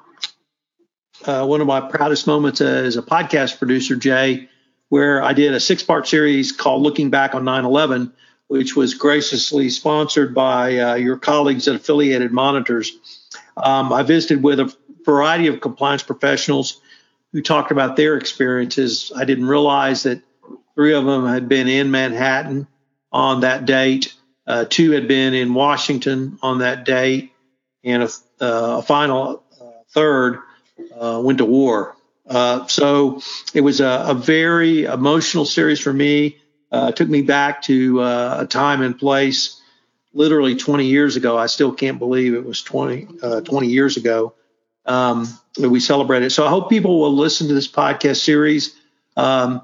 uh, 1.26 1.46
one 1.46 1.62
of 1.62 1.68
my 1.68 1.82
proudest 1.82 2.28
moments 2.28 2.62
as 2.62 2.98
a 2.98 3.02
podcast 3.02 3.58
producer, 3.58 3.96
Jay, 3.96 4.50
where 4.90 5.22
I 5.22 5.34
did 5.34 5.54
a 5.54 5.60
six 5.60 5.84
part 5.84 6.08
series 6.08 6.52
called 6.52 6.82
Looking 6.82 7.10
Back 7.10 7.34
on 7.36 7.44
9 7.44 7.66
11 7.66 8.14
which 8.48 8.76
was 8.76 8.94
graciously 8.94 9.70
sponsored 9.70 10.34
by 10.34 10.78
uh, 10.78 10.96
your 10.96 11.18
colleagues 11.18 11.68
at 11.68 11.76
Affiliated 11.76 12.32
Monitors. 12.32 13.16
Um, 13.62 13.91
I 13.91 14.03
visited 14.03 14.43
with 14.43 14.60
a 14.60 14.76
variety 15.05 15.47
of 15.47 15.62
compliance 15.62 16.03
professionals 16.03 16.82
who 17.32 17.41
talked 17.41 17.72
about 17.72 17.95
their 17.95 18.18
experiences. 18.18 19.12
I 19.16 19.26
didn't 19.26 19.45
realize 19.45 20.03
that 20.03 20.22
three 20.76 20.93
of 20.93 21.05
them 21.05 21.26
had 21.26 21.49
been 21.49 21.68
in 21.68 21.91
Manhattan 21.91 22.68
on 23.12 23.41
that 23.41 23.66
date, 23.66 24.14
uh, 24.45 24.66
two 24.70 24.91
had 24.91 25.08
been 25.08 25.34
in 25.34 25.53
Washington 25.53 26.39
on 26.41 26.60
that 26.60 26.86
date, 26.86 27.34
and 27.84 28.03
a, 28.03 28.10
uh, 28.41 28.78
a 28.78 28.82
final 28.82 29.43
uh, 29.60 29.66
third 29.89 30.39
uh, 30.99 31.22
went 31.24 31.39
to 31.39 31.45
war. 31.45 31.95
Uh, 32.26 32.68
so 32.68 33.22
it 33.53 33.62
was 33.62 33.82
a, 33.82 34.05
a 34.08 34.14
very 34.14 34.84
emotional 34.84 35.45
series 35.45 35.80
for 35.80 35.93
me 35.93 36.38
uh, 36.72 36.91
took 36.91 37.08
me 37.08 37.22
back 37.22 37.62
to 37.62 38.01
a 38.01 38.45
time 38.49 38.82
and 38.82 38.99
place 38.99 39.57
literally 40.18 40.55
20 40.55 40.86
years 40.86 41.15
ago. 41.15 41.38
I 41.38 41.45
still 41.45 41.72
can't 41.72 41.99
believe 41.99 42.34
it 42.34 42.43
was 42.43 42.63
20, 42.63 43.07
uh, 43.22 43.41
20 43.41 43.68
years 43.68 43.97
ago 43.97 44.34
um, 44.86 45.28
that 45.55 45.70
we 45.70 45.80
celebrated. 45.80 46.32
So 46.32 46.45
I 46.45 46.49
hope 46.49 46.70
people 46.70 46.99
will 46.99 47.13
listen 47.13 47.47
to 47.49 47.53
this 47.53 47.68
podcast 47.68 48.18
series. 48.18 48.76
Um, 49.15 49.61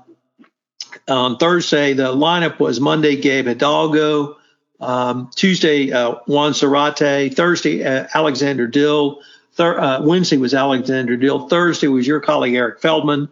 on 1.08 1.38
Thursday, 1.38 1.94
the 1.94 2.14
lineup 2.14 2.60
was 2.60 2.80
Monday, 2.80 3.16
Gabe 3.16 3.48
Hidalgo. 3.48 4.38
Um, 4.80 5.32
Tuesday, 5.36 5.92
uh, 5.92 6.16
Juan 6.28 6.52
Zarate. 6.52 7.36
Thursday, 7.36 7.84
uh, 7.84 8.08
Alexander 8.14 8.68
Dill. 8.68 9.22
Thir- 9.54 9.80
uh, 9.80 10.02
Wednesday 10.04 10.38
was 10.38 10.54
Alexander 10.54 11.18
Dill. 11.18 11.48
Thursday 11.48 11.88
was 11.88 12.06
your 12.06 12.20
colleague 12.20 12.54
Eric 12.54 12.80
Feldman. 12.80 13.30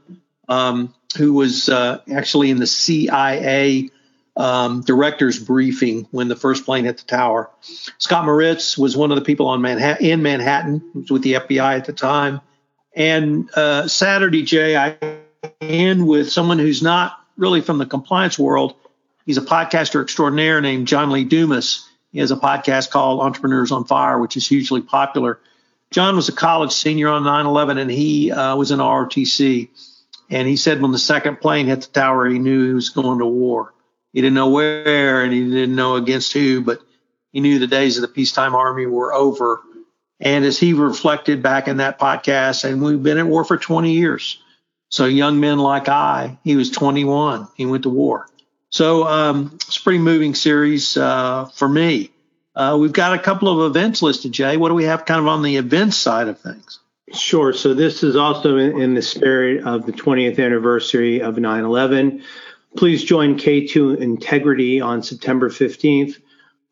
Um, 0.49 0.93
who 1.17 1.34
was 1.34 1.69
uh, 1.69 1.99
actually 2.11 2.49
in 2.49 2.57
the 2.57 2.67
CIA 2.67 3.89
um, 4.38 4.82
director's 4.82 5.39
briefing 5.39 6.07
when 6.11 6.27
the 6.27 6.36
first 6.36 6.65
plane 6.65 6.86
hit 6.86 6.97
the 6.97 7.05
tower. 7.05 7.49
Scott 7.97 8.25
Moritz 8.25 8.77
was 8.77 8.95
one 8.95 9.11
of 9.11 9.15
the 9.17 9.23
people 9.23 9.47
on 9.47 9.61
Manhattan, 9.61 10.05
in 10.05 10.21
Manhattan, 10.21 10.82
was 10.93 11.11
with 11.11 11.23
the 11.23 11.34
FBI 11.34 11.77
at 11.77 11.86
the 11.86 11.93
time. 11.93 12.41
And 12.95 13.49
uh, 13.55 13.88
Saturday, 13.88 14.43
Jay, 14.43 14.75
I 14.75 14.97
end 15.59 16.07
with 16.07 16.32
someone 16.32 16.59
who's 16.59 16.82
not 16.82 17.17
really 17.38 17.61
from 17.61 17.77
the 17.77 17.86
compliance 17.86 18.38
world. 18.38 18.75
He's 19.25 19.38
a 19.38 19.41
podcaster 19.41 20.01
extraordinaire 20.01 20.61
named 20.61 20.88
John 20.88 21.11
Lee 21.11 21.23
Dumas. 21.23 21.88
He 22.11 22.19
has 22.19 22.32
a 22.32 22.36
podcast 22.36 22.89
called 22.89 23.21
Entrepreneurs 23.21 23.71
on 23.71 23.86
Fire, 23.86 24.19
which 24.19 24.36
is 24.36 24.47
hugely 24.47 24.82
popular. 24.82 25.39
John 25.91 26.15
was 26.15 26.29
a 26.29 26.34
college 26.34 26.71
senior 26.71 27.09
on 27.09 27.23
9 27.23 27.45
11 27.45 27.77
and 27.77 27.91
he 27.91 28.32
uh, 28.32 28.55
was 28.55 28.71
in 28.71 28.79
ROTC. 28.79 29.69
And 30.29 30.47
he 30.47 30.55
said 30.55 30.82
when 30.82 30.91
the 30.91 30.99
second 30.99 31.41
plane 31.41 31.67
hit 31.67 31.82
the 31.82 31.88
tower, 31.88 32.27
he 32.27 32.39
knew 32.39 32.67
he 32.67 32.73
was 32.73 32.89
going 32.89 33.19
to 33.19 33.25
war. 33.25 33.73
He 34.14 34.22
didn't 34.22 34.36
know 34.36 34.49
where 34.49 35.24
and 35.24 35.32
he 35.32 35.49
didn't 35.49 35.76
know 35.76 35.95
against 35.95 36.34
who, 36.34 36.62
but 36.62 36.80
he 37.32 37.39
knew 37.39 37.59
the 37.59 37.68
days 37.68 37.97
of 37.97 38.01
the 38.01 38.07
peacetime 38.07 38.55
army 38.55 38.86
were 38.86 39.14
over. 39.14 39.62
And 40.20 40.45
as 40.45 40.59
he 40.59 40.74
reflected 40.74 41.41
back 41.41 41.68
in 41.68 41.78
that 41.78 41.99
podcast, 41.99 42.64
and 42.64 42.82
we've 42.82 43.01
been 43.01 43.18
at 43.18 43.26
war 43.26 43.43
for 43.43 43.57
20 43.57 43.93
years. 43.93 44.41
So 44.89 45.05
young 45.05 45.39
men 45.39 45.57
like 45.57 45.88
I, 45.88 46.38
he 46.43 46.55
was 46.57 46.70
21, 46.70 47.47
he 47.55 47.66
went 47.66 47.84
to 47.84 47.89
war. 47.89 48.28
So 48.70 49.05
um, 49.05 49.51
it's 49.55 49.78
a 49.78 49.82
pretty 49.82 49.99
moving 49.99 50.36
series 50.36 50.97
uh, 50.97 51.45
for 51.53 51.68
me. 51.68 52.12
Uh, 52.55 52.78
we've 52.80 52.91
got 52.91 53.14
a 53.14 53.20
couple 53.20 53.49
of 53.49 53.70
events 53.70 54.01
listed, 54.01 54.34
Jay. 54.34 54.57
What 54.57 54.70
do 54.70 54.76
we 54.76 54.84
have 54.84 55.05
kind 55.05 55.22
of 55.22 55.28
on 55.28 55.41
the 55.41 55.55
events 55.55 55.97
side 55.97 56.28
of 56.28 56.39
things? 56.39 56.80
Sure. 57.14 57.53
So 57.53 57.74
this 57.74 58.03
is 58.03 58.16
also 58.16 58.57
in, 58.57 58.82
in 58.82 58.93
the 58.93 59.01
spirit 59.01 59.66
of 59.66 59.86
the 59.86 59.91
20th 59.91 60.43
anniversary 60.43 61.22
of 61.22 61.38
9 61.38 61.64
11. 61.64 62.24
Please 62.78 63.03
join 63.03 63.38
K2 63.38 63.97
Integrity 63.97 64.80
on 64.80 65.03
September 65.03 65.49
15th 65.49 66.15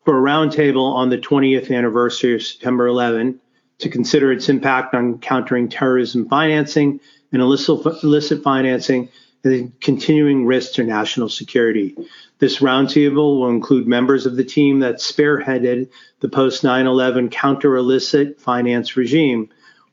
for 0.04 0.18
a 0.18 0.22
roundtable 0.22 0.94
on 0.94 1.10
the 1.10 1.18
20th 1.18 1.74
anniversary 1.76 2.34
of 2.34 2.42
September 2.42 2.86
11 2.86 3.38
to 3.78 3.88
consider 3.90 4.32
its 4.32 4.48
impact 4.48 4.94
on 4.94 5.18
countering 5.18 5.68
terrorism 5.68 6.26
financing 6.28 7.00
and 7.32 7.42
illicit, 7.42 8.42
financing 8.42 9.08
and 9.44 9.52
the 9.52 9.70
continuing 9.80 10.46
risks 10.46 10.74
to 10.74 10.84
national 10.84 11.28
security. 11.28 11.96
This 12.38 12.58
roundtable 12.58 13.38
will 13.38 13.50
include 13.50 13.86
members 13.86 14.26
of 14.26 14.36
the 14.36 14.44
team 14.44 14.80
that 14.80 14.96
spearheaded 14.96 15.88
the 16.20 16.28
post 16.28 16.64
9 16.64 16.86
11 16.86 17.30
counter 17.30 17.76
illicit 17.76 18.40
finance 18.40 18.96
regime 18.96 19.48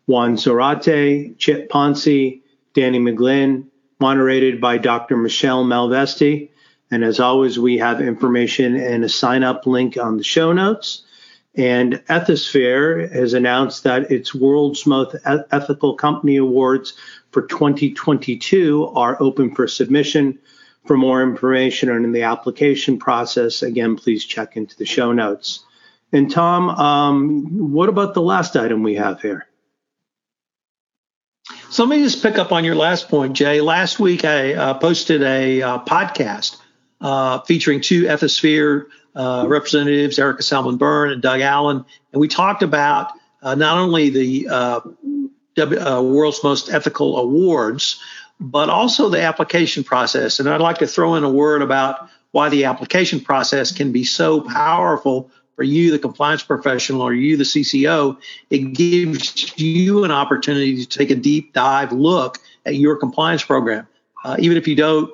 Juan 0.05 0.35
Zarate, 0.35 1.37
Chip 1.37 1.69
Poncy, 1.69 2.41
Danny 2.73 2.99
McGlynn, 2.99 3.65
moderated 3.99 4.61
by 4.61 4.77
Dr. 4.77 5.17
Michelle 5.17 5.63
Malvesti. 5.63 6.49
And 6.91 7.03
as 7.03 7.19
always, 7.19 7.59
we 7.59 7.77
have 7.79 8.01
information 8.01 8.75
and 8.75 9.03
a 9.03 9.09
sign 9.09 9.43
up 9.43 9.65
link 9.65 9.97
on 9.97 10.17
the 10.17 10.23
show 10.23 10.53
notes. 10.53 11.03
And 11.55 12.03
Ethisphere 12.07 13.11
has 13.11 13.33
announced 13.33 13.83
that 13.83 14.11
its 14.11 14.33
World's 14.33 14.85
Most 14.85 15.15
Ethical 15.25 15.95
Company 15.95 16.37
Awards 16.37 16.93
for 17.31 17.41
2022 17.41 18.91
are 18.95 19.17
open 19.19 19.55
for 19.55 19.67
submission. 19.67 20.37
For 20.85 20.95
more 20.95 21.23
information 21.23 21.89
on 21.89 22.11
the 22.11 22.21
application 22.21 22.99
process, 22.99 23.63
again, 23.63 23.95
please 23.95 24.23
check 24.23 24.55
into 24.55 24.77
the 24.77 24.85
show 24.85 25.11
notes. 25.11 25.65
And 26.13 26.31
Tom, 26.31 26.69
um, 26.69 27.73
what 27.73 27.89
about 27.89 28.13
the 28.13 28.21
last 28.21 28.55
item 28.55 28.83
we 28.83 28.95
have 28.95 29.21
here? 29.21 29.46
So 31.69 31.83
let 31.83 31.97
me 31.97 32.01
just 32.03 32.23
pick 32.23 32.37
up 32.37 32.53
on 32.53 32.63
your 32.63 32.75
last 32.75 33.09
point, 33.09 33.33
Jay. 33.33 33.59
Last 33.59 33.99
week 33.99 34.23
I 34.23 34.53
uh, 34.53 34.73
posted 34.75 35.21
a 35.21 35.61
uh, 35.61 35.79
podcast 35.79 36.57
uh, 37.01 37.41
featuring 37.41 37.81
two 37.81 38.03
Ethisphere 38.03 38.85
uh, 39.13 39.45
representatives, 39.49 40.17
Erica 40.17 40.43
Salmon 40.43 40.77
Byrne 40.77 41.11
and 41.11 41.21
Doug 41.21 41.41
Allen, 41.41 41.83
and 42.13 42.21
we 42.21 42.29
talked 42.29 42.63
about 42.63 43.11
uh, 43.41 43.55
not 43.55 43.79
only 43.79 44.09
the 44.09 44.47
uh, 44.47 44.79
world's 46.01 46.41
most 46.41 46.69
ethical 46.69 47.17
awards, 47.17 48.01
but 48.39 48.69
also 48.69 49.09
the 49.09 49.21
application 49.21 49.83
process. 49.83 50.39
And 50.39 50.47
I'd 50.47 50.61
like 50.61 50.77
to 50.77 50.87
throw 50.87 51.15
in 51.15 51.25
a 51.25 51.29
word 51.29 51.61
about 51.61 52.09
why 52.31 52.47
the 52.47 52.65
application 52.65 53.19
process 53.19 53.73
can 53.73 53.91
be 53.91 54.05
so 54.05 54.39
powerful 54.39 55.31
for 55.57 55.63
you, 55.63 55.91
the 55.91 55.99
compliance 55.99 56.43
professional, 56.43 57.01
or 57.01 57.13
you, 57.13 57.35
the 57.35 57.43
CCO. 57.43 58.17
It 58.51 58.73
gives 58.73 59.57
you 59.59 60.03
an 60.03 60.11
opportunity 60.11 60.85
to 60.85 60.97
take 60.97 61.09
a 61.09 61.15
deep 61.15 61.51
dive 61.51 61.91
look 61.91 62.37
at 62.65 62.75
your 62.75 62.95
compliance 62.95 63.43
program. 63.43 63.87
Uh, 64.23 64.37
even 64.39 64.55
if 64.55 64.67
you 64.67 64.75
don't 64.75 65.11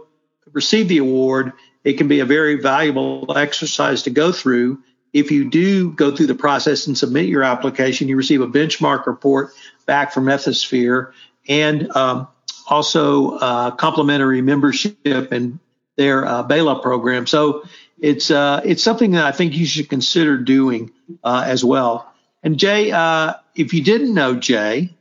receive 0.52 0.90
the 0.90 0.98
award, 0.98 1.54
it 1.86 1.94
can 1.94 2.10
be 2.10 2.20
a 2.20 2.26
very 2.26 2.62
valuable 2.62 3.34
exercise 3.38 4.04
to 4.04 4.10
go 4.10 4.34
through. 4.34 4.80
If 5.14 5.32
you 5.32 5.50
do 5.50 5.92
go 5.92 6.14
through 6.14 6.28
the 6.28 6.36
process 6.36 6.88
and 6.88 6.98
submit 6.98 7.28
your 7.28 7.44
application, 7.44 8.10
you 8.10 8.18
receive 8.18 8.42
a 8.42 8.48
benchmark 8.48 9.08
report 9.08 9.52
back 9.86 10.12
from 10.12 10.26
Ethisphere 10.26 11.14
and 11.48 11.90
um, 11.96 12.28
also 12.68 13.38
uh, 13.38 13.72
complimentary 13.72 14.42
membership 14.42 15.32
in 15.32 15.60
their 15.96 16.26
uh, 16.26 16.44
BELA 16.44 16.82
program. 16.82 17.28
So 17.28 17.64
it's 18.04 18.30
uh, 18.30 18.60
it's 18.66 18.84
something 18.84 19.12
that 19.12 19.26
I 19.26 19.32
think 19.32 19.56
you 19.56 19.66
should 19.66 19.90
consider 19.90 20.38
doing 20.38 20.92
uh, 21.24 21.46
as 21.48 21.64
well. 21.64 22.14
And 22.44 22.60
Jay, 22.60 22.92
uh, 22.92 23.36
if 23.56 23.74
you 23.74 23.82
didn't 23.82 24.14
know 24.14 24.36
Jay, 24.36 24.94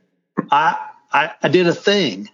I, 0.49 0.89
I 1.11 1.31
I 1.43 1.49
did 1.49 1.67
a 1.67 1.75
thing 1.75 2.29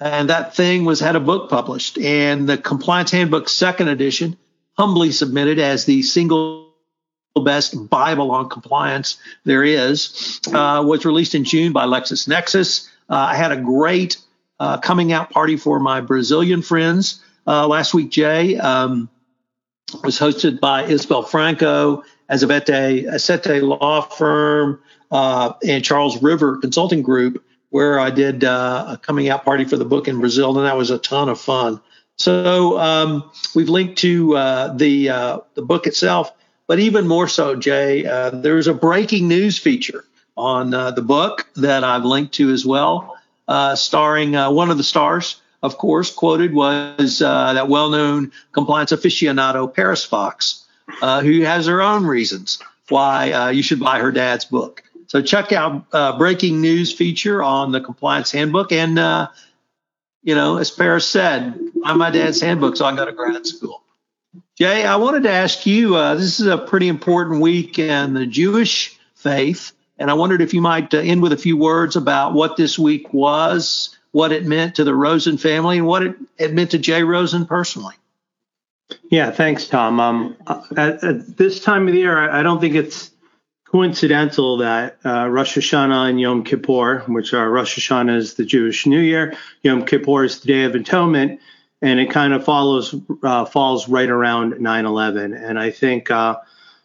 and 0.00 0.28
that 0.28 0.54
thing 0.54 0.84
was 0.84 1.00
had 1.00 1.16
a 1.16 1.20
book 1.20 1.48
published 1.48 1.96
and 1.96 2.46
the 2.46 2.58
compliance 2.58 3.10
handbook 3.10 3.48
second 3.48 3.88
edition 3.88 4.36
humbly 4.76 5.12
submitted 5.12 5.58
as 5.58 5.84
the 5.84 6.02
single 6.02 6.74
best 7.44 7.88
bible 7.88 8.30
on 8.30 8.48
compliance 8.48 9.16
there 9.44 9.64
is 9.64 10.40
uh, 10.52 10.82
was 10.84 11.04
released 11.04 11.34
in 11.34 11.44
june 11.44 11.72
by 11.72 11.84
lexisnexis 11.84 12.88
uh, 13.08 13.14
i 13.14 13.34
had 13.34 13.52
a 13.52 13.56
great 13.56 14.18
uh, 14.60 14.78
coming 14.78 15.12
out 15.12 15.30
party 15.30 15.56
for 15.56 15.78
my 15.80 16.00
brazilian 16.00 16.62
friends 16.62 17.22
last 17.46 17.94
week 17.94 18.10
jay 18.10 18.56
um, 18.58 19.08
was 20.02 20.18
hosted 20.18 20.60
by 20.60 20.84
isabel 20.84 21.22
franco 21.22 22.02
azevedo 22.28 23.18
sette 23.18 23.62
law 23.62 24.00
firm 24.02 24.80
uh, 25.10 25.52
and 25.66 25.84
charles 25.84 26.22
river 26.22 26.56
consulting 26.58 27.02
group 27.02 27.44
where 27.72 27.98
I 27.98 28.10
did 28.10 28.44
uh, 28.44 28.84
a 28.90 28.98
coming 28.98 29.30
out 29.30 29.46
party 29.46 29.64
for 29.64 29.78
the 29.78 29.86
book 29.86 30.06
in 30.06 30.20
Brazil, 30.20 30.58
and 30.58 30.66
that 30.66 30.76
was 30.76 30.90
a 30.90 30.98
ton 30.98 31.30
of 31.30 31.40
fun. 31.40 31.80
So 32.18 32.78
um, 32.78 33.30
we've 33.54 33.70
linked 33.70 33.96
to 34.00 34.36
uh, 34.36 34.74
the 34.74 35.08
uh, 35.08 35.38
the 35.54 35.62
book 35.62 35.86
itself, 35.86 36.30
but 36.66 36.78
even 36.78 37.08
more 37.08 37.26
so, 37.26 37.56
Jay, 37.56 38.04
uh, 38.04 38.28
there's 38.28 38.66
a 38.66 38.74
breaking 38.74 39.26
news 39.26 39.58
feature 39.58 40.04
on 40.36 40.74
uh, 40.74 40.90
the 40.90 41.00
book 41.00 41.48
that 41.56 41.82
I've 41.82 42.04
linked 42.04 42.34
to 42.34 42.50
as 42.50 42.66
well, 42.66 43.18
starring 43.74 44.34
one 44.34 44.70
of 44.70 44.76
the 44.76 44.84
stars, 44.84 45.40
of 45.62 45.78
course, 45.78 46.12
quoted 46.12 46.52
was 46.54 47.18
that 47.18 47.68
well-known 47.68 48.32
compliance 48.52 48.92
aficionado 48.92 49.72
Paris 49.72 50.04
Fox, 50.04 50.64
who 51.00 51.42
has 51.42 51.66
her 51.66 51.80
own 51.80 52.04
reasons 52.06 52.58
why 52.88 53.50
you 53.50 53.62
should 53.62 53.80
buy 53.80 53.98
her 54.00 54.12
dad's 54.12 54.44
book. 54.44 54.82
So 55.06 55.20
check 55.20 55.52
out 55.52 55.84
uh, 55.92 56.16
breaking 56.16 56.62
news 56.62 56.90
feature 56.90 57.42
on 57.42 57.70
the 57.70 57.82
compliance 57.82 58.30
handbook. 58.30 58.72
And, 58.72 58.98
uh, 58.98 59.28
you 60.22 60.34
know, 60.34 60.56
as 60.56 60.70
Paris 60.70 61.06
said, 61.06 61.58
I'm 61.84 61.98
my 61.98 62.10
dad's 62.10 62.40
handbook, 62.40 62.76
so 62.76 62.86
I 62.86 62.96
go 62.96 63.04
to 63.04 63.12
grad 63.12 63.46
school. 63.46 63.82
Jay, 64.56 64.86
I 64.86 64.96
wanted 64.96 65.24
to 65.24 65.30
ask 65.30 65.66
you 65.66 65.96
uh, 65.96 66.14
this 66.14 66.40
is 66.40 66.46
a 66.46 66.56
pretty 66.56 66.88
important 66.88 67.42
week 67.42 67.78
in 67.78 68.14
the 68.14 68.24
Jewish 68.24 68.98
faith. 69.14 69.72
And 69.98 70.10
I 70.10 70.14
wondered 70.14 70.40
if 70.40 70.54
you 70.54 70.62
might 70.62 70.94
uh, 70.94 70.98
end 70.98 71.20
with 71.20 71.34
a 71.34 71.36
few 71.36 71.58
words 71.58 71.96
about 71.96 72.32
what 72.32 72.56
this 72.56 72.78
week 72.78 73.12
was, 73.12 73.94
what 74.12 74.30
it 74.32 74.44
meant 74.44 74.76
to 74.76 74.84
the 74.84 74.94
Rosen 74.94 75.38
family, 75.38 75.78
and 75.78 75.86
what 75.86 76.02
it, 76.02 76.16
it 76.38 76.52
meant 76.52 76.70
to 76.70 76.78
Jay 76.78 77.02
Rosen 77.02 77.46
personally. 77.46 77.94
Yeah, 79.10 79.30
thanks, 79.30 79.66
Tom. 79.66 80.00
Um, 80.00 80.36
at, 80.76 81.02
at, 81.02 81.36
this 81.36 81.60
time 81.60 81.88
of 81.88 81.94
the 81.94 82.00
year, 82.00 82.30
I 82.30 82.42
don't 82.42 82.60
think 82.60 82.74
it's 82.74 83.10
coincidental 83.64 84.58
that 84.58 84.98
uh, 85.04 85.28
Rosh 85.28 85.56
Hashanah 85.56 86.10
and 86.10 86.20
Yom 86.20 86.44
Kippur, 86.44 87.00
which 87.08 87.32
are 87.32 87.50
Rosh 87.50 87.78
Hashanah 87.78 88.16
is 88.16 88.34
the 88.34 88.44
Jewish 88.44 88.86
New 88.86 89.00
Year, 89.00 89.34
Yom 89.62 89.86
Kippur 89.86 90.24
is 90.24 90.40
the 90.40 90.48
Day 90.48 90.64
of 90.64 90.74
Atonement, 90.74 91.40
and 91.80 91.98
it 91.98 92.10
kind 92.10 92.34
of 92.34 92.44
follows 92.44 92.94
uh, 93.22 93.46
falls 93.46 93.88
right 93.88 94.10
around 94.10 94.54
9/11. 94.54 95.42
And 95.42 95.58
I 95.58 95.70
think 95.70 96.10
uh, 96.10 96.36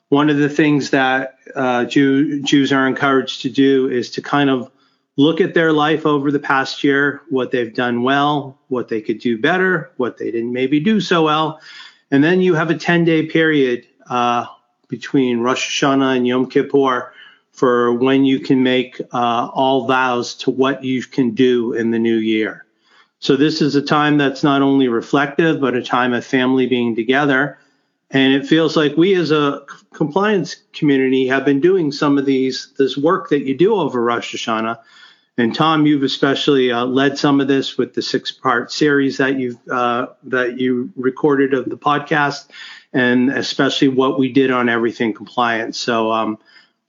one 0.09 0.29
of 0.29 0.37
the 0.37 0.49
things 0.49 0.91
that 0.91 1.35
uh, 1.55 1.85
Jew, 1.85 2.41
Jews 2.41 2.71
are 2.71 2.87
encouraged 2.87 3.41
to 3.41 3.49
do 3.49 3.89
is 3.89 4.11
to 4.11 4.21
kind 4.21 4.49
of 4.49 4.71
look 5.17 5.41
at 5.41 5.53
their 5.53 5.73
life 5.73 6.05
over 6.05 6.31
the 6.31 6.39
past 6.39 6.83
year, 6.83 7.21
what 7.29 7.51
they've 7.51 7.73
done 7.73 8.03
well, 8.03 8.57
what 8.69 8.87
they 8.87 9.01
could 9.01 9.19
do 9.19 9.37
better, 9.37 9.91
what 9.97 10.17
they 10.17 10.31
didn't 10.31 10.53
maybe 10.53 10.79
do 10.79 11.01
so 11.01 11.23
well, 11.23 11.59
and 12.11 12.23
then 12.23 12.39
you 12.39 12.55
have 12.55 12.69
a 12.69 12.75
10-day 12.75 13.25
period 13.25 13.85
uh, 14.09 14.45
between 14.87 15.39
Rosh 15.39 15.83
Hashanah 15.83 16.15
and 16.15 16.25
Yom 16.27 16.49
Kippur 16.49 17.11
for 17.51 17.91
when 17.93 18.23
you 18.23 18.39
can 18.39 18.63
make 18.63 19.01
uh, 19.11 19.49
all 19.53 19.87
vows 19.87 20.35
to 20.35 20.51
what 20.51 20.83
you 20.83 21.03
can 21.03 21.31
do 21.31 21.73
in 21.73 21.91
the 21.91 21.99
new 21.99 22.15
year. 22.15 22.65
So 23.19 23.35
this 23.35 23.61
is 23.61 23.75
a 23.75 23.81
time 23.81 24.17
that's 24.17 24.43
not 24.43 24.61
only 24.61 24.87
reflective, 24.87 25.59
but 25.59 25.73
a 25.73 25.81
time 25.81 26.13
of 26.13 26.23
family 26.23 26.67
being 26.67 26.95
together. 26.95 27.57
And 28.11 28.33
it 28.33 28.47
feels 28.47 28.77
like 28.77 28.95
we 28.95 29.15
as 29.15 29.31
a 29.31 29.63
compliance 29.91 30.55
community 30.71 31.27
have 31.27 31.43
been 31.43 31.59
doing 31.59 31.91
some 31.91 32.17
of 32.17 32.25
these, 32.25 32.73
this 32.77 32.95
work 32.95 33.29
that 33.29 33.41
you 33.41 33.57
do 33.57 33.73
over 33.73 34.01
Rosh 34.01 34.35
Hashanah. 34.35 34.77
And 35.39 35.53
Tom, 35.53 35.85
you've 35.85 36.03
especially 36.03 36.71
uh, 36.71 36.85
led 36.85 37.17
some 37.17 37.39
of 37.39 37.47
this 37.47 37.77
with 37.77 37.93
the 37.93 38.01
six-part 38.01 38.71
series 38.71 39.17
that 39.17 39.37
you've 39.37 39.59
uh, 39.69 40.07
that 40.23 40.59
you 40.59 40.91
recorded 40.95 41.53
of 41.53 41.69
the 41.69 41.77
podcast 41.77 42.47
and 42.93 43.29
especially 43.29 43.89
what 43.89 44.17
we 44.17 44.31
did 44.31 44.49
on 44.49 44.69
everything 44.69 45.13
compliance. 45.13 45.77
So, 45.77 46.11
um, 46.11 46.39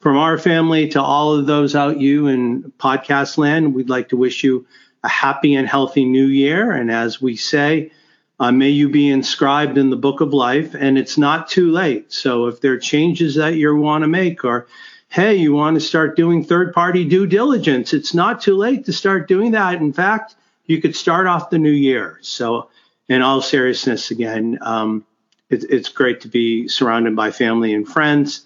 from 0.00 0.16
our 0.16 0.38
family 0.38 0.88
to 0.90 1.02
all 1.02 1.34
of 1.34 1.46
those 1.46 1.74
out 1.74 2.00
you 2.00 2.28
in 2.28 2.72
podcast 2.78 3.36
land, 3.36 3.74
we'd 3.74 3.90
like 3.90 4.10
to 4.10 4.16
wish 4.16 4.44
you 4.44 4.64
a 5.02 5.08
happy 5.08 5.54
and 5.54 5.68
healthy 5.68 6.04
new 6.04 6.26
year. 6.26 6.70
And 6.70 6.90
as 6.90 7.20
we 7.20 7.36
say, 7.36 7.90
uh, 8.38 8.52
may 8.52 8.68
you 8.68 8.88
be 8.88 9.10
inscribed 9.10 9.76
in 9.76 9.90
the 9.90 9.96
book 9.96 10.20
of 10.20 10.32
life, 10.32 10.74
and 10.74 10.96
it's 10.96 11.18
not 11.18 11.48
too 11.48 11.72
late. 11.72 12.12
So, 12.12 12.46
if 12.46 12.60
there 12.60 12.72
are 12.72 12.78
changes 12.78 13.34
that 13.34 13.56
you 13.56 13.74
want 13.76 14.02
to 14.02 14.08
make, 14.08 14.44
or 14.44 14.68
hey, 15.08 15.36
you 15.36 15.54
want 15.54 15.74
to 15.74 15.80
start 15.80 16.16
doing 16.16 16.44
third 16.44 16.72
party 16.72 17.04
due 17.04 17.26
diligence, 17.26 17.92
it's 17.92 18.14
not 18.14 18.40
too 18.40 18.56
late 18.56 18.84
to 18.86 18.92
start 18.92 19.26
doing 19.28 19.52
that. 19.52 19.74
In 19.80 19.92
fact, 19.92 20.34
you 20.66 20.80
could 20.80 20.94
start 20.94 21.26
off 21.26 21.50
the 21.50 21.58
new 21.58 21.70
year. 21.70 22.18
So, 22.22 22.68
in 23.08 23.22
all 23.22 23.40
seriousness, 23.40 24.10
again, 24.10 24.58
um, 24.60 25.06
it, 25.48 25.64
it's 25.70 25.88
great 25.88 26.20
to 26.22 26.28
be 26.28 26.68
surrounded 26.68 27.16
by 27.16 27.30
family 27.30 27.72
and 27.72 27.88
friends. 27.88 28.44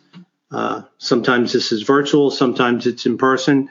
Uh, 0.53 0.83
sometimes 0.99 1.53
this 1.53 1.73
is 1.73 1.83
virtual, 1.83 2.31
sometimes 2.31 2.87
it's 2.87 3.07
in 3.07 3.19
person, 3.19 3.69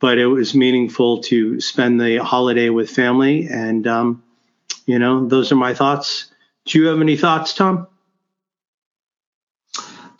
but 0.00 0.18
it 0.18 0.26
was 0.26 0.54
meaningful 0.54 1.22
to 1.22 1.60
spend 1.60 1.98
the 1.98 2.18
holiday 2.18 2.68
with 2.68 2.90
family. 2.90 3.48
And, 3.48 3.86
um, 3.86 4.22
you 4.84 4.98
know, 4.98 5.26
those 5.26 5.50
are 5.50 5.56
my 5.56 5.72
thoughts. 5.72 6.26
Do 6.66 6.78
you 6.78 6.88
have 6.88 7.00
any 7.00 7.16
thoughts, 7.16 7.54
Tom? 7.54 7.86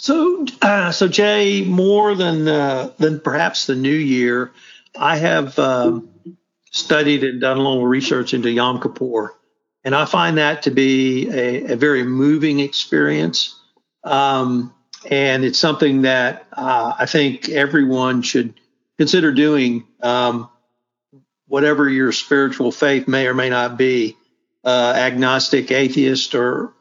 So, 0.04 0.44
uh, 0.60 0.92
so 0.92 1.08
Jay, 1.08 1.64
more 1.64 2.14
than 2.14 2.46
uh, 2.46 2.90
than 2.98 3.20
perhaps 3.20 3.64
the 3.64 3.74
new 3.74 3.88
year, 3.88 4.52
I 4.94 5.16
have 5.16 5.58
um, 5.58 6.10
studied 6.70 7.24
and 7.24 7.40
done 7.40 7.56
a 7.56 7.60
little 7.62 7.86
research 7.86 8.34
into 8.34 8.50
Yom 8.50 8.82
Kippur, 8.82 9.34
and 9.82 9.94
I 9.94 10.04
find 10.04 10.36
that 10.36 10.64
to 10.64 10.70
be 10.70 11.30
a, 11.30 11.72
a 11.72 11.76
very 11.76 12.04
moving 12.04 12.60
experience. 12.60 13.58
Um, 14.04 14.74
and 15.10 15.42
it's 15.42 15.58
something 15.58 16.02
that 16.02 16.48
uh, 16.52 16.92
I 16.98 17.06
think 17.06 17.48
everyone 17.48 18.20
should 18.20 18.52
consider 18.98 19.32
doing, 19.32 19.86
um, 20.02 20.50
whatever 21.46 21.88
your 21.88 22.12
spiritual 22.12 22.72
faith 22.72 23.08
may 23.08 23.26
or 23.26 23.32
may 23.32 23.48
not 23.48 23.78
be 23.78 24.18
uh, 24.64 24.92
agnostic, 24.94 25.70
atheist, 25.70 26.34
or 26.34 26.74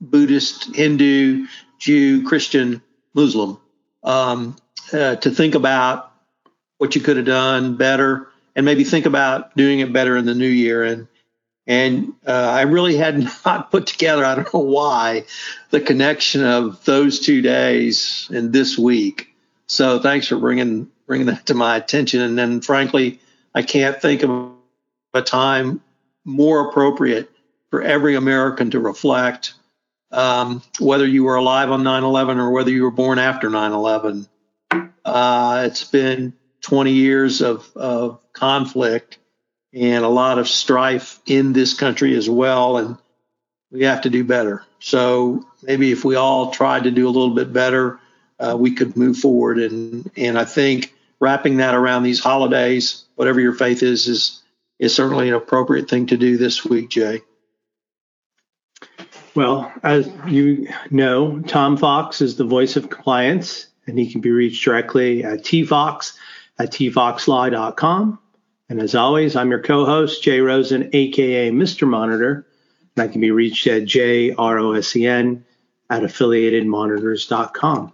Buddhist, 0.00 0.74
Hindu, 0.74 1.46
Jew, 1.80 2.22
Christian, 2.22 2.82
Muslim. 3.14 3.58
Um, 4.04 4.56
uh, 4.92 5.16
to 5.16 5.30
think 5.30 5.54
about 5.54 6.12
what 6.78 6.94
you 6.94 7.00
could 7.00 7.16
have 7.16 7.26
done 7.26 7.76
better 7.76 8.28
and 8.56 8.64
maybe 8.64 8.84
think 8.84 9.06
about 9.06 9.56
doing 9.56 9.80
it 9.80 9.92
better 9.92 10.16
in 10.16 10.24
the 10.24 10.34
new 10.34 10.48
year. 10.48 10.84
And 10.84 11.08
and 11.66 12.14
uh, 12.26 12.32
I 12.32 12.62
really 12.62 12.96
had 12.96 13.18
not 13.44 13.70
put 13.70 13.86
together, 13.86 14.24
I 14.24 14.34
don't 14.34 14.52
know 14.52 14.60
why, 14.60 15.24
the 15.70 15.80
connection 15.80 16.44
of 16.44 16.84
those 16.84 17.20
two 17.20 17.42
days 17.42 18.28
and 18.32 18.52
this 18.52 18.78
week. 18.78 19.34
So 19.66 19.98
thanks 20.00 20.26
for 20.26 20.36
bringing 20.36 20.90
bringing 21.06 21.26
that 21.26 21.46
to 21.46 21.54
my 21.54 21.76
attention. 21.76 22.20
And 22.20 22.38
then, 22.38 22.60
frankly, 22.60 23.20
I 23.54 23.62
can't 23.62 24.00
think 24.00 24.22
of 24.22 24.52
a 25.12 25.22
time 25.22 25.80
more 26.24 26.68
appropriate 26.68 27.30
for 27.70 27.82
every 27.82 28.14
American 28.14 28.70
to 28.72 28.80
reflect, 28.80 29.54
um, 30.12 30.62
whether 30.78 31.06
you 31.06 31.24
were 31.24 31.36
alive 31.36 31.70
on 31.70 31.82
9/11 31.82 32.38
or 32.38 32.50
whether 32.50 32.70
you 32.70 32.82
were 32.82 32.90
born 32.90 33.18
after 33.18 33.48
9/11. 33.48 34.28
Uh, 35.04 35.64
it's 35.66 35.84
been 35.84 36.34
20 36.62 36.92
years 36.92 37.40
of, 37.40 37.68
of 37.76 38.20
conflict 38.32 39.18
and 39.72 40.04
a 40.04 40.08
lot 40.08 40.38
of 40.38 40.48
strife 40.48 41.20
in 41.26 41.52
this 41.52 41.74
country 41.74 42.16
as 42.16 42.28
well. 42.28 42.76
And 42.76 42.96
we 43.70 43.84
have 43.84 44.02
to 44.02 44.10
do 44.10 44.24
better. 44.24 44.64
So 44.80 45.46
maybe 45.62 45.92
if 45.92 46.04
we 46.04 46.16
all 46.16 46.50
tried 46.50 46.84
to 46.84 46.90
do 46.90 47.06
a 47.06 47.10
little 47.10 47.34
bit 47.34 47.52
better, 47.52 48.00
uh, 48.38 48.56
we 48.58 48.72
could 48.72 48.96
move 48.96 49.18
forward. 49.18 49.58
And 49.58 50.10
and 50.16 50.38
I 50.38 50.44
think 50.44 50.94
wrapping 51.20 51.58
that 51.58 51.74
around 51.74 52.02
these 52.02 52.20
holidays, 52.20 53.04
whatever 53.14 53.40
your 53.40 53.52
faith 53.52 53.82
is, 53.82 54.08
is 54.08 54.42
is 54.78 54.94
certainly 54.94 55.28
an 55.28 55.34
appropriate 55.34 55.88
thing 55.88 56.06
to 56.06 56.16
do 56.16 56.36
this 56.36 56.64
week, 56.64 56.88
Jay. 56.88 57.22
Well, 59.34 59.72
as 59.82 60.10
you 60.26 60.68
know, 60.90 61.40
Tom 61.40 61.76
Fox 61.76 62.20
is 62.20 62.36
the 62.36 62.44
voice 62.44 62.76
of 62.76 62.90
compliance, 62.90 63.68
and 63.86 63.98
he 63.98 64.10
can 64.10 64.20
be 64.20 64.30
reached 64.30 64.64
directly 64.64 65.22
at 65.22 65.40
tfox 65.40 66.16
at 66.58 66.72
tfoxlaw.com. 66.72 68.18
And 68.68 68.80
as 68.80 68.94
always, 68.94 69.36
I'm 69.36 69.50
your 69.50 69.62
co 69.62 69.84
host, 69.84 70.22
Jay 70.22 70.40
Rosen, 70.40 70.90
aka 70.92 71.50
Mr. 71.50 71.88
Monitor, 71.88 72.46
and 72.96 73.04
I 73.04 73.08
can 73.08 73.20
be 73.20 73.30
reached 73.30 73.66
at 73.66 73.82
jrosen 73.84 75.42
at 75.90 76.02
affiliatedmonitors.com. 76.02 77.92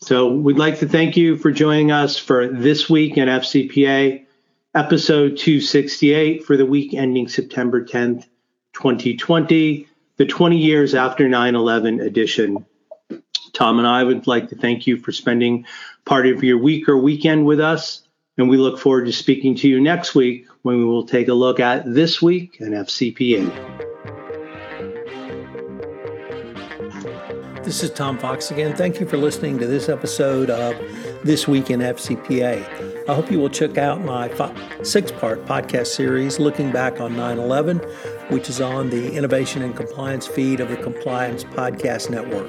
So 0.00 0.32
we'd 0.32 0.58
like 0.58 0.78
to 0.80 0.88
thank 0.88 1.16
you 1.16 1.36
for 1.36 1.52
joining 1.52 1.92
us 1.92 2.18
for 2.18 2.48
this 2.48 2.90
week 2.90 3.16
in 3.16 3.28
FCPA, 3.28 4.24
episode 4.74 5.36
268 5.36 6.44
for 6.44 6.56
the 6.56 6.66
week 6.66 6.92
ending 6.92 7.28
September 7.28 7.84
10th, 7.84 8.24
2020, 8.72 9.86
the 10.22 10.28
20 10.28 10.56
years 10.56 10.94
after 10.94 11.28
9 11.28 11.56
11 11.56 11.98
edition. 11.98 12.64
Tom 13.54 13.78
and 13.80 13.88
I 13.88 14.04
would 14.04 14.28
like 14.28 14.50
to 14.50 14.54
thank 14.54 14.86
you 14.86 14.96
for 14.96 15.10
spending 15.10 15.66
part 16.04 16.28
of 16.28 16.44
your 16.44 16.58
week 16.58 16.88
or 16.88 16.96
weekend 16.96 17.44
with 17.44 17.58
us. 17.58 18.02
And 18.38 18.48
we 18.48 18.56
look 18.56 18.78
forward 18.78 19.06
to 19.06 19.12
speaking 19.12 19.56
to 19.56 19.68
you 19.68 19.80
next 19.80 20.14
week 20.14 20.46
when 20.62 20.78
we 20.78 20.84
will 20.84 21.04
take 21.04 21.26
a 21.26 21.34
look 21.34 21.58
at 21.58 21.92
This 21.92 22.22
Week 22.22 22.58
in 22.60 22.70
FCPA. 22.70 23.50
This 27.64 27.82
is 27.82 27.90
Tom 27.90 28.16
Fox 28.16 28.52
again. 28.52 28.76
Thank 28.76 29.00
you 29.00 29.06
for 29.06 29.16
listening 29.16 29.58
to 29.58 29.66
this 29.66 29.88
episode 29.88 30.50
of 30.50 30.76
This 31.24 31.48
Week 31.48 31.68
in 31.68 31.80
FCPA. 31.80 32.91
I 33.08 33.14
hope 33.14 33.32
you 33.32 33.40
will 33.40 33.50
check 33.50 33.78
out 33.78 34.00
my 34.02 34.30
six 34.84 35.10
part 35.10 35.44
podcast 35.44 35.88
series 35.88 36.38
looking 36.38 36.70
back 36.70 37.00
on 37.00 37.16
9 37.16 37.38
11, 37.38 37.78
which 38.28 38.48
is 38.48 38.60
on 38.60 38.90
the 38.90 39.12
Innovation 39.12 39.62
and 39.62 39.74
Compliance 39.74 40.28
feed 40.28 40.60
of 40.60 40.68
the 40.68 40.76
Compliance 40.76 41.42
Podcast 41.42 42.10
Network. 42.10 42.48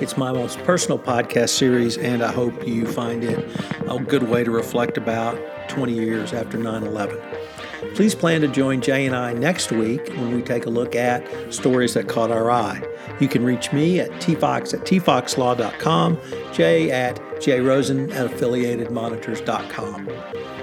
It's 0.00 0.16
my 0.16 0.32
most 0.32 0.58
personal 0.60 0.98
podcast 0.98 1.50
series, 1.50 1.98
and 1.98 2.22
I 2.22 2.32
hope 2.32 2.66
you 2.66 2.86
find 2.86 3.22
it 3.22 3.46
a 3.86 3.98
good 3.98 4.22
way 4.22 4.44
to 4.44 4.50
reflect 4.50 4.96
about 4.96 5.38
20 5.68 5.92
years 5.92 6.32
after 6.32 6.56
9 6.56 6.84
11. 6.84 7.41
Please 7.94 8.14
plan 8.14 8.40
to 8.40 8.48
join 8.48 8.80
Jay 8.80 9.06
and 9.06 9.14
I 9.14 9.32
next 9.34 9.70
week 9.70 10.08
when 10.08 10.34
we 10.34 10.42
take 10.42 10.66
a 10.66 10.70
look 10.70 10.96
at 10.96 11.26
stories 11.52 11.94
that 11.94 12.08
caught 12.08 12.30
our 12.30 12.50
eye. 12.50 12.82
You 13.20 13.28
can 13.28 13.44
reach 13.44 13.72
me 13.72 14.00
at 14.00 14.10
tfox 14.12 14.72
at 14.74 14.80
tfoxlaw.com, 14.80 16.18
jay 16.52 16.90
at 16.90 17.16
jrosen 17.40 18.10
at 18.12 18.30
affiliatedmonitors.com. 18.30 20.08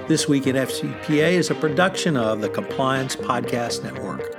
This 0.07 0.27
Week 0.27 0.47
in 0.47 0.55
FCPA 0.55 1.33
is 1.33 1.51
a 1.51 1.55
production 1.55 2.17
of 2.17 2.41
the 2.41 2.49
Compliance 2.49 3.15
Podcast 3.15 3.83
Network. 3.83 4.38